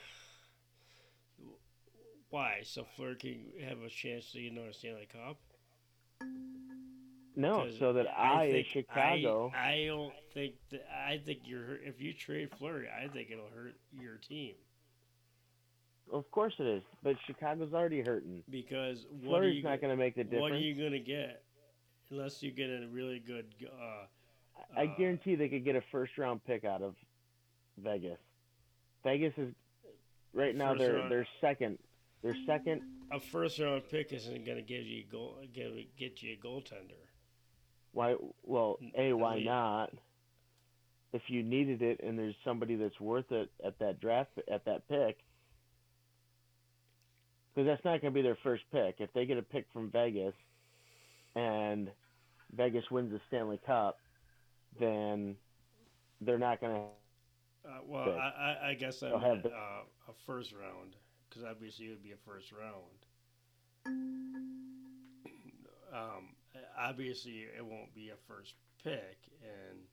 Why? 2.29 2.59
So 2.63 2.85
Fleur 2.95 3.15
can 3.15 3.43
have 3.67 3.79
a 3.81 3.89
chance 3.89 4.31
to 4.33 4.39
you 4.39 4.51
know 4.51 4.65
a 4.69 4.73
Stanley 4.73 5.07
Cup. 5.11 5.37
No, 7.35 7.69
so 7.79 7.93
that 7.93 8.07
I, 8.07 8.47
as 8.47 8.51
think- 8.51 8.67
Chicago, 8.67 9.51
I, 9.55 9.69
I 9.69 9.85
don't 9.87 10.13
think 10.33 10.55
that. 10.71 10.85
I 11.07 11.17
think 11.17 11.39
you're. 11.45 11.75
If 11.83 12.01
you 12.01 12.13
trade 12.13 12.49
Fleury, 12.57 12.87
I 12.89 13.07
think 13.07 13.29
it'll 13.31 13.49
hurt 13.55 13.75
your 13.99 14.17
team 14.17 14.53
of 16.11 16.29
course 16.31 16.53
it 16.59 16.67
is. 16.67 16.83
But 17.03 17.15
Chicago's 17.25 17.73
already 17.73 18.01
hurting. 18.01 18.43
because 18.49 19.05
what 19.23 19.37
are 19.37 19.41
Fleury's 19.41 19.57
you? 19.57 19.63
not 19.63 19.81
going 19.81 19.91
to 19.91 19.97
make 19.97 20.15
the 20.15 20.23
difference. 20.23 20.41
what 20.41 20.51
are 20.51 20.59
you 20.59 20.75
gonna 20.75 20.99
get? 20.99 21.43
Unless 22.09 22.43
you 22.43 22.51
get 22.51 22.69
a 22.69 22.87
really 22.91 23.19
good. 23.19 23.45
Uh, 23.65 24.05
I 24.77 24.85
uh, 24.85 24.97
guarantee 24.97 25.35
they 25.35 25.47
could 25.47 25.63
get 25.63 25.75
a 25.75 25.81
first 25.91 26.17
round 26.17 26.43
pick 26.45 26.65
out 26.65 26.81
of 26.81 26.95
Vegas. 27.77 28.19
Vegas 29.03 29.33
is 29.37 29.53
right 30.33 30.55
now 30.55 30.73
they're 30.73 30.95
round. 30.95 31.11
they're 31.11 31.27
second. 31.39 31.77
They're 32.21 32.35
second. 32.45 32.81
a 33.11 33.19
first 33.19 33.59
round 33.59 33.83
pick 33.89 34.11
isn't 34.11 34.45
gonna 34.45 34.61
give 34.61 34.83
you 34.83 35.05
goal. 35.09 35.37
Give, 35.53 35.71
get 35.97 36.21
you 36.21 36.33
a 36.33 36.45
goaltender. 36.45 36.99
Why? 37.93 38.15
Well, 38.43 38.77
a 38.97 39.13
why 39.13 39.41
not? 39.43 39.91
If 41.13 41.23
you 41.27 41.43
needed 41.43 41.81
it 41.81 41.99
and 42.01 42.17
there's 42.17 42.35
somebody 42.45 42.75
that's 42.75 42.99
worth 42.99 43.31
it 43.31 43.49
at 43.65 43.77
that 43.79 43.99
draft 43.99 44.31
at 44.49 44.63
that 44.65 44.87
pick, 44.87 45.17
because 47.53 47.67
that's 47.67 47.83
not 47.83 47.99
going 48.01 48.13
to 48.13 48.17
be 48.17 48.21
their 48.21 48.37
first 48.43 48.63
pick. 48.71 48.95
If 48.99 49.11
they 49.13 49.25
get 49.25 49.37
a 49.37 49.41
pick 49.41 49.65
from 49.73 49.91
Vegas, 49.91 50.33
and 51.35 51.89
Vegas 52.55 52.89
wins 52.91 53.11
the 53.11 53.19
Stanley 53.27 53.59
Cup, 53.65 53.97
then 54.79 55.35
they're 56.21 56.39
not 56.39 56.61
going 56.61 56.73
to 56.75 57.69
Uh, 57.69 57.79
well. 57.85 58.17
I, 58.17 58.69
I, 58.69 58.73
guess 58.73 59.03
I 59.03 59.09
I'll 59.09 59.19
have 59.19 59.31
meant 59.31 59.43
the- 59.43 59.49
uh, 59.49 59.83
a 60.09 60.13
first 60.25 60.53
round 60.53 60.95
because 61.29 61.43
obviously 61.43 61.87
it 61.87 61.89
would 61.89 62.03
be 62.03 62.11
a 62.11 62.17
first 62.25 62.51
round. 62.53 63.05
Um, 65.93 66.35
obviously, 66.77 67.47
it 67.55 67.65
won't 67.65 67.93
be 67.93 68.09
a 68.09 68.17
first 68.27 68.55
pick, 68.83 69.17
and 69.41 69.87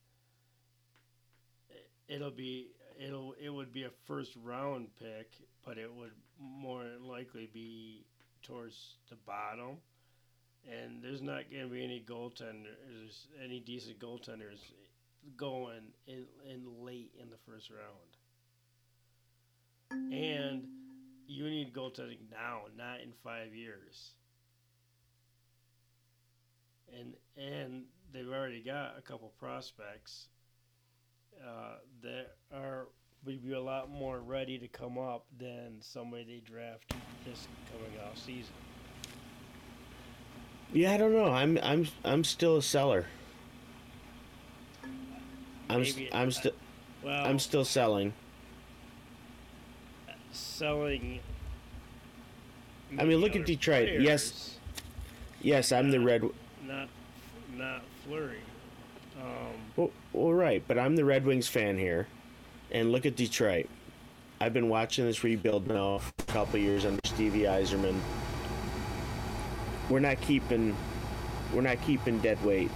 it- 1.70 1.90
it'll 2.08 2.30
be 2.30 2.74
it'll 2.98 3.32
it 3.34 3.48
would 3.48 3.72
be 3.72 3.84
a 3.84 3.90
first 4.06 4.34
round 4.36 4.94
pick, 4.96 5.30
but 5.64 5.78
it 5.78 5.92
would 5.92 6.14
more 6.38 6.84
likely 7.00 7.46
be 7.46 8.04
towards 8.42 8.96
the 9.08 9.16
bottom. 9.16 9.80
And 10.68 11.02
there's 11.02 11.22
not 11.22 11.50
going 11.50 11.62
to 11.62 11.68
be 11.68 11.84
any 11.84 12.00
goaltenders, 12.00 13.26
any 13.42 13.60
decent 13.60 13.98
goaltenders 14.00 14.58
going 15.36 15.92
in, 16.06 16.26
in 16.44 16.84
late 16.84 17.12
in 17.20 17.30
the 17.30 17.36
first 17.46 17.70
round. 17.70 18.16
And 20.12 20.68
you 21.26 21.48
need 21.48 21.72
goaltending 21.72 22.18
now, 22.30 22.62
not 22.76 23.00
in 23.00 23.12
five 23.22 23.54
years. 23.54 24.12
And 26.96 27.14
and 27.36 27.84
they've 28.12 28.28
already 28.28 28.62
got 28.62 28.94
a 28.98 29.02
couple 29.02 29.32
prospects 29.38 30.28
uh, 31.44 31.76
that 32.02 32.36
are 32.54 32.88
would 33.24 33.42
be 33.44 33.52
a 33.52 33.60
lot 33.60 33.90
more 33.90 34.20
ready 34.20 34.58
to 34.58 34.68
come 34.68 34.96
up 34.98 35.26
than 35.38 35.76
somebody 35.80 36.24
they 36.24 36.50
draft 36.52 36.94
this 37.24 37.46
coming 37.72 37.98
off 38.06 38.16
season. 38.18 38.54
Yeah, 40.72 40.92
I 40.92 40.96
don't 40.98 41.12
know. 41.12 41.26
I'm 41.32 41.58
I'm 41.62 41.86
I'm 42.04 42.24
still 42.24 42.56
a 42.58 42.62
seller. 42.62 43.06
I'm 45.70 45.82
Maybe- 45.82 46.08
I'm 46.12 46.30
still 46.30 46.52
Well, 47.02 47.26
I'm 47.26 47.38
still 47.38 47.64
selling. 47.64 48.12
selling. 50.32 51.20
I 52.98 53.04
mean, 53.04 53.18
look 53.18 53.36
at 53.36 53.44
Detroit. 53.44 54.00
Yes. 54.00 54.00
players, 54.00 54.54
Yes, 55.40 55.72
I'm 55.72 55.90
the 55.90 56.00
red. 56.00 56.22
Not 56.68 56.88
not 57.56 57.82
Fleury. 58.04 58.42
Um, 59.18 59.54
Well, 59.74 59.90
well, 60.12 60.32
right, 60.34 60.62
but 60.68 60.78
I'm 60.78 60.96
the 60.96 61.04
Red 61.04 61.24
Wings 61.24 61.48
fan 61.48 61.78
here, 61.78 62.06
and 62.70 62.92
look 62.92 63.06
at 63.06 63.16
Detroit. 63.16 63.68
I've 64.38 64.52
been 64.52 64.68
watching 64.68 65.06
this 65.06 65.24
rebuild 65.24 65.66
now 65.66 65.98
for 65.98 66.12
a 66.18 66.22
couple 66.24 66.60
years 66.60 66.84
under 66.84 67.00
Stevie 67.04 67.40
Yzerman. 67.40 67.98
We're 69.88 69.98
not 70.00 70.20
keeping, 70.20 70.76
we're 71.54 71.62
not 71.62 71.80
keeping 71.82 72.18
dead 72.18 72.44
weight. 72.44 72.70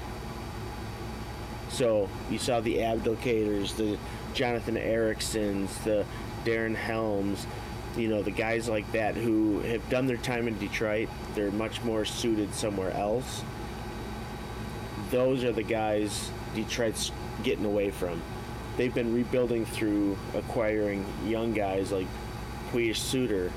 So 1.69 2.09
you 2.31 2.39
saw 2.39 2.61
the 2.61 2.79
Abdelkaders, 2.79 3.77
the 3.77 3.99
Jonathan 4.33 4.77
Ericssons, 4.77 5.69
the 5.85 6.07
Darren 6.45 6.75
Helms, 6.75 7.47
you 7.97 8.09
know, 8.09 8.23
the 8.23 8.31
guys 8.31 8.69
like 8.69 8.91
that 8.93 9.15
who 9.17 9.61
have 9.61 9.87
done 9.91 10.07
their 10.07 10.17
time 10.17 10.49
in 10.49 10.59
Detroit. 10.59 11.11
They're 11.35 11.53
much 11.53 11.83
more 11.83 12.07
suited 12.07 12.55
somewhere 12.55 12.91
else. 12.93 13.43
Those 15.13 15.45
are 15.45 15.53
the 15.53 15.63
guys 15.63 16.31
Detroit's 16.55 17.13
getting 17.43 17.67
away 17.67 17.91
from. 17.91 18.21
They've 18.79 18.95
been 18.95 19.15
rebuilding 19.15 19.67
through 19.67 20.17
acquiring 20.35 21.05
young 21.27 21.53
guys 21.53 21.93
like 21.93 22.07
Pius 22.73 22.99
Suter. 22.99 23.53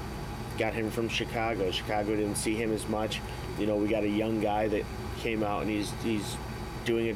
Got 0.58 0.74
him 0.74 0.92
from 0.92 1.08
Chicago. 1.08 1.72
Chicago 1.72 2.14
didn't 2.16 2.36
see 2.36 2.56
him 2.56 2.74
as 2.74 2.88
much. 2.90 3.22
You 3.58 3.68
know, 3.68 3.78
we 3.78 3.88
got 3.88 4.04
a 4.04 4.10
young 4.10 4.42
guy 4.42 4.68
that 4.68 4.84
came 5.20 5.44
out 5.44 5.62
and 5.62 5.72
he's 5.72 5.92
he's 6.04 6.36
doing 6.84 7.12
a 7.12 7.16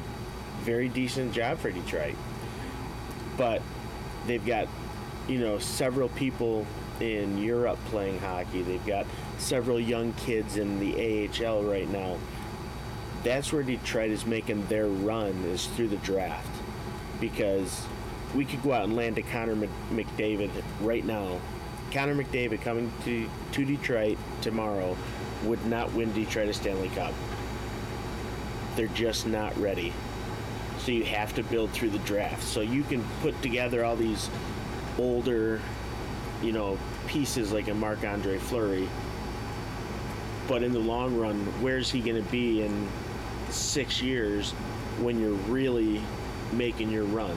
very 0.64 0.88
decent 0.88 1.34
job 1.34 1.58
for 1.58 1.70
Detroit. 1.70 2.16
But 3.36 3.60
they've 4.26 4.44
got, 4.44 4.68
you 5.28 5.38
know, 5.38 5.58
several 5.58 6.08
people 6.08 6.66
in 6.98 7.36
Europe 7.36 7.78
playing 7.86 8.18
hockey. 8.20 8.62
They've 8.62 8.86
got 8.86 9.06
several 9.36 9.78
young 9.78 10.14
kids 10.14 10.56
in 10.56 10.80
the 10.80 11.28
AHL 11.28 11.62
right 11.62 11.88
now. 11.88 12.16
That's 13.22 13.52
where 13.52 13.62
Detroit 13.62 14.10
is 14.10 14.24
making 14.24 14.66
their 14.66 14.86
run 14.86 15.32
is 15.44 15.66
through 15.66 15.88
the 15.88 15.96
draft. 15.96 16.48
Because 17.20 17.86
we 18.34 18.44
could 18.44 18.62
go 18.62 18.72
out 18.72 18.84
and 18.84 18.96
land 18.96 19.18
a 19.18 19.22
Connor 19.22 19.56
McDavid 19.90 20.50
right 20.80 21.04
now. 21.04 21.38
Connor 21.92 22.14
McDavid 22.14 22.62
coming 22.62 22.92
to, 23.04 23.28
to 23.52 23.64
Detroit 23.64 24.16
tomorrow 24.40 24.96
would 25.44 25.64
not 25.66 25.92
win 25.92 26.12
Detroit 26.12 26.48
a 26.48 26.54
Stanley 26.54 26.88
Cup. 26.90 27.12
They're 28.76 28.86
just 28.88 29.26
not 29.26 29.56
ready. 29.58 29.92
So 30.78 30.92
you 30.92 31.04
have 31.04 31.34
to 31.34 31.42
build 31.42 31.70
through 31.70 31.90
the 31.90 31.98
draft. 32.00 32.42
So 32.42 32.60
you 32.60 32.82
can 32.84 33.04
put 33.20 33.40
together 33.42 33.84
all 33.84 33.96
these 33.96 34.30
older, 34.98 35.60
you 36.42 36.52
know, 36.52 36.78
pieces 37.06 37.52
like 37.52 37.68
a 37.68 37.74
Marc 37.74 38.04
Andre 38.04 38.38
Fleury. 38.38 38.88
But 40.48 40.62
in 40.62 40.72
the 40.72 40.78
long 40.78 41.18
run, 41.18 41.36
where's 41.60 41.90
he 41.90 42.00
going 42.00 42.22
to 42.22 42.30
be 42.30 42.62
in 42.62 42.88
six 43.52 44.00
years 44.02 44.52
when 45.00 45.20
you're 45.20 45.32
really 45.48 46.00
making 46.52 46.90
your 46.90 47.04
run? 47.04 47.36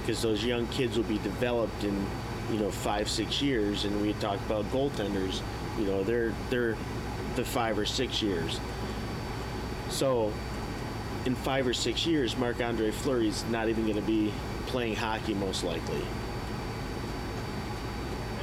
Because 0.00 0.20
those 0.22 0.44
young 0.44 0.66
kids 0.68 0.96
will 0.96 1.04
be 1.04 1.18
developed 1.18 1.84
in, 1.84 2.06
you 2.52 2.58
know, 2.58 2.70
five, 2.70 3.08
six 3.08 3.40
years. 3.40 3.84
And 3.84 4.02
we 4.02 4.12
talked 4.14 4.44
about 4.46 4.64
goaltenders, 4.66 5.40
you 5.78 5.86
know, 5.86 6.02
they're 6.04 6.32
they're 6.50 6.76
the 7.36 7.44
five 7.44 7.78
or 7.78 7.86
six 7.86 8.20
years. 8.22 8.60
So 9.88 10.32
in 11.24 11.34
five 11.34 11.66
or 11.66 11.72
six 11.74 12.04
years, 12.06 12.36
Marc 12.36 12.60
Andre 12.62 12.90
Fleury's 12.90 13.44
not 13.50 13.68
even 13.68 13.84
going 13.84 13.96
to 13.96 14.02
be 14.02 14.32
playing 14.66 14.94
hockey, 14.96 15.34
most 15.34 15.64
likely. 15.64 16.02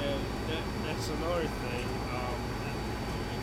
and 0.01 0.19
that, 0.49 0.63
that's 0.85 1.07
another 1.09 1.45
thing. 1.45 1.85
Um, 2.15 2.35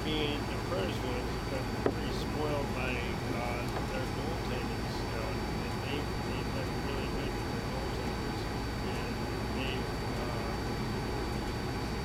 being 0.04 0.38
the 0.50 0.56
Predators 0.68 0.96
ones 1.04 1.30
have 1.32 1.50
been 1.52 1.92
pretty 1.92 2.14
spoiled 2.18 2.66
by 2.74 2.92
uh, 3.38 3.62
their 3.92 4.06
goaltenders. 4.18 4.94
You 4.98 5.10
know, 5.14 5.28
and 5.28 5.74
they 5.86 5.96
they've 5.98 6.50
been 6.54 6.70
really 6.88 7.08
good 7.14 7.30
with 7.30 7.48
their 7.52 7.66
goaltenders, 7.72 8.40
and 8.88 9.10
they've 9.54 9.86
uh, 10.18 10.52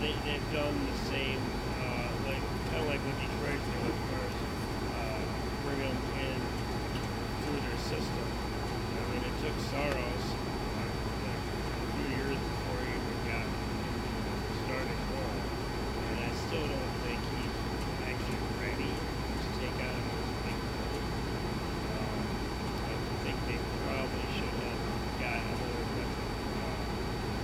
they 0.02 0.14
they've 0.28 0.48
done 0.54 0.76
the 0.86 0.98
same, 1.10 1.42
uh, 1.82 2.08
like 2.28 2.44
kind 2.70 2.82
of 2.84 2.88
like 2.90 3.02
what 3.02 3.16
Detroit 3.18 3.62
did 3.62 3.84
as 3.90 3.98
far 4.06 4.22
as 4.22 4.36
uh, 4.94 5.22
bring 5.66 5.80
them 5.82 5.98
in 6.22 6.38
through 7.42 7.62
their 7.66 7.80
system. 7.90 8.28
I 8.28 9.02
mean, 9.12 9.24
it 9.26 9.36
took 9.42 9.58
Saros 9.72 10.26
uh, 10.34 10.88
like 11.24 11.44
a 11.44 11.88
few 11.94 12.08
years 12.20 12.38
before 12.40 12.80
he 12.84 12.92
even 13.00 13.20
got 13.32 13.48
started 14.66 15.00
goal, 15.12 15.38
and 16.10 16.18
I 16.24 16.32
still 16.48 16.66
don't 16.66 16.94
think 17.06 17.20
he's 17.36 17.56
actually 18.08 18.42
ready 18.64 18.90
to 18.90 19.48
take 19.60 19.78
on 19.84 20.00
those 20.08 20.32
big 20.48 20.58
roles. 20.58 21.08
Um, 21.94 22.24
I 22.90 22.96
think 23.28 23.38
they 23.48 23.60
probably 23.86 24.26
should 24.40 24.56
have 24.64 24.82
got 25.20 25.40
another 25.44 25.84
uh, 26.64 26.84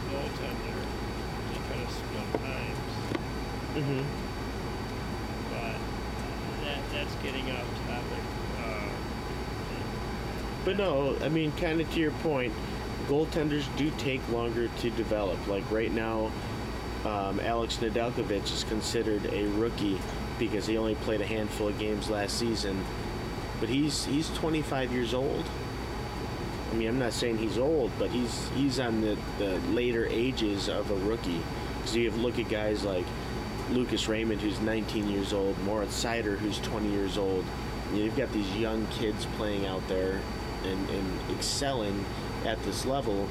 goaltender 0.10 0.80
to 0.80 1.58
kind 1.70 1.82
of 1.84 1.90
split 1.92 2.30
times, 2.40 2.96
Mm-hmm. 3.70 4.04
but 5.54 5.78
that 6.66 6.80
that's 6.92 7.16
getting 7.22 7.46
off 7.52 7.68
topic. 7.86 8.24
Uh, 8.58 8.90
But 10.66 10.69
no, 10.80 11.14
I 11.22 11.28
mean, 11.28 11.52
kind 11.58 11.82
of 11.82 11.92
to 11.94 12.00
your 12.00 12.12
point, 12.24 12.54
goaltenders 13.08 13.66
do 13.76 13.92
take 13.98 14.26
longer 14.30 14.70
to 14.80 14.90
develop. 14.92 15.46
Like 15.46 15.70
right 15.70 15.92
now, 15.92 16.32
um, 17.04 17.42
Alex 17.42 17.78
Nedeljkovic 17.78 18.46
is 18.46 18.64
considered 18.64 19.26
a 19.26 19.46
rookie 19.48 20.00
because 20.40 20.66
he 20.66 20.78
only 20.78 20.96
played 20.96 21.20
a 21.20 21.26
handful 21.26 21.68
of 21.68 21.78
games 21.78 22.10
last 22.10 22.40
season. 22.40 22.82
But 23.60 23.68
he's 23.68 24.06
he's 24.06 24.30
25 24.30 24.94
years 24.94 25.14
old. 25.14 25.44
I 26.72 26.76
mean, 26.76 26.88
I'm 26.88 27.00
not 27.00 27.12
saying 27.12 27.40
he's 27.40 27.58
old, 27.58 27.92
but 28.00 28.10
he's 28.10 28.48
he's 28.56 28.80
on 28.80 29.02
the, 29.02 29.18
the 29.38 29.60
later 29.72 30.06
ages 30.06 30.70
of 30.70 30.90
a 30.92 30.96
rookie. 30.96 31.42
So 31.84 31.98
you 31.98 32.10
have 32.10 32.20
look 32.22 32.40
at 32.40 32.48
guys 32.48 32.86
like 32.86 33.06
Lucas 33.72 34.08
Raymond, 34.08 34.40
who's 34.40 34.62
19 34.62 35.10
years 35.10 35.34
old, 35.34 35.62
Moritz 35.64 36.02
Seider, 36.02 36.38
who's 36.38 36.60
20 36.60 36.90
years 36.90 37.18
old. 37.18 37.44
You 37.92 37.98
know, 37.98 38.06
you've 38.06 38.16
got 38.18 38.32
these 38.32 38.56
young 38.56 38.88
kids 38.88 39.26
playing 39.36 39.66
out 39.66 39.86
there 39.90 40.22
and, 40.64 40.90
and 40.90 41.32
excelling 41.32 42.06
at 42.46 42.62
this 42.64 42.86
level, 42.86 43.28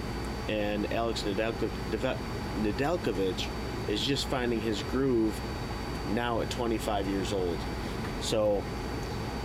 and 0.48 0.90
Alex 0.92 1.22
Nedeljko- 1.22 2.18
Nedeljkovic 2.62 3.46
is 3.88 4.04
just 4.04 4.26
finding 4.26 4.60
his 4.60 4.82
groove 4.84 5.38
now 6.12 6.40
at 6.40 6.50
25 6.50 7.06
years 7.08 7.32
old. 7.32 7.56
So, 8.20 8.62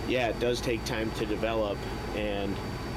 yeah, 0.08 0.28
it 0.28 0.38
does 0.40 0.60
take 0.60 0.84
time 0.84 1.10
to 1.12 1.26
develop, 1.26 1.78
and 2.14 2.54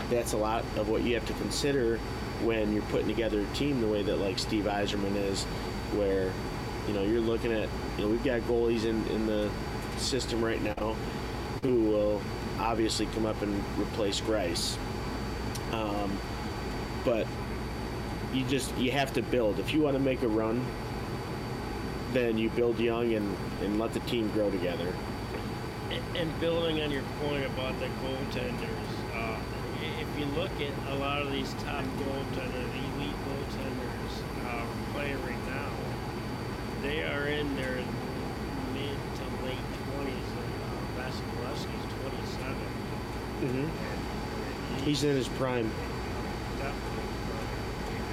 that's 0.10 0.34
a 0.34 0.38
lot 0.38 0.64
of 0.78 0.90
what 0.90 1.04
you 1.04 1.14
have 1.16 1.26
to 1.28 1.34
consider 1.34 1.98
when 2.44 2.74
you're 2.74 2.84
putting 2.84 3.08
together 3.08 3.42
a 3.42 3.56
team 3.56 3.82
the 3.82 3.88
way 3.88 4.04
that 4.04 4.18
like 4.18 4.40
Steve 4.40 4.66
Yzerman 4.66 5.16
is, 5.16 5.44
where 5.96 6.32
you 6.88 6.94
know 6.94 7.04
you're 7.04 7.22
looking 7.22 7.52
at 7.52 7.68
you 7.98 8.04
know 8.04 8.10
we've 8.10 8.24
got 8.24 8.42
goalies 8.42 8.86
in 8.86 9.06
in 9.08 9.26
the 9.26 9.50
system 9.98 10.44
right 10.44 10.62
now 10.62 10.96
who 11.64 11.84
will 11.84 12.22
obviously 12.60 13.06
come 13.08 13.26
up 13.26 13.42
and 13.42 13.54
replace 13.78 14.22
Greiss, 14.22 14.78
um, 15.72 16.12
but 17.06 17.28
you 18.34 18.44
just 18.46 18.76
you 18.78 18.92
have 18.92 19.14
to 19.14 19.22
build. 19.22 19.60
If 19.60 19.74
you 19.74 19.82
want 19.82 19.96
to 19.96 20.02
make 20.02 20.22
a 20.24 20.28
run, 20.28 20.66
then 22.14 22.38
you 22.38 22.50
build 22.52 22.80
young 22.80 23.14
and 23.14 23.36
and 23.62 23.80
let 23.80 23.94
the 23.94 24.00
team 24.02 24.30
grow 24.32 24.50
together. 24.50 24.94
And- 26.16 26.40
building 26.40 26.82
on 26.82 26.92
your 26.92 27.04
point 27.22 27.46
about 27.46 27.80
the 27.80 27.88
goaltenders, 28.04 28.90
uh, 29.16 29.40
if 29.82 30.20
you 30.20 30.26
look 30.40 30.52
at 30.62 30.94
a 30.94 30.96
lot 31.00 31.22
of 31.22 31.32
these 31.32 31.52
top 31.64 31.84
goaltenders, 31.84 32.68
the 32.74 33.02
elite 33.02 33.18
goaltenders 33.26 34.14
uh, 34.46 34.66
playing 34.94 35.20
right 35.26 35.48
now, 35.48 35.70
they 36.84 37.02
are 37.04 37.28
in 37.28 37.56
their 37.56 37.76
mid 38.74 38.98
to 39.18 39.46
late 39.46 39.66
twenties. 39.90 40.30
Uh, 40.38 41.02
Vasilevskiy's 41.02 41.86
twenty-seven. 42.02 42.72
Mm-hmm. 43.42 44.84
He's 44.84 45.04
in 45.04 45.16
his 45.16 45.28
prime. 45.28 45.70
definitely. 46.58 47.04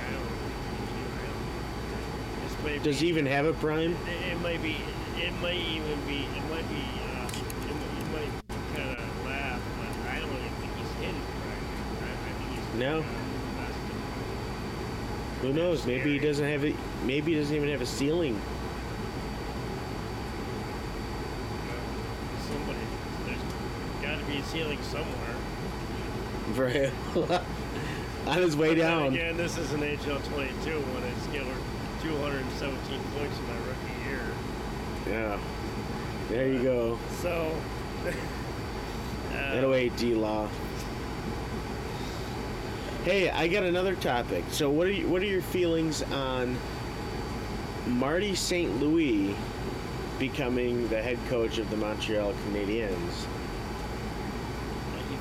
I 0.06 0.10
don't- 0.12 0.20
I 0.20 1.26
don't- 1.26 2.42
this 2.42 2.54
may 2.64 2.78
Does 2.84 3.00
he 3.00 3.08
even 3.08 3.26
have 3.26 3.46
a 3.46 3.52
prime? 3.54 3.96
It, 4.30 4.40
might 4.42 4.62
be. 4.62 4.76
It 5.18 5.32
might 5.40 5.56
even 5.56 5.98
be. 6.06 6.26
It 6.36 6.44
might 6.50 6.68
be. 6.68 6.84
Uh, 7.08 7.28
it, 7.28 7.74
might- 8.12 8.12
might 8.12 8.32
kind 8.76 8.98
of 8.98 9.24
laugh, 9.24 9.60
but 9.78 9.92
I 10.10 10.18
don't 10.20 10.28
even 10.30 10.52
think 10.60 10.72
he's 10.76 10.92
hit 11.00 11.14
it 11.14 11.14
right. 11.14 11.64
I, 12.02 12.04
I 12.12 12.32
think 12.38 12.48
he's 12.72 12.80
No. 12.80 13.02
Who 15.40 15.52
knows? 15.52 15.86
Maybe 15.86 16.12
he 16.12 16.18
doesn't 16.18 16.46
have 16.48 16.64
it. 16.64 16.74
Maybe 17.04 17.32
he 17.32 17.38
doesn't 17.38 17.54
even 17.54 17.68
have 17.70 17.80
a 17.82 17.86
ceiling. 17.86 18.34
of- 18.36 18.42
Somebody. 22.48 22.78
There's 23.26 23.42
got 24.02 24.13
to 24.24 24.32
be 24.32 24.38
a 24.38 24.44
ceiling 24.44 24.82
somewhere. 24.82 25.36
For 26.54 26.68
him. 26.68 26.92
On 28.26 28.38
his 28.38 28.56
way 28.56 28.68
But 28.68 28.78
down. 28.78 29.14
Again, 29.14 29.36
this 29.36 29.58
is 29.58 29.68
NHL 29.70 30.24
22 30.32 30.80
when 30.80 31.02
I 31.02 31.12
scored 31.20 31.56
217 32.02 33.00
points 33.16 33.38
in 33.38 33.46
my 33.46 33.56
rookie 33.66 34.08
year. 34.08 34.20
Yeah. 35.06 35.38
There 36.28 36.48
you 36.48 36.62
go. 36.62 36.98
So. 37.20 37.54
uh, 39.34 39.88
D 39.96 40.14
Law. 40.14 40.48
Hey, 43.04 43.28
I 43.28 43.48
got 43.48 43.64
another 43.64 43.94
topic. 43.96 44.44
So, 44.50 44.70
what 44.70 44.86
are 44.86 44.92
you, 44.92 45.06
what 45.08 45.20
are 45.20 45.26
your 45.26 45.42
feelings 45.42 46.02
on 46.04 46.56
Marty 47.86 48.34
St. 48.34 48.80
Louis 48.80 49.36
becoming 50.18 50.88
the 50.88 51.02
head 51.02 51.18
coach 51.28 51.58
of 51.58 51.68
the 51.70 51.76
Montreal 51.76 52.32
Canadiens? 52.46 53.26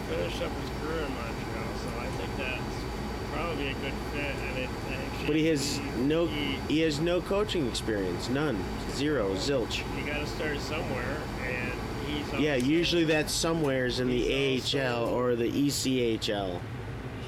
He 0.09 0.15
finished 0.15 0.41
up 0.41 0.51
his 0.59 0.69
career 0.81 1.03
in 1.05 1.11
Montreal, 1.13 1.73
so 1.81 1.99
I 1.99 2.07
think 2.17 2.37
that's 2.37 3.33
probably 3.33 3.67
a 3.69 3.73
good 3.75 3.93
fit. 4.11 4.35
And 4.49 4.57
it 4.59 4.69
actually, 4.91 5.27
But 5.27 5.35
he 5.35 5.45
has 5.47 5.79
no 5.97 6.25
He, 6.27 6.57
he 6.67 6.79
has 6.81 6.99
no 6.99 7.21
coaching 7.21 7.67
experience, 7.67 8.29
none, 8.29 8.63
zero, 8.91 9.33
zilch. 9.35 9.77
you 9.97 10.05
got 10.05 10.19
to 10.19 10.27
start 10.27 10.59
somewhere, 10.59 11.17
and 11.45 11.71
he's 12.07 12.39
Yeah, 12.41 12.55
usually 12.55 13.05
that's 13.05 13.33
somewheres 13.33 13.99
in 13.99 14.07
the 14.09 14.33
AHL 14.33 15.03
also- 15.05 15.13
or 15.15 15.35
the 15.35 15.49
ECHL. 15.49 16.59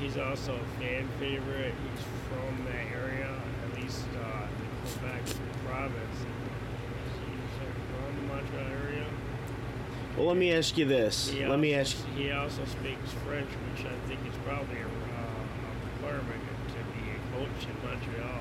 He's 0.02 0.18
also 0.18 0.56
a 0.56 0.80
fan 0.82 1.08
favorite. 1.20 1.74
He's 1.74 2.04
from 2.28 2.66
that 2.66 2.86
area, 2.94 3.30
at 3.64 3.82
least 3.82 4.02
uh, 4.22 4.46
the 4.60 4.90
Quebec 4.92 5.22
province. 5.66 6.18
He's 7.24 7.56
from 7.96 8.16
the 8.28 8.34
Montreal 8.34 8.68
area. 8.84 9.06
Well, 10.18 10.28
let 10.28 10.38
me 10.38 10.54
ask 10.54 10.78
you 10.78 10.86
this. 10.86 11.30
He 11.30 11.46
Let 11.46 11.60
me 11.60 11.78
also- 11.78 11.98
ask. 11.98 12.18
He 12.18 12.32
also 12.32 12.64
speaks 12.66 13.12
French, 13.26 13.50
which 13.50 13.86
I 13.86 14.08
think 14.08 14.20
is 14.28 14.36
probably 14.46 14.78
a, 14.78 14.86
uh, 14.86 14.88
a 14.88 16.08
requirement 16.08 16.42
to 16.70 16.74
be 16.94 17.10
a 17.12 17.38
coach 17.38 17.68
in 17.68 17.90
Montreal. 17.90 18.40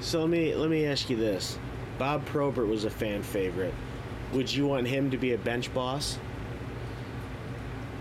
So 0.00 0.20
let 0.20 0.30
me 0.30 0.54
let 0.56 0.68
me 0.70 0.84
ask 0.86 1.08
you 1.08 1.16
this. 1.16 1.56
Bob 1.98 2.24
Probert 2.26 2.66
was 2.66 2.84
a 2.84 2.90
fan 2.90 3.22
favorite. 3.22 3.74
Would 4.32 4.52
you 4.52 4.66
want 4.66 4.88
him 4.88 5.10
to 5.12 5.16
be 5.16 5.34
a 5.34 5.38
bench 5.38 5.72
boss? 5.72 6.18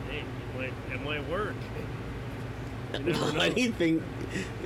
Hey, 0.10 0.20
it 0.20 0.58
might, 0.58 0.74
it 0.96 1.02
might 1.04 1.30
work. 1.30 1.54
You 2.94 3.00
never 3.06 3.32
know. 3.34 3.40
Anything? 3.42 4.04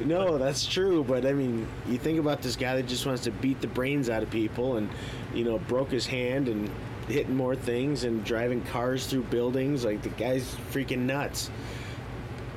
No, 0.06 0.38
that's 0.38 0.66
true. 0.66 1.04
But 1.04 1.26
I 1.26 1.34
mean, 1.34 1.68
you 1.88 1.98
think 1.98 2.18
about 2.20 2.42
this 2.42 2.56
guy 2.56 2.76
that 2.78 2.88
just 2.88 3.06
wants 3.06 3.24
to 3.24 3.32
beat 3.32 3.60
the 3.60 3.68
brains 3.68 4.10
out 4.10 4.24
of 4.24 4.30
people, 4.30 4.78
and 4.78 4.90
you 5.34 5.44
know, 5.44 5.58
broke 5.60 5.92
his 5.92 6.08
hand 6.08 6.48
and 6.48 6.70
hitting 7.08 7.36
more 7.36 7.56
things 7.56 8.04
and 8.04 8.24
driving 8.24 8.62
cars 8.64 9.08
through 9.08 9.24
buildings. 9.24 9.86
Like 9.86 10.02
the 10.02 10.10
guy's 10.10 10.56
freaking 10.72 11.00
nuts. 11.00 11.50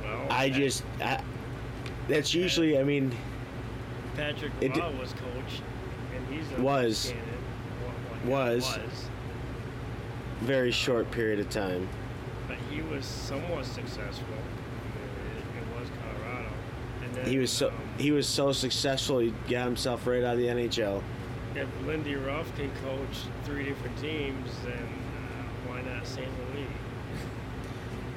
Well, 0.03 0.27
I 0.31 0.49
just, 0.51 0.83
I, 1.03 1.21
that's 2.09 2.35
usually. 2.35 2.79
I 2.79 2.83
mean, 2.83 3.13
Patrick 4.17 4.53
it 4.61 4.77
Law 4.77 4.91
was 4.93 5.13
coach, 5.13 5.63
and 6.15 6.35
he's 6.35 6.51
a 6.59 6.61
Was. 6.63 7.07
candidate. 7.13 7.35
Wa- 8.25 8.31
wa- 8.31 8.45
Was. 8.47 8.65
was, 8.79 9.09
very 10.41 10.71
short 10.71 11.11
period 11.11 11.41
of 11.41 11.51
time. 11.51 11.89
but 12.47 12.57
he 12.71 12.81
was 12.81 13.05
somewhat 13.05 13.65
successful. 13.65 14.27
It, 14.35 15.59
it 15.59 15.81
was 15.81 15.89
Colorado, 16.01 16.49
and 17.05 17.15
then 17.15 17.27
He 17.27 17.39
was 17.39 17.51
so 17.51 17.69
um, 17.69 17.75
he 17.99 18.13
was 18.13 18.27
so 18.29 18.53
successful. 18.53 19.19
He 19.19 19.35
got 19.49 19.65
himself 19.67 20.07
right 20.07 20.23
out 20.25 20.35
of 20.35 20.39
the 20.39 20.47
NHL. 20.47 21.03
If 21.59 21.87
Lindy 21.87 22.15
Ruff 22.17 22.55
can 22.57 22.71
coach 22.83 23.25
three 23.45 23.65
different 23.65 23.97
teams, 23.99 24.51
then 24.65 24.73
uh, 24.75 25.69
why 25.69 25.83
not 25.83 26.07
St. 26.07 26.29
Louis? 26.55 26.67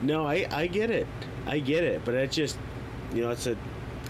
No, 0.01 0.27
I 0.27 0.47
I 0.51 0.67
get 0.67 0.89
it. 0.89 1.07
I 1.45 1.59
get 1.59 1.83
it, 1.83 2.03
but 2.05 2.13
it 2.13 2.31
just 2.31 2.57
you 3.13 3.21
know, 3.21 3.31
it's 3.31 3.47
a 3.47 3.57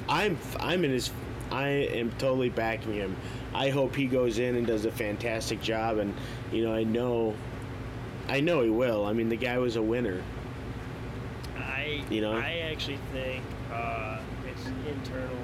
I'm 0.07 0.37
I'm 0.59 0.83
in 0.85 0.91
his 0.91 1.11
I 1.51 1.67
am 1.67 2.11
totally 2.11 2.49
backing 2.49 2.93
him. 2.93 3.15
I 3.53 3.69
hope 3.69 3.95
he 3.95 4.05
goes 4.05 4.39
in 4.39 4.55
and 4.55 4.65
does 4.65 4.85
a 4.85 4.91
fantastic 4.91 5.61
job 5.61 5.97
and 5.97 6.13
you 6.51 6.63
know, 6.63 6.73
I 6.73 6.83
know 6.83 7.35
I 8.29 8.39
know 8.39 8.61
he 8.61 8.69
will. 8.69 9.05
I 9.05 9.13
mean, 9.13 9.29
the 9.29 9.35
guy 9.35 9.57
was 9.57 9.75
a 9.75 9.81
winner. 9.81 10.21
I 11.57 12.03
You 12.09 12.21
know? 12.21 12.33
I 12.33 12.69
actually 12.71 12.99
think 13.11 13.43
uh, 13.71 14.19
it's 14.47 14.65
internal. 14.87 15.37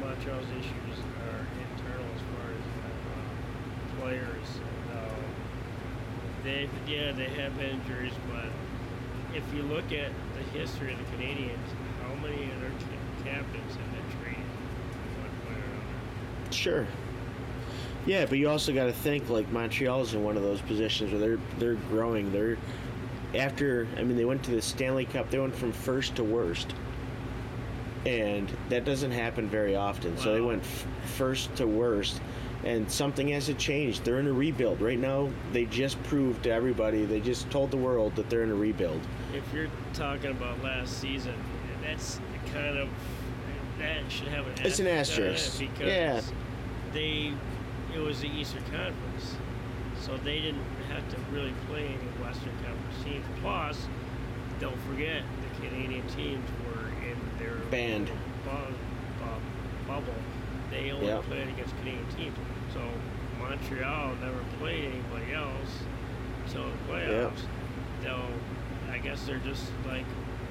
Montreal's 0.00 0.46
issues 0.50 0.98
are 1.28 1.46
internal 1.58 2.06
as 2.14 2.20
far 2.22 2.50
as 2.50 2.64
uh, 2.82 3.87
players. 4.00 4.46
Uh, 4.92 5.08
they 6.44 6.68
yeah 6.86 7.12
they 7.12 7.28
have 7.30 7.58
injuries, 7.60 8.12
but 8.30 8.46
if 9.34 9.44
you 9.54 9.62
look 9.62 9.92
at 9.92 10.10
the 10.34 10.58
history 10.58 10.92
of 10.92 10.98
the 10.98 11.16
Canadiens, 11.16 11.58
how 12.02 12.14
many 12.22 12.44
of 12.44 12.60
their 12.60 12.70
captains 13.24 13.74
have 13.76 13.92
been 13.92 14.20
traded? 14.22 14.44
One 15.20 15.30
player 15.46 15.58
or 15.58 16.40
another. 16.42 16.52
Sure. 16.52 16.86
Yeah, 18.06 18.24
but 18.24 18.38
you 18.38 18.48
also 18.48 18.72
got 18.72 18.86
to 18.86 18.92
think 18.92 19.28
like 19.28 19.50
Montreal's 19.52 20.14
in 20.14 20.24
one 20.24 20.36
of 20.36 20.42
those 20.42 20.60
positions 20.62 21.12
where 21.12 21.20
they're 21.20 21.38
they're 21.58 21.74
growing. 21.74 22.32
They're 22.32 22.56
after 23.34 23.86
I 23.98 24.02
mean 24.02 24.16
they 24.16 24.24
went 24.24 24.42
to 24.44 24.50
the 24.52 24.62
Stanley 24.62 25.04
Cup. 25.04 25.30
They 25.30 25.38
went 25.38 25.54
from 25.54 25.72
first 25.72 26.16
to 26.16 26.24
worst, 26.24 26.72
and 28.06 28.50
that 28.70 28.84
doesn't 28.86 29.10
happen 29.10 29.48
very 29.48 29.76
often. 29.76 30.16
So 30.16 30.32
they 30.32 30.40
went 30.40 30.62
f- 30.62 30.86
first 31.16 31.54
to 31.56 31.66
worst, 31.66 32.22
and 32.68 32.90
something 32.90 33.28
has 33.28 33.46
to 33.46 33.54
change. 33.54 34.00
They're 34.00 34.20
in 34.20 34.26
a 34.26 34.32
rebuild 34.32 34.82
right 34.82 34.98
now. 34.98 35.30
They 35.52 35.64
just 35.64 36.00
proved 36.02 36.42
to 36.42 36.50
everybody. 36.50 37.06
They 37.06 37.18
just 37.18 37.50
told 37.50 37.70
the 37.70 37.78
world 37.78 38.14
that 38.16 38.28
they're 38.28 38.42
in 38.42 38.50
a 38.50 38.54
rebuild. 38.54 39.00
If 39.32 39.42
you're 39.54 39.70
talking 39.94 40.32
about 40.32 40.62
last 40.62 41.00
season, 41.00 41.34
that's 41.82 42.20
kind 42.52 42.76
of 42.76 42.88
that 43.78 44.10
should 44.10 44.28
have 44.28 44.46
an 44.46 44.52
It's 44.64 44.80
an 44.80 44.86
asterisk 44.86 45.56
on 45.60 45.66
it 45.66 45.70
because 45.70 45.88
Yeah. 45.88 46.20
they 46.92 47.32
it 47.94 48.00
was 48.00 48.20
the 48.20 48.28
Eastern 48.28 48.62
Conference, 48.64 49.36
so 49.98 50.18
they 50.18 50.40
didn't 50.40 50.62
have 50.90 51.08
to 51.08 51.16
really 51.32 51.54
play 51.70 51.86
any 51.86 52.22
Western 52.22 52.52
Conference 52.66 53.02
teams. 53.02 53.24
Plus, 53.40 53.86
don't 54.60 54.78
forget 54.82 55.22
the 55.40 55.66
Canadian 55.68 56.06
teams 56.08 56.44
were 56.66 56.88
in 57.00 57.16
their 57.38 57.54
bu- 57.70 58.12
bubble. 59.86 60.12
They 60.70 60.90
only 60.90 61.06
Yep. 61.06 61.22
played 61.24 61.48
against 61.48 61.74
Canadian 61.78 62.06
teams, 62.14 62.36
so 62.72 62.80
Montreal 63.38 64.14
never 64.16 64.42
played 64.58 64.84
anybody 64.84 65.32
else 65.32 65.72
until 66.44 66.64
the 66.64 66.92
playoffs. 66.92 67.40
Though 68.02 68.26
I 68.90 68.98
guess 68.98 69.24
they're 69.24 69.38
just 69.38 69.64
like 69.86 70.04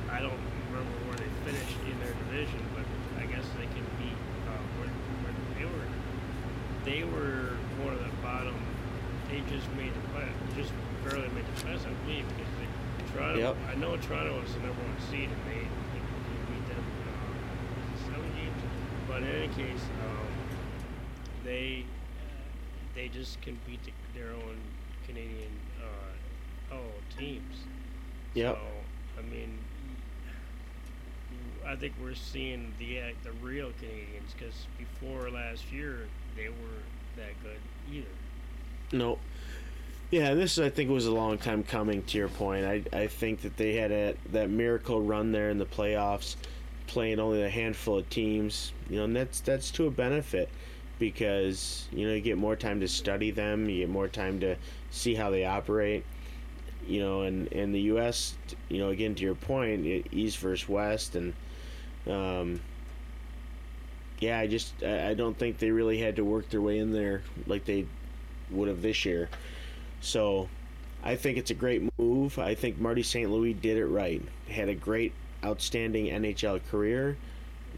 I 0.10 0.20
don't 0.20 0.40
remember 0.72 0.92
where 1.08 1.18
they 1.18 1.30
finished 1.46 1.78
in 1.86 2.00
their 2.00 2.14
division, 2.28 2.64
but 2.76 2.86
I 3.22 3.26
guess 3.26 3.44
they 3.58 3.68
can 3.68 3.86
beat 4.00 4.18
uh, 4.48 4.62
where, 4.80 4.92
where 5.24 5.36
they 5.56 5.66
were. 5.66 5.88
They 6.86 7.04
were 7.04 7.58
one 7.84 7.94
of 7.94 8.00
the 8.00 8.12
bottom. 8.22 8.56
They 9.30 9.44
just 9.52 9.68
made 9.76 9.92
the 9.94 10.04
play, 10.16 10.28
just 10.56 10.72
barely 11.04 11.28
made 11.36 11.44
the 11.44 11.58
playoffs, 11.60 11.84
I 11.84 11.92
believe, 12.06 12.24
because 12.30 12.52
they, 12.56 12.68
Toronto. 13.12 13.40
Yep. 13.40 13.56
I 13.68 13.76
know 13.76 13.98
Toronto 13.98 14.40
was 14.40 14.54
the 14.54 14.64
number 14.64 14.82
one 14.82 14.96
seed, 15.12 15.28
and 15.28 15.42
they, 15.52 15.68
they, 15.68 16.00
they 16.00 16.40
beat 16.48 16.66
them 16.72 16.84
uh, 17.04 18.08
seven 18.08 18.32
games. 18.36 18.62
But 19.08 19.24
in 19.24 19.32
any 19.36 19.52
case, 19.52 19.84
um, 20.08 20.32
they 21.44 21.84
they 22.98 23.08
just 23.08 23.40
can 23.42 23.58
beat 23.66 23.80
the, 23.86 23.92
their 24.20 24.32
own 24.32 24.58
Canadian 25.06 25.52
uh, 25.82 26.76
oh 26.76 27.18
teams. 27.18 27.56
Yep. 28.34 28.56
So 28.56 29.20
I 29.20 29.22
mean, 29.22 29.60
I 31.66 31.76
think 31.76 31.94
we're 32.02 32.16
seeing 32.16 32.74
the 32.80 33.00
uh, 33.00 33.04
the 33.24 33.32
real 33.34 33.68
Canadiens 33.68 34.34
because 34.38 34.66
before 34.78 35.30
last 35.30 35.72
year 35.72 36.08
they 36.36 36.50
weren't 36.50 37.16
that 37.16 37.42
good 37.44 37.60
either. 37.96 38.08
No. 38.92 39.20
Yeah, 40.10 40.34
this 40.34 40.58
I 40.58 40.70
think 40.70 40.90
was 40.90 41.06
a 41.06 41.12
long 41.12 41.38
time 41.38 41.64
coming. 41.64 42.02
To 42.02 42.18
your 42.18 42.30
point, 42.30 42.66
I 42.66 42.82
I 42.98 43.08
think 43.08 43.42
that 43.42 43.58
they 43.58 43.74
had 43.74 43.92
a, 43.92 44.16
that 44.32 44.50
miracle 44.50 45.02
run 45.02 45.32
there 45.32 45.50
in 45.50 45.58
the 45.58 45.66
playoffs, 45.66 46.36
playing 46.88 47.20
only 47.20 47.44
a 47.44 47.50
handful 47.50 48.00
of 48.00 48.10
teams. 48.10 48.72
You 48.90 48.98
know, 48.98 49.04
and 49.04 49.16
that's 49.16 49.42
that's 49.42 49.70
to 49.72 49.86
a 49.86 49.92
benefit 49.92 50.50
because 51.00 51.88
you 51.92 52.08
know 52.08 52.14
you 52.14 52.22
get 52.22 52.38
more 52.38 52.56
time 52.56 52.80
to 52.82 52.88
study 52.88 53.32
them, 53.32 53.70
you 53.70 53.80
get 53.80 53.90
more 53.90 54.08
time 54.08 54.40
to 54.42 54.56
see 54.92 55.16
how 55.16 55.30
they 55.30 55.46
operate. 55.46 56.06
You 56.88 57.02
know, 57.02 57.22
and 57.22 57.48
in 57.48 57.74
the 57.74 57.82
U.S., 57.82 58.36
you 58.70 58.80
know, 58.80 58.90
again 58.90 59.14
to 59.16 59.24
your 59.24 59.36
point, 59.36 59.86
East 60.12 60.38
versus 60.38 60.70
West, 60.70 61.16
and 61.16 61.34
um, 62.08 62.62
yeah, 64.20 64.40
I 64.40 64.48
just 64.48 64.82
I 64.84 65.14
don't 65.14 65.38
think 65.38 65.60
they 65.60 65.72
really 65.72 65.98
had 65.98 66.16
to 66.16 66.24
work 66.24 66.50
their 66.50 66.62
way 66.62 66.80
in 66.80 66.92
there 66.92 67.24
like 67.46 67.66
they 67.66 67.86
would 68.50 68.68
have 68.68 68.82
this 68.82 69.06
year. 69.06 69.30
So 70.02 70.48
I 71.04 71.16
think 71.16 71.38
it's 71.38 71.52
a 71.52 71.56
great 71.56 71.90
move. 71.98 72.40
I 72.40 72.56
think 72.56 72.80
Marty 72.80 73.04
St. 73.04 73.30
Louis 73.30 73.54
did 73.54 73.78
it 73.78 73.86
right. 73.86 74.22
Had 74.50 74.70
a 74.70 74.76
great, 74.76 75.14
outstanding 75.44 76.08
NHL 76.08 76.62
career. 76.70 77.18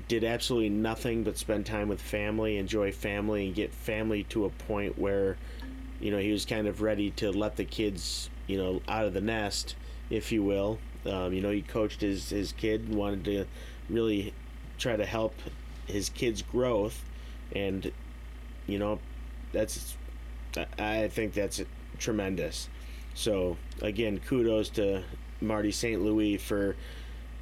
Did 0.07 0.23
absolutely 0.23 0.69
nothing 0.69 1.23
but 1.23 1.37
spend 1.37 1.65
time 1.65 1.87
with 1.87 2.01
family, 2.01 2.57
enjoy 2.57 2.91
family, 2.91 3.45
and 3.47 3.55
get 3.55 3.73
family 3.73 4.23
to 4.25 4.45
a 4.45 4.49
point 4.49 4.97
where, 4.97 5.37
you 5.99 6.11
know, 6.11 6.17
he 6.17 6.31
was 6.31 6.45
kind 6.45 6.67
of 6.67 6.81
ready 6.81 7.11
to 7.11 7.31
let 7.31 7.57
the 7.57 7.65
kids, 7.65 8.29
you 8.47 8.57
know, 8.57 8.81
out 8.87 9.05
of 9.05 9.13
the 9.13 9.21
nest, 9.21 9.75
if 10.09 10.31
you 10.31 10.43
will. 10.43 10.79
Um, 11.05 11.33
you 11.33 11.41
know, 11.41 11.51
he 11.51 11.61
coached 11.61 12.01
his, 12.01 12.29
his 12.29 12.51
kid 12.53 12.81
and 12.81 12.95
wanted 12.95 13.25
to 13.25 13.45
really 13.89 14.33
try 14.77 14.95
to 14.95 15.05
help 15.05 15.35
his 15.85 16.09
kid's 16.09 16.41
growth. 16.41 17.03
And, 17.55 17.91
you 18.67 18.79
know, 18.79 18.99
that's, 19.51 19.95
I 20.77 21.07
think 21.09 21.33
that's 21.33 21.61
tremendous. 21.97 22.69
So 23.13 23.57
again, 23.81 24.19
kudos 24.19 24.69
to 24.71 25.03
Marty 25.41 25.71
St. 25.71 26.01
Louis 26.01 26.37
for 26.37 26.75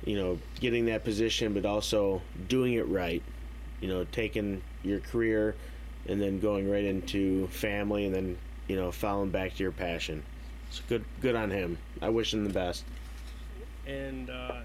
you 0.06 0.18
know 0.18 0.40
getting 0.60 0.86
that 0.86 1.04
position, 1.04 1.54
but 1.54 1.66
also 1.66 2.22
doing 2.48 2.74
it 2.74 2.88
right. 2.88 3.24
You 3.82 3.88
know, 3.90 4.06
taking 4.06 4.62
your 4.84 5.00
career 5.00 5.56
and 6.08 6.22
then 6.22 6.40
going 6.40 6.70
right 6.70 6.84
into 6.84 7.48
family, 7.48 8.06
and 8.06 8.16
then 8.16 8.38
you 8.68 8.76
know 8.76 8.92
following 8.92 9.30
back 9.30 9.56
to 9.56 9.64
your 9.64 9.72
passion. 9.72 10.24
So 10.70 10.84
good, 10.90 11.06
good 11.22 11.36
on 11.36 11.50
him. 11.50 11.78
I 12.02 12.10
wish 12.10 12.34
him 12.34 12.44
the 12.44 12.54
best. 12.54 12.84
And 13.86 14.30
uh, 14.30 14.62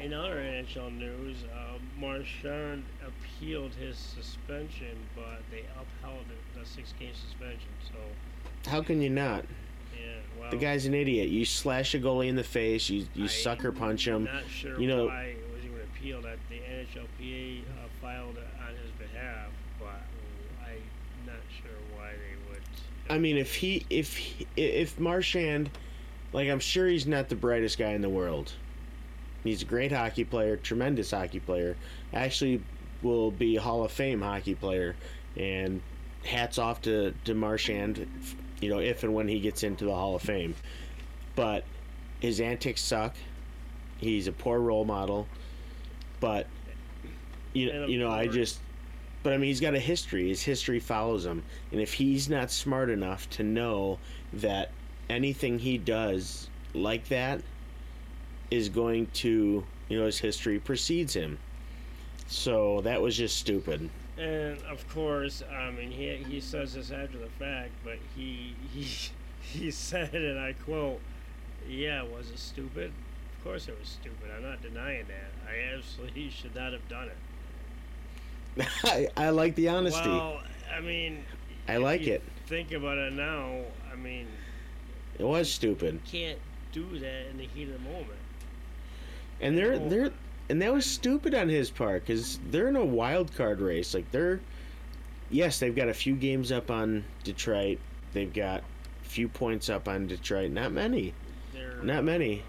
in 0.00 0.12
other 0.12 0.36
NHL 0.36 0.96
news, 0.98 1.44
uh, 1.44 1.78
Marchand 1.98 2.84
appealed 3.06 3.72
his 3.74 3.96
suspension, 3.96 4.96
but 5.14 5.40
they 5.52 5.64
upheld 5.80 6.24
it, 6.30 6.58
the 6.60 6.66
six-game 6.66 7.14
suspension. 7.14 7.68
So 7.86 8.70
how 8.70 8.82
can 8.82 9.00
you 9.00 9.10
not? 9.10 9.44
Yeah, 9.96 10.50
the 10.50 10.56
guy's 10.56 10.86
an 10.86 10.94
idiot. 10.94 11.28
You 11.28 11.44
slash 11.44 11.94
a 11.94 11.98
goalie 11.98 12.28
in 12.28 12.36
the 12.36 12.44
face. 12.44 12.88
You 12.88 13.06
you 13.14 13.24
I, 13.24 13.28
sucker 13.28 13.72
punch 13.72 14.06
him. 14.06 14.24
Not 14.24 14.44
sure 14.48 14.80
you 14.80 14.88
know, 14.88 15.06
why 15.06 15.24
it 15.24 15.46
was 15.52 15.64
even 15.64 15.80
appealed. 15.80 16.24
That 16.24 16.38
the 16.48 16.56
NHLPA 16.56 17.60
uh, 17.62 17.88
filed 18.00 18.36
on 18.38 18.74
his 18.82 18.90
behalf, 18.98 19.48
but 19.78 20.02
I'm 20.64 21.26
not 21.26 21.42
sure 21.60 21.70
why 21.96 22.10
they 22.10 22.50
would. 22.52 22.62
I 23.08 23.18
mean, 23.18 23.36
if 23.36 23.54
he 23.54 23.84
if 23.90 24.16
he, 24.16 24.46
if 24.56 24.98
Marchand, 25.00 25.70
like 26.32 26.48
I'm 26.48 26.60
sure 26.60 26.86
he's 26.86 27.06
not 27.06 27.28
the 27.28 27.36
brightest 27.36 27.78
guy 27.78 27.90
in 27.90 28.02
the 28.02 28.10
world. 28.10 28.52
He's 29.44 29.62
a 29.62 29.66
great 29.66 29.92
hockey 29.92 30.24
player, 30.24 30.56
tremendous 30.56 31.12
hockey 31.12 31.38
player. 31.38 31.76
Actually, 32.12 32.62
will 33.02 33.30
be 33.30 33.54
Hall 33.54 33.84
of 33.84 33.92
Fame 33.92 34.20
hockey 34.20 34.56
player, 34.56 34.96
and 35.36 35.80
hats 36.24 36.58
off 36.58 36.82
to 36.82 37.14
to 37.24 37.34
Marchand 37.34 38.06
you 38.60 38.68
know, 38.68 38.78
if 38.78 39.02
and 39.02 39.14
when 39.14 39.28
he 39.28 39.40
gets 39.40 39.62
into 39.62 39.84
the 39.84 39.94
Hall 39.94 40.16
of 40.16 40.22
Fame. 40.22 40.54
But 41.34 41.64
his 42.20 42.40
antics 42.40 42.80
suck. 42.82 43.14
He's 43.98 44.26
a 44.26 44.32
poor 44.32 44.58
role 44.60 44.84
model. 44.84 45.26
But 46.20 46.46
you, 47.52 47.86
you 47.86 47.98
know, 47.98 48.10
I 48.10 48.26
just 48.26 48.58
but 49.22 49.32
I 49.32 49.38
mean 49.38 49.48
he's 49.48 49.60
got 49.60 49.74
a 49.74 49.80
history. 49.80 50.28
His 50.28 50.42
history 50.42 50.78
follows 50.78 51.26
him. 51.26 51.42
And 51.72 51.80
if 51.80 51.92
he's 51.94 52.28
not 52.28 52.50
smart 52.50 52.90
enough 52.90 53.28
to 53.30 53.42
know 53.42 53.98
that 54.34 54.70
anything 55.08 55.58
he 55.58 55.78
does 55.78 56.48
like 56.74 57.08
that 57.08 57.40
is 58.50 58.68
going 58.68 59.06
to, 59.08 59.64
you 59.88 59.98
know, 59.98 60.06
his 60.06 60.18
history 60.18 60.58
precedes 60.58 61.14
him. 61.14 61.38
So 62.28 62.80
that 62.82 63.00
was 63.00 63.16
just 63.16 63.36
stupid. 63.36 63.90
And 64.18 64.62
of 64.62 64.88
course, 64.88 65.42
I 65.52 65.70
mean, 65.70 65.90
he, 65.90 66.16
he 66.28 66.40
says 66.40 66.74
this 66.74 66.90
after 66.90 67.18
the 67.18 67.28
fact, 67.38 67.70
but 67.84 67.98
he 68.14 68.54
he 68.72 68.86
he 69.40 69.70
said, 69.70 70.14
and 70.14 70.38
I 70.38 70.54
quote, 70.54 71.00
"Yeah, 71.68 72.02
was 72.02 72.30
it 72.30 72.38
stupid? 72.38 72.92
Of 73.38 73.44
course 73.44 73.68
it 73.68 73.78
was 73.78 73.88
stupid. 73.88 74.30
I'm 74.34 74.42
not 74.42 74.62
denying 74.62 75.04
that. 75.08 75.50
I 75.50 75.76
absolutely 75.76 76.30
should 76.30 76.54
not 76.54 76.72
have 76.72 76.88
done 76.88 77.08
it." 77.08 78.66
I, 78.84 79.08
I 79.16 79.30
like 79.30 79.54
the 79.54 79.68
honesty. 79.68 80.08
Well, 80.08 80.40
I 80.74 80.80
mean, 80.80 81.24
I 81.68 81.76
like 81.76 82.06
it. 82.06 82.22
Think 82.46 82.72
about 82.72 82.96
it 82.96 83.12
now. 83.12 83.60
I 83.92 83.96
mean, 83.96 84.28
it 85.18 85.24
was 85.24 85.52
stupid. 85.52 85.94
You 85.94 86.20
can't 86.20 86.38
do 86.72 86.98
that 86.98 87.26
in 87.30 87.36
the 87.38 87.46
heat 87.46 87.68
of 87.68 87.74
the 87.74 87.90
moment. 87.90 88.18
And 89.40 89.58
they're 89.58 89.78
they're 89.78 90.12
and 90.48 90.62
that 90.62 90.72
was 90.72 90.86
stupid 90.86 91.34
on 91.34 91.48
his 91.48 91.70
part 91.70 92.06
because 92.06 92.38
they're 92.50 92.68
in 92.68 92.76
a 92.76 92.84
wild 92.84 93.34
card 93.34 93.60
race. 93.60 93.94
Like 93.94 94.10
they're, 94.12 94.40
yes, 95.30 95.58
they've 95.58 95.74
got 95.74 95.88
a 95.88 95.94
few 95.94 96.14
games 96.14 96.52
up 96.52 96.70
on 96.70 97.04
Detroit. 97.24 97.78
They've 98.12 98.32
got 98.32 98.62
a 99.04 99.08
few 99.08 99.28
points 99.28 99.68
up 99.68 99.88
on 99.88 100.06
Detroit. 100.06 100.52
Not 100.52 100.72
many. 100.72 101.14
They're, 101.52 101.82
Not 101.82 102.04
many. 102.04 102.42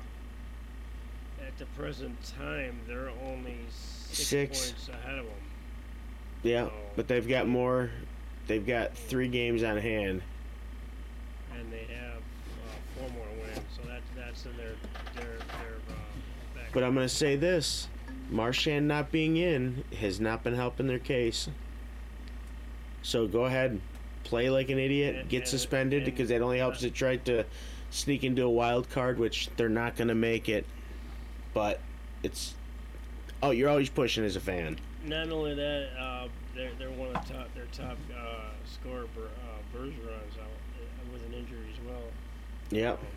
Uh, 1.40 1.48
at 1.48 1.58
the 1.58 1.66
present 1.82 2.16
time, 2.38 2.80
they're 2.88 3.12
only 3.26 3.58
six, 3.70 4.28
six. 4.28 4.72
points 4.72 4.90
ahead 4.90 5.20
of 5.20 5.26
them. 5.26 5.34
Yeah, 6.44 6.66
so, 6.66 6.74
but 6.96 7.08
they've 7.08 7.28
got 7.28 7.48
more. 7.48 7.90
They've 8.46 8.66
got 8.66 8.96
three 8.96 9.28
games 9.28 9.64
on 9.64 9.78
hand. 9.78 10.22
And 11.58 11.74
they 11.74 11.86
have 11.96 12.18
uh, 12.18 13.00
four 13.00 13.10
more 13.10 13.28
wins, 13.42 13.60
so 13.76 13.82
that's 13.88 14.04
that's 14.16 14.46
in 14.46 14.56
their 14.56 14.76
their 15.16 15.38
their. 15.38 15.78
Uh, 15.90 15.94
but 16.78 16.84
I'm 16.84 16.94
going 16.94 17.08
to 17.08 17.10
say 17.16 17.36
this 17.36 17.88
Marchand 18.30 18.88
not 18.88 19.12
being 19.12 19.36
in 19.36 19.84
has 20.00 20.20
not 20.20 20.44
been 20.44 20.54
helping 20.54 20.86
their 20.86 21.00
case. 21.00 21.50
So 23.02 23.26
go 23.26 23.46
ahead, 23.46 23.82
play 24.24 24.52
like 24.52 24.70
an 24.70 24.78
idiot, 24.78 25.28
get 25.28 25.48
suspended 25.48 26.06
because 26.06 26.30
that 26.30 26.44
only 26.44 26.60
helps 26.60 26.82
Detroit 26.82 27.26
to 27.26 27.46
sneak 27.90 28.24
into 28.24 28.44
a 28.44 28.50
wild 28.52 28.92
card, 28.92 29.18
which 29.18 29.50
they're 29.58 29.70
not 29.70 29.96
going 29.96 30.10
to 30.10 30.14
make 30.14 30.50
it. 30.50 30.68
But 31.52 31.80
it's. 32.22 32.54
Oh, 33.42 33.50
you're 33.50 33.70
always 33.70 33.90
pushing 33.90 34.24
as 34.24 34.36
a 34.36 34.40
fan. 34.40 34.78
Not 35.04 35.32
only 35.32 35.56
that, 35.56 35.90
uh, 36.00 36.28
they're, 36.54 36.70
they're 36.78 36.92
one 36.92 37.08
of 37.08 37.28
the 37.28 37.34
top, 37.34 37.52
their 37.56 37.66
top 37.72 37.98
uh, 38.16 38.52
scorer, 38.72 39.06
uh, 39.06 39.76
Bergeron's 39.76 40.38
out 40.40 40.46
uh, 40.46 41.12
with 41.12 41.26
an 41.26 41.34
injury 41.34 41.74
as 41.74 41.88
well. 41.88 42.04
Yep. 42.70 43.00
Um, 43.00 43.08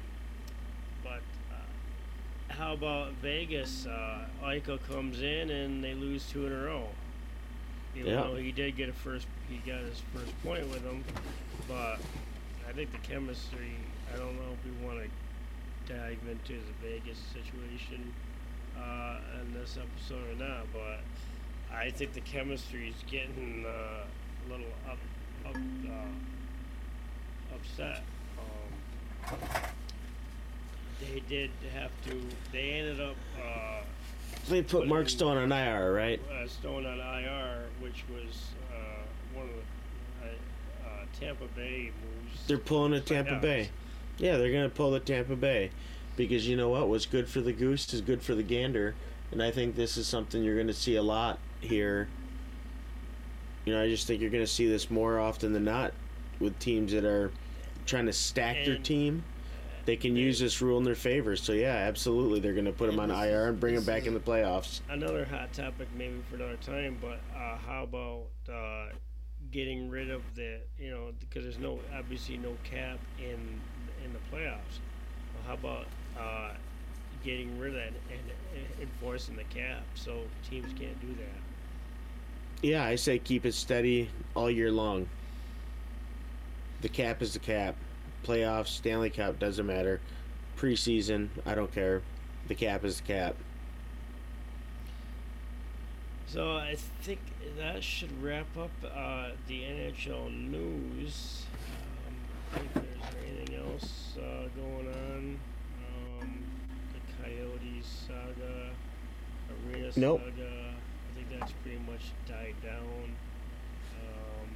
how 2.51 2.73
about 2.73 3.13
Vegas? 3.23 3.87
Uh, 3.87 4.25
Eichel 4.43 4.79
comes 4.89 5.23
in 5.23 5.51
and 5.51 5.83
they 5.83 5.95
lose 5.95 6.29
two 6.29 6.47
in 6.47 6.53
a 6.53 6.63
row. 6.65 6.89
Even 7.97 8.13
yeah. 8.13 8.23
though 8.23 8.37
he 8.37 8.53
did 8.53 8.77
get 8.77 8.89
a 8.89 8.93
first, 8.93 9.27
he 9.49 9.57
got 9.69 9.81
his 9.81 10.03
first 10.15 10.43
point 10.45 10.67
with 10.69 10.83
them, 10.85 11.05
but 11.67 11.99
I 12.69 12.73
think 12.73 12.93
the 12.93 12.99
chemistry. 12.99 13.75
I 14.13 14.17
don't 14.17 14.37
know 14.37 14.53
if 14.53 14.65
we 14.65 14.87
want 14.87 14.99
to 14.99 15.93
dive 15.93 16.19
into 16.31 16.53
the 16.53 16.89
Vegas 16.89 17.19
situation 17.33 18.13
uh, 18.79 19.19
in 19.41 19.55
this 19.55 19.77
episode 19.77 20.23
or 20.31 20.45
not, 20.45 20.67
but 20.73 21.01
I 21.75 21.91
think 21.91 22.13
the 22.13 22.21
chemistry 22.21 22.89
is 22.89 23.05
getting 23.11 23.65
uh, 23.67 24.05
a 24.47 24.51
little 24.51 24.67
up, 24.89 24.99
up, 25.47 25.57
uh, 25.57 27.55
upset. 27.57 28.03
Um, 28.39 29.39
they 31.01 31.23
did 31.29 31.51
have 31.75 31.91
to. 32.07 32.21
They 32.53 32.73
ended 32.73 33.01
up. 33.01 33.17
Uh, 33.39 33.83
they 34.49 34.63
put 34.63 34.87
Mark 34.87 35.09
Stone 35.09 35.37
on 35.37 35.53
IR, 35.53 35.93
right? 35.93 36.21
Uh, 36.31 36.47
Stone 36.49 36.87
on 36.87 36.99
IR, 36.99 37.67
which 37.81 38.05
was 38.11 38.49
uh, 38.73 39.03
one 39.35 39.47
of 39.47 39.53
the 39.53 40.27
uh, 40.27 40.89
uh, 40.89 41.05
Tampa 41.19 41.47
Bay 41.57 41.91
moves. 42.03 42.47
They're 42.47 42.59
pulling 42.59 42.93
a 42.95 43.01
Tampa 43.01 43.37
Bay. 43.37 43.71
Yeah, 44.19 44.37
they're 44.37 44.53
gonna 44.53 44.69
pull 44.69 44.91
the 44.91 45.01
Tampa 45.01 45.37
Bay, 45.37 45.71
because 46.17 46.47
you 46.47 46.57
know 46.57 46.69
what? 46.69 46.89
What's 46.89 47.07
good 47.07 47.29
for 47.29 47.41
the 47.41 47.53
goose 47.53 47.93
is 47.95 48.01
good 48.01 48.23
for 48.23 48.35
the 48.35 48.43
gander, 48.43 48.95
and 49.31 49.43
I 49.43 49.51
think 49.51 49.77
this 49.77 49.97
is 49.97 50.07
something 50.07 50.43
you're 50.43 50.59
gonna 50.59 50.73
see 50.73 50.97
a 50.97 51.03
lot 51.03 51.39
here. 51.61 52.09
You 53.65 53.75
know, 53.75 53.83
I 53.83 53.89
just 53.89 54.07
think 54.07 54.21
you're 54.21 54.31
gonna 54.31 54.47
see 54.47 54.69
this 54.69 54.91
more 54.91 55.19
often 55.19 55.53
than 55.53 55.65
not 55.65 55.93
with 56.39 56.59
teams 56.59 56.93
that 56.93 57.05
are 57.05 57.31
trying 57.87 58.07
to 58.07 58.13
stack 58.13 58.57
and, 58.57 58.67
their 58.67 58.79
team 58.79 59.23
they 59.91 59.97
can 59.97 60.15
use 60.15 60.39
this 60.39 60.63
rule 60.63 60.79
in 60.79 60.85
their 60.85 60.95
favor. 60.95 61.35
So 61.35 61.53
yeah, 61.53 61.75
absolutely, 61.75 62.39
they're 62.39 62.53
going 62.53 62.65
to 62.67 62.73
put 62.73 62.89
him 62.89 63.01
on 63.01 63.11
IR 63.11 63.49
and 63.49 63.59
bring 63.59 63.75
him 63.75 63.83
back 63.83 64.07
in 64.07 64.15
the 64.15 64.21
playoffs. 64.21 64.83
Another 64.89 65.25
hot 65.25 65.53
topic, 65.53 65.89
maybe 65.97 66.23
for 66.31 66.37
another 66.37 66.59
time. 66.59 66.97
But 67.01 67.19
uh, 67.37 67.57
how 67.67 67.83
about 67.83 68.27
uh, 68.49 68.95
getting 69.51 69.91
rid 69.91 70.09
of 70.09 70.23
the, 70.37 70.61
you 70.79 70.93
know, 70.93 71.11
because 71.19 71.43
there's 71.43 71.59
no 71.59 71.81
obviously 71.93 72.37
no 72.37 72.53
cap 72.63 73.01
in 73.19 73.61
in 74.05 74.13
the 74.13 74.21
playoffs. 74.31 74.79
Well, 75.35 75.43
how 75.49 75.55
about 75.55 75.87
uh, 76.17 76.53
getting 77.25 77.59
rid 77.59 77.71
of 77.71 77.81
that 77.81 77.89
and, 77.89 78.31
and 78.55 78.67
enforcing 78.81 79.35
the 79.35 79.45
cap 79.45 79.83
so 79.97 80.21
teams 80.49 80.73
can't 80.79 81.01
do 81.01 81.09
that? 81.15 82.63
Yeah, 82.63 82.85
I 82.85 82.95
say 82.95 83.19
keep 83.19 83.45
it 83.45 83.55
steady 83.55 84.09
all 84.37 84.53
year 84.53 84.71
long. 84.71 85.09
The 86.81 86.89
cap 86.89 87.23
is 87.23 87.33
the 87.33 87.41
cap. 87.41 87.75
Playoffs, 88.25 88.69
Stanley 88.69 89.11
Cup 89.11 89.39
doesn't 89.39 89.67
matter. 89.67 90.01
Preseason, 90.57 91.29
I 91.47 91.55
don't 91.55 91.73
care. 91.73 92.03
The 92.49 92.55
cap 92.55 92.85
is 92.85 93.01
the 93.01 93.07
cap. 93.07 93.35
So 96.27 96.57
I 96.57 96.77
think 97.03 97.19
that 97.59 97.83
should 97.83 98.23
wrap 98.23 98.47
up 98.57 98.71
uh, 98.85 99.31
the 99.49 99.63
NHL 99.63 100.33
news. 100.51 101.45
Um, 102.07 102.15
I 102.55 102.59
think 102.59 102.75
there's 102.75 103.15
anything 103.27 103.57
else 103.57 104.17
uh, 104.17 104.49
going 104.57 104.89
on. 104.89 105.39
Um, 106.21 106.45
the 106.93 107.23
Coyotes 107.25 108.07
saga, 108.07 108.71
Arena 109.75 109.91
Nope. 109.97 110.21
saga. 110.25 110.51
I 110.51 111.17
think 111.17 111.41
that's 111.41 111.53
pretty 111.63 111.79
much 111.79 112.03
died 112.29 112.55
down. 112.63 113.17
Um, 113.97 114.49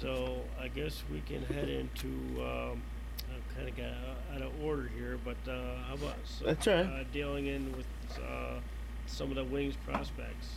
so 0.00 0.40
I 0.60 0.68
guess 0.68 1.02
we 1.12 1.20
can 1.20 1.44
head 1.44 1.68
into. 1.68 2.08
Um, 2.42 2.82
I 3.28 3.54
kind 3.56 3.68
of 3.68 3.76
got 3.76 3.92
out 4.34 4.42
of 4.42 4.62
order 4.62 4.90
here, 4.96 5.18
but 5.24 5.36
uh, 5.50 5.76
how 5.86 5.94
about 5.94 6.16
so, 6.24 6.46
That's 6.46 6.66
right. 6.66 6.86
uh, 6.86 7.04
dealing 7.12 7.46
in 7.46 7.72
with 7.76 7.86
uh, 8.18 8.60
some 9.06 9.30
of 9.30 9.36
the 9.36 9.44
Wings 9.44 9.74
prospects? 9.86 10.48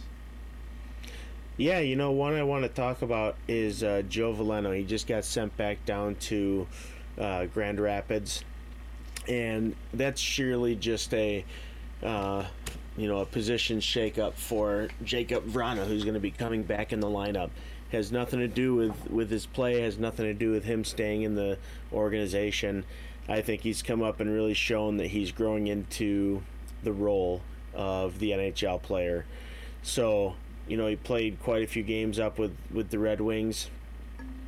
Yeah, 1.57 1.80
you 1.80 1.95
know, 1.95 2.11
one 2.11 2.34
I 2.34 2.43
want 2.43 2.63
to 2.63 2.69
talk 2.69 3.01
about 3.01 3.38
is 3.47 3.82
uh, 3.82 4.03
Joe 4.09 4.34
Veleno. 4.34 4.76
He 4.78 4.84
just 4.84 5.07
got 5.07 5.23
sent 5.23 5.55
back 5.55 5.86
down 5.86 6.15
to 6.15 6.67
uh, 7.17 7.45
Grand 7.45 7.80
Rapids, 7.80 8.43
and 9.28 9.73
that's 9.93 10.19
surely 10.19 10.76
just 10.76 11.13
a, 11.13 11.45
uh, 12.03 12.43
you 12.97 13.07
know, 13.07 13.19
a 13.19 13.26
position 13.26 13.80
shakeup 13.80 14.34
for 14.34 14.89
Jakub 15.03 15.49
Vrana, 15.49 15.88
who's 15.88 16.03
going 16.03 16.15
to 16.15 16.19
be 16.19 16.32
coming 16.32 16.63
back 16.63 16.91
in 16.91 16.99
the 16.99 17.07
lineup. 17.07 17.51
Has 17.92 18.12
nothing 18.12 18.40
to 18.40 18.48
do 18.48 18.76
with 18.76 19.10
with 19.10 19.30
his 19.30 19.46
play. 19.46 19.82
Has 19.82 19.98
nothing 19.98 20.26
to 20.26 20.34
do 20.34 20.52
with 20.52 20.66
him 20.66 20.84
staying 20.84 21.22
in 21.22 21.36
the 21.36 21.58
organization. 21.94 22.84
I 23.28 23.42
think 23.42 23.62
he's 23.62 23.82
come 23.82 24.02
up 24.02 24.20
and 24.20 24.30
really 24.30 24.54
shown 24.54 24.98
that 24.98 25.08
he's 25.08 25.32
growing 25.32 25.68
into 25.68 26.44
the 26.84 26.92
role 26.92 27.42
of 27.74 28.20
the 28.20 28.32
NHL 28.32 28.82
player. 28.82 29.26
So 29.82 30.36
you 30.68 30.78
know, 30.78 30.88
he 30.88 30.96
played 30.96 31.42
quite 31.42 31.64
a 31.64 31.68
few 31.68 31.84
games 31.84 32.20
up 32.20 32.40
with, 32.40 32.56
with 32.72 32.90
the 32.90 33.00
Red 33.00 33.22
Wings. 33.22 33.70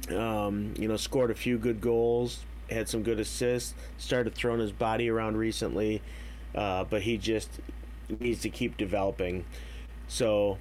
Um, 0.09 0.73
you 0.77 0.87
know, 0.87 0.97
scored 0.97 1.31
a 1.31 1.35
few 1.35 1.57
good 1.57 1.81
goals, 1.81 2.45
had 2.69 2.87
some 2.87 3.03
good 3.03 3.19
assists, 3.19 3.73
started 3.97 4.33
throwing 4.33 4.59
his 4.59 4.71
body 4.71 5.09
around 5.09 5.37
recently, 5.37 6.01
uh, 6.55 6.85
but 6.85 7.01
he 7.01 7.17
just 7.17 7.49
needs 8.19 8.41
to 8.41 8.49
keep 8.49 8.77
developing. 8.77 9.45
So, 10.07 10.57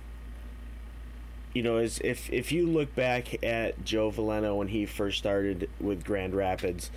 you 1.56 1.62
know, 1.62 1.78
as 1.78 1.98
if 2.04 2.30
if 2.30 2.52
you 2.52 2.66
look 2.66 2.94
back 2.94 3.42
at 3.42 3.82
Joe 3.82 4.10
Veleno 4.10 4.58
when 4.58 4.68
he 4.68 4.84
first 4.84 5.16
started 5.16 5.70
with 5.80 6.04
Grand 6.04 6.34
Rapids, 6.34 6.90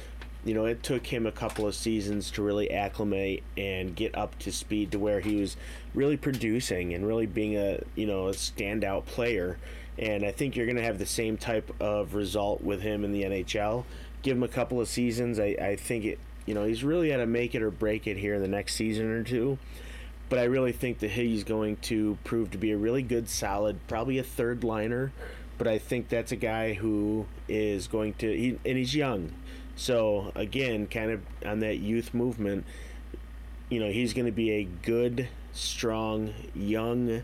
you 0.43 0.53
know, 0.53 0.65
it 0.65 0.83
took 0.83 1.07
him 1.07 1.25
a 1.25 1.31
couple 1.31 1.65
of 1.65 1.73
seasons 1.73 2.29
to 2.31 2.41
really 2.41 2.69
acclimate 2.69 3.41
and 3.55 3.95
get 3.95 4.13
up 4.17 4.37
to 4.39 4.51
speed 4.51 4.91
to 4.91 4.99
where 4.99 5.21
he 5.21 5.37
was 5.37 5.55
really 5.93 6.17
producing 6.17 6.93
and 6.93 7.07
really 7.07 7.25
being 7.25 7.55
a, 7.55 7.81
you 7.95 8.05
know, 8.05 8.27
a 8.27 8.31
standout 8.31 9.05
player. 9.05 9.57
And 9.97 10.25
I 10.25 10.31
think 10.31 10.57
you're 10.57 10.65
going 10.65 10.75
to 10.75 10.83
have 10.83 10.99
the 10.99 11.05
same 11.05 11.37
type 11.37 11.73
of 11.79 12.13
result 12.13 12.61
with 12.61 12.81
him 12.81 13.05
in 13.05 13.13
the 13.13 13.23
NHL. 13.23 13.85
Give 14.23 14.35
him 14.35 14.43
a 14.43 14.49
couple 14.49 14.81
of 14.81 14.89
seasons. 14.89 15.39
I, 15.39 15.55
I 15.61 15.77
think 15.77 16.03
it, 16.03 16.19
you 16.45 16.53
know, 16.53 16.65
he's 16.65 16.83
really 16.83 17.07
to 17.11 17.25
make 17.25 17.55
it 17.55 17.61
or 17.61 17.71
break 17.71 18.07
it 18.07 18.17
here 18.17 18.35
in 18.35 18.41
the 18.41 18.49
next 18.49 18.75
season 18.75 19.09
or 19.09 19.23
two. 19.23 19.57
But 20.29 20.39
I 20.39 20.43
really 20.43 20.71
think 20.71 20.99
that 20.99 21.11
he's 21.11 21.43
going 21.43 21.77
to 21.77 22.17
prove 22.23 22.51
to 22.51 22.57
be 22.57 22.71
a 22.71 22.77
really 22.77 23.01
good, 23.01 23.27
solid, 23.27 23.79
probably 23.87 24.19
a 24.19 24.23
third 24.23 24.63
liner. 24.63 25.11
But 25.57 25.67
I 25.67 25.79
think 25.79 26.07
that's 26.07 26.31
a 26.31 26.37
guy 26.37 26.73
who 26.73 27.25
is 27.47 27.87
going 27.87 28.13
to, 28.15 28.27
he, 28.31 28.59
and 28.63 28.77
he's 28.77 28.95
young. 28.95 29.33
So 29.75 30.31
again, 30.35 30.87
kind 30.87 31.11
of 31.11 31.21
on 31.45 31.59
that 31.59 31.79
youth 31.79 32.13
movement, 32.13 32.65
you 33.69 33.79
know, 33.79 33.89
he's 33.89 34.13
going 34.13 34.25
to 34.25 34.31
be 34.31 34.51
a 34.51 34.63
good, 34.63 35.27
strong, 35.51 36.33
young 36.53 37.23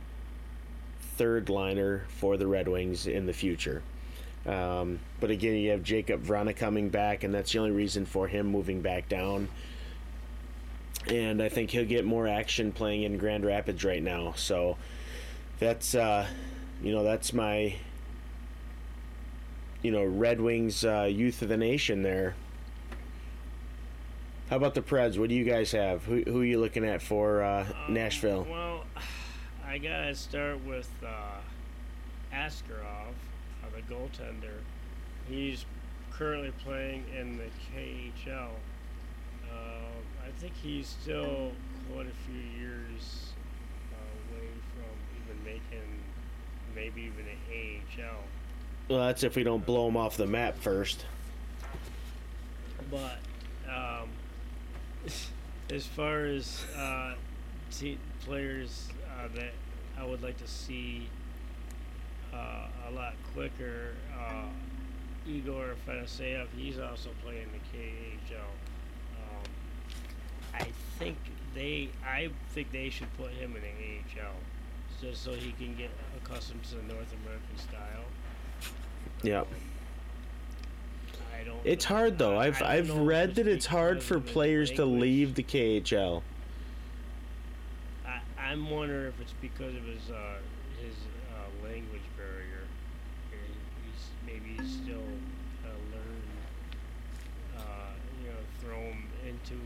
third 1.18 1.49
liner 1.49 2.06
for 2.10 2.38
the 2.38 2.47
Red 2.47 2.68
Wings 2.68 3.08
in 3.08 3.26
the 3.26 3.34
future. 3.34 3.84
Um, 4.45 4.99
but 5.20 5.32
again, 5.32 5.56
you 5.56 5.72
have 5.72 5.82
Jakub 5.82 6.24
Vrana 6.24 6.56
coming 6.56 6.89
back, 6.89 7.24
and 7.24 7.34
that's 7.34 7.51
the 7.51 7.60
only 7.60 7.72
reason 7.72 8.06
for 8.06 8.28
him 8.28 8.47
moving 8.47 8.82
back 8.82 9.10
down. 9.10 9.49
And 11.08 11.41
I 11.41 11.49
think 11.49 11.70
he'll 11.70 11.86
get 11.86 12.03
more 12.06 12.28
action 12.28 12.72
playing 12.72 13.03
in 13.03 13.18
Grand 13.18 13.45
Rapids 13.45 13.84
right 13.84 14.01
now. 14.01 14.34
So 14.36 14.78
that's, 15.60 15.93
uh, 15.93 16.26
you 16.82 16.93
know, 16.93 17.03
that's 17.03 17.32
my, 17.32 17.76
you 19.84 19.91
know, 19.91 20.03
Red 20.03 20.41
Wings 20.41 20.84
uh, 20.84 21.03
youth 21.12 21.41
of 21.41 21.49
the 21.49 21.58
nation 21.58 22.01
there. 22.01 22.36
How 24.49 24.58
about 24.58 24.74
the 24.76 24.82
Preds? 24.82 25.18
What 25.18 25.30
do 25.30 25.36
you 25.36 25.43
guys 25.43 25.72
have? 25.72 26.03
Who, 26.06 26.22
who 26.22 26.41
are 26.41 26.45
you 26.45 26.60
looking 26.60 26.86
at 26.86 27.01
for 27.01 27.41
uh, 27.43 27.66
Um, 27.88 27.93
Nashville? 27.93 28.47
Well, 28.49 28.86
I 29.68 29.78
gotta 29.78 30.14
start 30.16 30.64
with 30.66 30.89
uh, 31.06 31.39
Askarov, 32.34 33.10
uh, 33.64 33.68
the 33.76 33.93
goaltender. 33.93 34.60
He's 35.28 35.66
currently 36.12 36.51
playing 36.64 37.06
in 37.18 37.38
the 37.38 37.45
KHL. 37.76 38.49
I 40.45 40.47
think 40.47 40.61
he's 40.61 40.87
still 41.01 41.51
quite 41.91 42.05
a 42.05 42.29
few 42.29 42.39
years 42.61 43.33
uh, 43.91 44.35
away 44.35 44.47
from 44.75 45.33
even 45.33 45.43
making 45.43 46.03
maybe 46.75 47.01
even 47.01 47.25
an 47.25 47.81
AHL. 47.99 48.23
Well, 48.87 49.07
that's 49.07 49.23
if 49.23 49.35
we 49.35 49.41
don't 49.41 49.65
blow 49.65 49.87
him 49.87 49.97
off 49.97 50.17
the 50.17 50.27
map 50.27 50.59
first. 50.59 51.03
But 52.91 53.17
um, 53.67 54.09
as 55.71 55.87
far 55.87 56.25
as 56.25 56.63
uh, 56.77 57.15
te- 57.71 57.97
players 58.23 58.89
uh, 59.17 59.29
that 59.33 59.51
I 59.97 60.05
would 60.05 60.21
like 60.21 60.37
to 60.37 60.47
see 60.47 61.07
uh, 62.31 62.67
a 62.87 62.91
lot 62.91 63.15
quicker, 63.33 63.95
uh, 64.15 64.45
Egor 65.27 65.73
Afanasyev, 65.87 66.45
he's 66.55 66.77
also 66.77 67.09
playing 67.23 67.47
the 67.51 67.77
KHL. 67.79 68.45
Um, 70.60 70.68
I 70.68 70.72
think 70.99 71.18
they, 71.53 71.89
I 72.06 72.30
think 72.49 72.72
they 72.72 72.89
should 72.89 73.16
put 73.18 73.32
him 73.32 73.56
in 73.56 73.62
the 73.62 74.22
AHL, 74.22 74.34
just 75.01 75.24
so 75.24 75.34
he 75.34 75.51
can 75.53 75.76
get 75.76 75.89
accustomed 76.18 76.64
to 76.66 76.76
the 76.76 76.84
North 76.93 77.14
American 77.24 77.58
style. 77.58 78.06
Yeah. 79.24 79.43
I 81.39 81.43
don't. 81.43 81.60
It's 81.64 81.89
know- 81.89 81.95
hard 81.95 82.18
though. 82.18 82.38
I've 82.39 82.62
I've 82.62 82.91
read 82.91 83.36
that 83.36 83.47
it's 83.47 83.66
hard 83.66 84.03
for 84.03 84.20
players 84.20 84.72
to 84.72 84.86
leave 84.86 85.36
the 85.36 85.43
KHL. 85.43 86.22
I, 88.06 88.20
I'm 88.39 88.70
wondering 88.70 89.08
if 89.08 89.20
it's 89.22 89.34
because 89.41 89.76
of 89.76 89.84
his 89.84 90.10
uh, 90.12 90.38
his 90.82 90.95
uh, 91.34 91.68
language 91.68 92.01
barrier. 92.18 92.64
He's 93.32 94.08
maybe 94.26 94.62
he's 94.62 94.76
still 94.76 95.03
uh, 95.66 95.70
learning. 95.91 96.30
Uh, 97.58 97.62
you 98.22 98.30
know, 98.30 98.38
throw 98.62 98.80
him 98.80 99.03
into 99.28 99.60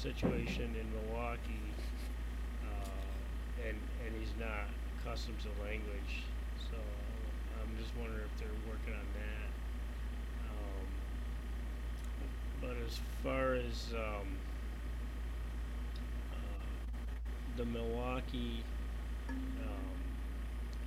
situation 0.00 0.74
in 0.80 0.86
Milwaukee, 0.94 1.68
uh, 2.64 3.68
and 3.68 3.76
and 4.06 4.14
he's 4.18 4.32
not 4.38 4.68
accustomed 4.96 5.38
to 5.40 5.48
language. 5.62 6.24
So 6.70 6.76
I'm 7.60 7.76
just 7.78 7.94
wondering 8.00 8.22
if 8.24 8.40
they're 8.40 8.48
working 8.66 8.94
on 8.94 9.06
that. 9.20 9.50
Um, 10.48 10.86
but 12.62 12.76
as 12.86 12.98
far 13.22 13.54
as 13.54 13.92
um, 13.94 14.26
uh, 16.32 16.64
the 17.58 17.66
Milwaukee 17.66 18.64
um, 19.28 19.98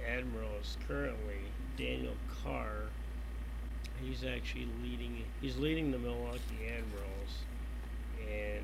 Admirals 0.08 0.78
currently, 0.88 1.52
Daniel 1.78 2.16
Carr, 2.44 2.90
he's 4.04 4.24
actually 4.24 4.70
leading. 4.82 5.24
He's 5.40 5.58
leading 5.58 5.92
the 5.92 6.00
Milwaukee 6.00 6.66
Admirals 6.68 7.44
in 8.28 8.64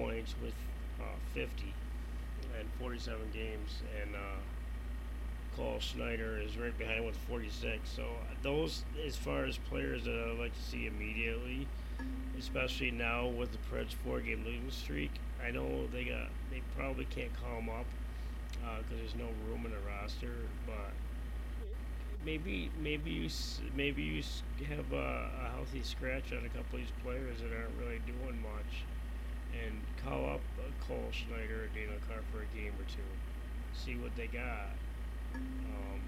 points 0.00 0.34
with 0.42 0.54
uh, 1.00 1.04
50 1.34 1.72
and 2.58 2.68
47 2.80 3.20
games, 3.32 3.82
and 4.00 4.14
uh, 4.14 4.18
Cole 5.56 5.78
Schneider 5.80 6.38
is 6.38 6.56
right 6.56 6.76
behind 6.78 7.04
with 7.04 7.16
46. 7.28 7.78
So 7.88 8.04
those, 8.42 8.84
as 9.06 9.16
far 9.16 9.44
as 9.44 9.58
players 9.58 10.04
that 10.04 10.14
I'd 10.14 10.38
like 10.38 10.54
to 10.54 10.62
see 10.62 10.86
immediately, 10.86 11.66
especially 12.38 12.90
now 12.90 13.26
with 13.26 13.50
the 13.52 13.58
Preds 13.70 13.92
four-game 14.04 14.44
losing 14.44 14.70
streak, 14.70 15.10
I 15.44 15.50
know 15.50 15.86
they 15.92 16.04
got 16.04 16.28
they 16.50 16.62
probably 16.76 17.04
can't 17.06 17.30
call 17.40 17.56
them 17.56 17.68
up 17.68 17.86
because 18.52 18.80
uh, 18.80 18.96
there's 18.96 19.14
no 19.14 19.28
room 19.48 19.66
in 19.66 19.72
the 19.72 19.78
roster, 19.86 20.32
but 20.66 20.92
maybe 22.24 22.70
maybe 22.80 23.10
you 23.10 23.28
maybe 23.76 24.02
you 24.02 24.22
have 24.68 24.92
a, 24.92 25.30
a, 25.44 25.50
healthy 25.54 25.82
scratch 25.82 26.32
on 26.32 26.38
a 26.38 26.48
couple 26.48 26.78
of 26.78 26.80
these 26.80 26.92
players 27.02 27.38
that 27.40 27.52
aren't 27.52 27.76
really 27.78 28.00
doing 28.06 28.40
much, 28.40 28.84
and 29.62 29.80
call 30.04 30.26
up 30.26 30.40
Cole 30.86 31.10
Schneider 31.12 31.64
or 31.64 31.66
Daniel 31.68 31.98
Carr 32.08 32.20
for 32.30 32.42
a 32.42 32.56
game 32.56 32.72
or 32.78 32.84
two, 32.84 33.02
see 33.72 33.96
what 33.96 34.14
they 34.16 34.26
got. 34.26 34.70
Um, 35.34 36.00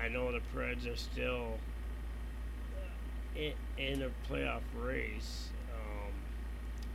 I 0.00 0.08
know 0.08 0.30
the 0.32 0.40
Preds 0.54 0.92
are 0.92 0.96
still 0.96 1.58
in, 3.34 3.52
in 3.76 4.02
a 4.02 4.10
playoff 4.30 4.62
race. 4.76 5.48
Um, 5.74 6.12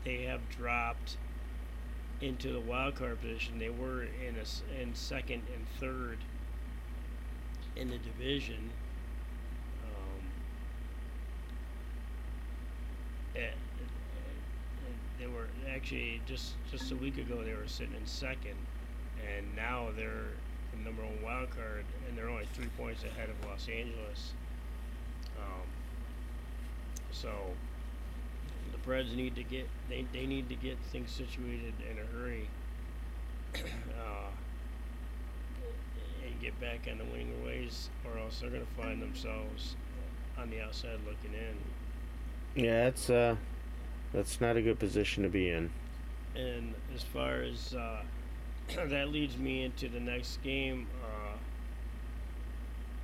they 0.06 0.24
have 0.24 0.42
dropped 0.50 1.18
into 2.22 2.54
the 2.54 2.62
wild 2.62 2.96
card 2.96 3.20
position. 3.22 3.60
They 3.60 3.70
were 3.70 4.04
in 4.04 4.36
a, 4.38 4.82
in 4.82 4.96
second 4.96 5.44
and 5.54 5.68
third 5.80 6.20
in 7.76 7.90
the 7.90 7.98
division. 7.98 8.72
Um, 9.84 10.24
and, 13.36 13.54
they 15.24 15.30
were 15.30 15.48
actually 15.74 16.22
just 16.26 16.54
just 16.70 16.92
a 16.92 16.96
week 16.96 17.18
ago 17.18 17.42
they 17.44 17.54
were 17.54 17.68
sitting 17.68 17.96
in 17.96 18.06
second, 18.06 18.56
and 19.38 19.56
now 19.56 19.88
they're 19.96 20.32
the 20.72 20.84
number 20.84 21.04
one 21.04 21.22
wild 21.24 21.50
card, 21.52 21.86
and 22.08 22.18
they're 22.18 22.30
only 22.30 22.48
three 22.54 22.68
points 22.78 23.04
ahead 23.04 23.30
of 23.30 23.50
Los 23.50 23.68
Angeles. 23.70 24.34
Um, 25.38 25.62
so 27.12 27.32
the 28.72 28.90
Preds 28.90 29.16
need 29.16 29.36
to 29.36 29.44
get 29.44 29.70
they, 29.90 30.06
they 30.12 30.26
need 30.26 30.50
to 30.50 30.56
get 30.56 30.78
things 30.92 31.12
situated 31.12 31.74
in 31.90 31.98
a 32.00 32.18
hurry. 32.18 32.50
uh, 33.56 34.30
and 36.26 36.42
get 36.42 36.60
back 36.60 36.80
on 36.90 36.98
the 36.98 37.04
winning 37.06 37.46
ways, 37.46 37.90
or 38.04 38.20
else 38.20 38.40
they're 38.40 38.50
going 38.50 38.66
to 38.66 38.82
find 38.82 39.02
themselves 39.02 39.76
on 40.38 40.50
the 40.50 40.62
outside 40.62 41.00
looking 41.06 41.34
in. 41.34 42.64
Yeah, 42.64 42.86
that's 42.86 43.10
uh, 43.10 43.36
that's 44.14 44.40
not 44.40 44.58
a 44.58 44.62
good 44.62 44.80
position 44.80 45.24
to 45.24 45.30
be 45.30 45.50
in. 45.50 45.72
And 46.36 46.74
as 46.96 47.04
far 47.04 47.42
as 47.42 47.74
uh, 47.74 48.02
that 48.88 49.10
leads 49.10 49.38
me 49.38 49.64
into 49.64 49.90
the 49.90 50.00
next 50.00 50.42
game, 50.44 50.88
uh, 51.04 51.36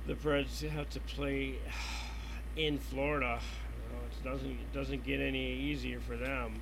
the 0.06 0.14
Preds 0.14 0.66
have 0.68 0.88
to 0.90 1.00
play 1.00 1.56
in 2.56 2.78
Florida. 2.78 3.38
it 3.92 4.24
doesn't 4.24 4.50
it 4.50 4.72
doesn't 4.72 5.04
get 5.04 5.20
any 5.20 5.52
easier 5.52 6.00
for 6.00 6.16
them, 6.16 6.60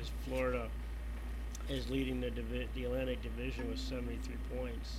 as 0.00 0.10
Florida 0.26 0.68
is 1.68 1.88
leading 1.88 2.20
the 2.20 2.30
divi- 2.30 2.68
the 2.74 2.84
Atlantic 2.84 3.22
Division 3.22 3.70
with 3.70 3.78
73 3.78 4.36
points 4.54 4.98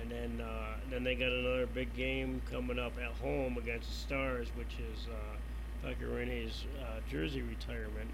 and 0.00 0.10
then 0.10 0.46
uh, 0.46 0.76
then 0.90 1.04
they 1.04 1.14
got 1.14 1.30
another 1.30 1.66
big 1.66 1.94
game 1.94 2.40
coming 2.50 2.78
up 2.78 2.92
at 2.98 3.12
home 3.20 3.56
against 3.58 3.88
the 3.88 3.94
Stars, 3.94 4.48
which 4.54 4.76
is 4.92 5.06
uh, 5.08 5.36
Pekka 5.84 6.14
Rinne's 6.14 6.64
uh, 6.82 7.00
jersey 7.10 7.42
retirement, 7.42 8.10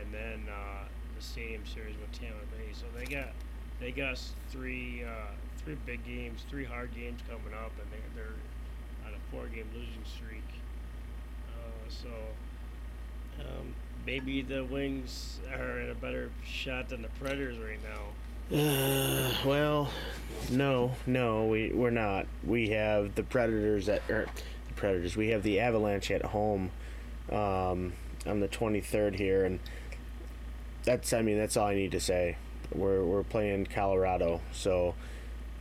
and 0.00 0.12
then 0.12 0.42
uh, 0.48 0.84
the 1.16 1.22
Stadium 1.22 1.62
Series 1.66 1.94
with 2.00 2.12
Tampa 2.12 2.44
Bay. 2.56 2.72
So 2.72 2.86
they 2.96 3.04
got 3.04 3.30
they 3.80 3.90
got 3.90 4.20
three 4.50 5.04
uh, 5.04 5.32
three 5.64 5.76
big 5.86 6.04
games, 6.04 6.44
three 6.48 6.64
hard 6.64 6.94
games 6.94 7.20
coming 7.28 7.54
up, 7.54 7.72
and 7.80 7.90
they, 7.90 8.20
they're 8.20 8.36
on 9.06 9.12
a 9.12 9.30
four-game 9.30 9.68
losing 9.74 10.04
streak. 10.04 10.44
Uh, 11.48 11.88
so. 11.88 12.08
Um, 13.38 13.74
maybe 14.06 14.40
the 14.40 14.64
Wings 14.64 15.40
are 15.52 15.80
in 15.80 15.90
a 15.90 15.94
better 15.94 16.30
shot 16.44 16.88
than 16.88 17.02
the 17.02 17.08
Predators 17.20 17.58
right 17.58 17.78
now. 17.82 18.56
Uh, 18.56 19.32
well, 19.44 19.90
no, 20.50 20.94
no, 21.06 21.46
we 21.46 21.72
we're 21.72 21.90
not. 21.90 22.26
We 22.44 22.68
have 22.70 23.14
the 23.16 23.24
Predators 23.24 23.88
at 23.88 24.02
er, 24.08 24.26
the 24.68 24.74
Predators. 24.74 25.16
We 25.16 25.28
have 25.28 25.42
the 25.42 25.58
Avalanche 25.58 26.10
at 26.12 26.22
home 26.22 26.70
um, 27.30 27.92
on 28.26 28.40
the 28.40 28.48
23rd 28.48 29.16
here, 29.16 29.44
and 29.44 29.60
that's 30.84 31.12
I 31.12 31.22
mean 31.22 31.38
that's 31.38 31.56
all 31.56 31.66
I 31.66 31.74
need 31.74 31.92
to 31.92 32.00
say. 32.00 32.36
We're 32.74 33.04
we're 33.04 33.22
playing 33.22 33.66
Colorado, 33.66 34.40
so 34.52 34.94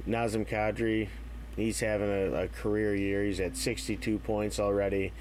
Nazem 0.07 0.47
Kadri, 0.47 1.09
he's 1.55 1.79
having 1.79 2.09
a, 2.09 2.43
a 2.43 2.47
career 2.47 2.95
year. 2.95 3.23
He's 3.23 3.39
at 3.39 3.57
62 3.57 4.19
points 4.19 4.59
already. 4.59 5.13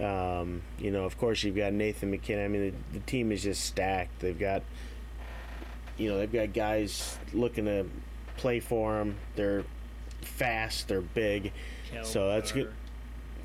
Um, 0.00 0.62
you 0.78 0.90
know, 0.90 1.04
of 1.04 1.18
course, 1.18 1.42
you've 1.42 1.56
got 1.56 1.72
Nathan 1.72 2.10
MacKinnon. 2.10 2.44
I 2.44 2.48
mean, 2.48 2.74
the, 2.92 2.98
the 2.98 3.04
team 3.04 3.30
is 3.30 3.42
just 3.42 3.64
stacked. 3.64 4.20
They've 4.20 4.38
got 4.38 4.62
you 5.98 6.08
know 6.10 6.18
they've 6.18 6.32
got 6.32 6.52
guys 6.52 7.18
looking 7.32 7.66
to 7.66 7.86
play 8.36 8.60
for 8.60 8.94
them. 8.94 9.16
They're 9.36 9.64
fast, 10.22 10.88
they're 10.88 11.00
big, 11.00 11.52
so 12.02 12.28
that's 12.28 12.52
good. 12.52 12.72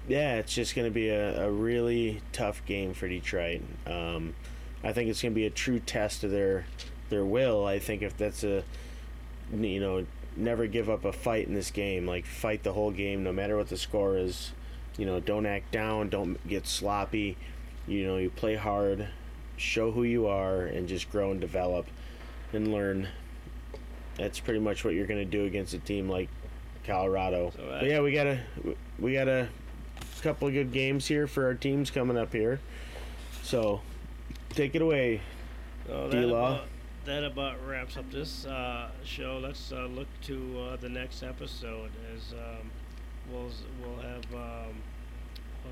Yeah, 0.08 0.36
it's 0.36 0.54
just 0.54 0.74
going 0.74 0.88
to 0.88 0.94
be 0.94 1.10
a, 1.10 1.48
a, 1.48 1.52
really 1.52 2.22
tough 2.32 2.66
game 2.66 2.94
for 2.94 3.10
Detroit. 3.10 3.62
Um, 3.86 4.36
I 4.82 4.94
think 4.94 5.10
it's 5.10 5.22
going 5.22 5.34
to 5.34 5.36
be 5.36 5.46
a 5.46 5.50
true 5.50 5.80
test 5.80 6.24
of 6.24 6.32
their 6.32 6.66
their 7.10 7.26
will. 7.26 7.66
I 7.66 7.80
think 7.80 8.02
if 8.02 8.16
that's 8.16 8.44
a 8.44 8.64
you 9.54 9.80
know 9.80 10.06
never 10.38 10.68
give 10.68 10.90
up 10.90 11.04
a 11.04 11.12
fight 11.12 11.48
in 11.48 11.54
this 11.54 11.72
game, 11.72 12.08
like 12.08 12.26
fight 12.26 12.64
the 12.64 12.72
whole 12.72 12.92
game, 12.92 13.24
no 13.24 13.34
matter 13.34 13.58
what 13.58 13.68
the 13.68 13.78
score 13.78 14.18
is. 14.18 14.52
You 14.98 15.06
know, 15.06 15.20
don't 15.20 15.46
act 15.46 15.72
down, 15.72 16.10
don't 16.10 16.46
get 16.48 16.66
sloppy. 16.66 17.38
You 17.86 18.08
know, 18.08 18.18
you 18.18 18.30
play 18.30 18.56
hard, 18.56 19.08
show 19.58 19.92
who 19.92 20.04
you 20.04 20.28
are, 20.28 20.66
and 20.66 20.88
just 20.88 21.12
grow 21.12 21.32
and 21.32 21.42
develop 21.42 21.86
and 22.54 22.72
learn. 22.72 23.10
That's 24.18 24.40
pretty 24.40 24.60
much 24.60 24.84
what 24.84 24.94
you're 24.94 25.06
going 25.06 25.20
to 25.20 25.26
do 25.26 25.46
against 25.46 25.74
a 25.74 25.80
team 25.80 26.10
like 26.10 26.30
Colorado. 26.86 27.52
So 27.56 27.68
but 27.68 27.86
yeah, 27.86 28.00
we 28.00 28.14
got 28.14 28.28
a 28.28 28.40
we 28.98 29.14
got 29.14 29.28
a 29.28 29.50
couple 30.22 30.48
of 30.48 30.54
good 30.54 30.72
games 30.72 31.08
here 31.08 31.28
for 31.28 31.46
our 31.46 31.54
teams 31.54 31.92
coming 31.92 32.18
up 32.18 32.34
here. 32.34 32.60
So 33.44 33.82
take 34.50 34.76
it 34.76 34.82
away, 34.82 35.22
well, 35.88 36.10
that, 36.10 36.24
about, 36.24 36.66
that 37.06 37.24
about 37.24 37.56
wraps 37.66 37.98
up 37.98 38.10
this 38.12 38.46
uh, 38.46 38.90
show. 39.04 39.40
Let's 39.42 39.72
uh, 39.72 39.86
look 39.86 40.08
to 40.24 40.60
uh, 40.60 40.76
the 40.78 40.90
next 40.90 41.24
episode 41.24 41.92
as 42.16 42.34
um, 42.34 42.70
we'll 43.32 43.52
we'll 43.82 44.02
have. 44.02 44.26
Um, 44.34 44.76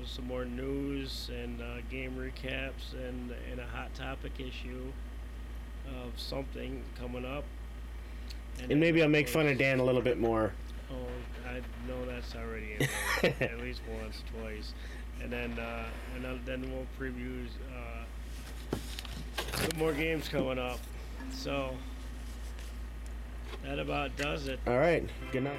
some 0.04 0.26
more 0.26 0.44
news 0.44 1.30
and 1.34 1.60
uh, 1.62 1.80
game 1.90 2.14
recaps 2.16 2.92
and, 2.92 3.32
and 3.50 3.58
a 3.58 3.66
hot 3.66 3.94
topic 3.94 4.32
issue 4.38 4.92
of 5.86 6.18
something 6.20 6.82
coming 7.00 7.24
up. 7.24 7.44
And, 8.60 8.72
and 8.72 8.80
maybe 8.80 9.02
I'll 9.02 9.08
make 9.08 9.26
fun 9.26 9.46
of 9.46 9.56
Dan 9.56 9.78
a 9.78 9.84
little 9.84 10.02
bit 10.02 10.18
more. 10.18 10.52
Oh, 10.90 11.08
I 11.48 11.60
know 11.88 12.04
that's 12.06 12.34
already 12.34 12.76
in 12.78 12.88
there, 13.22 13.34
at 13.50 13.58
least 13.60 13.80
once, 14.00 14.22
twice, 14.32 14.72
and 15.22 15.32
then 15.32 15.58
uh, 15.58 15.84
and 16.14 16.24
then 16.44 16.70
we'll 16.70 16.86
preview 16.98 17.46
uh, 17.74 18.04
some 19.56 19.78
more 19.78 19.92
games 19.92 20.28
coming 20.28 20.58
up. 20.58 20.78
So 21.32 21.76
that 23.64 23.78
about 23.78 24.16
does 24.16 24.48
it. 24.48 24.60
All 24.66 24.78
right. 24.78 25.08
Good 25.32 25.44
night. 25.44 25.56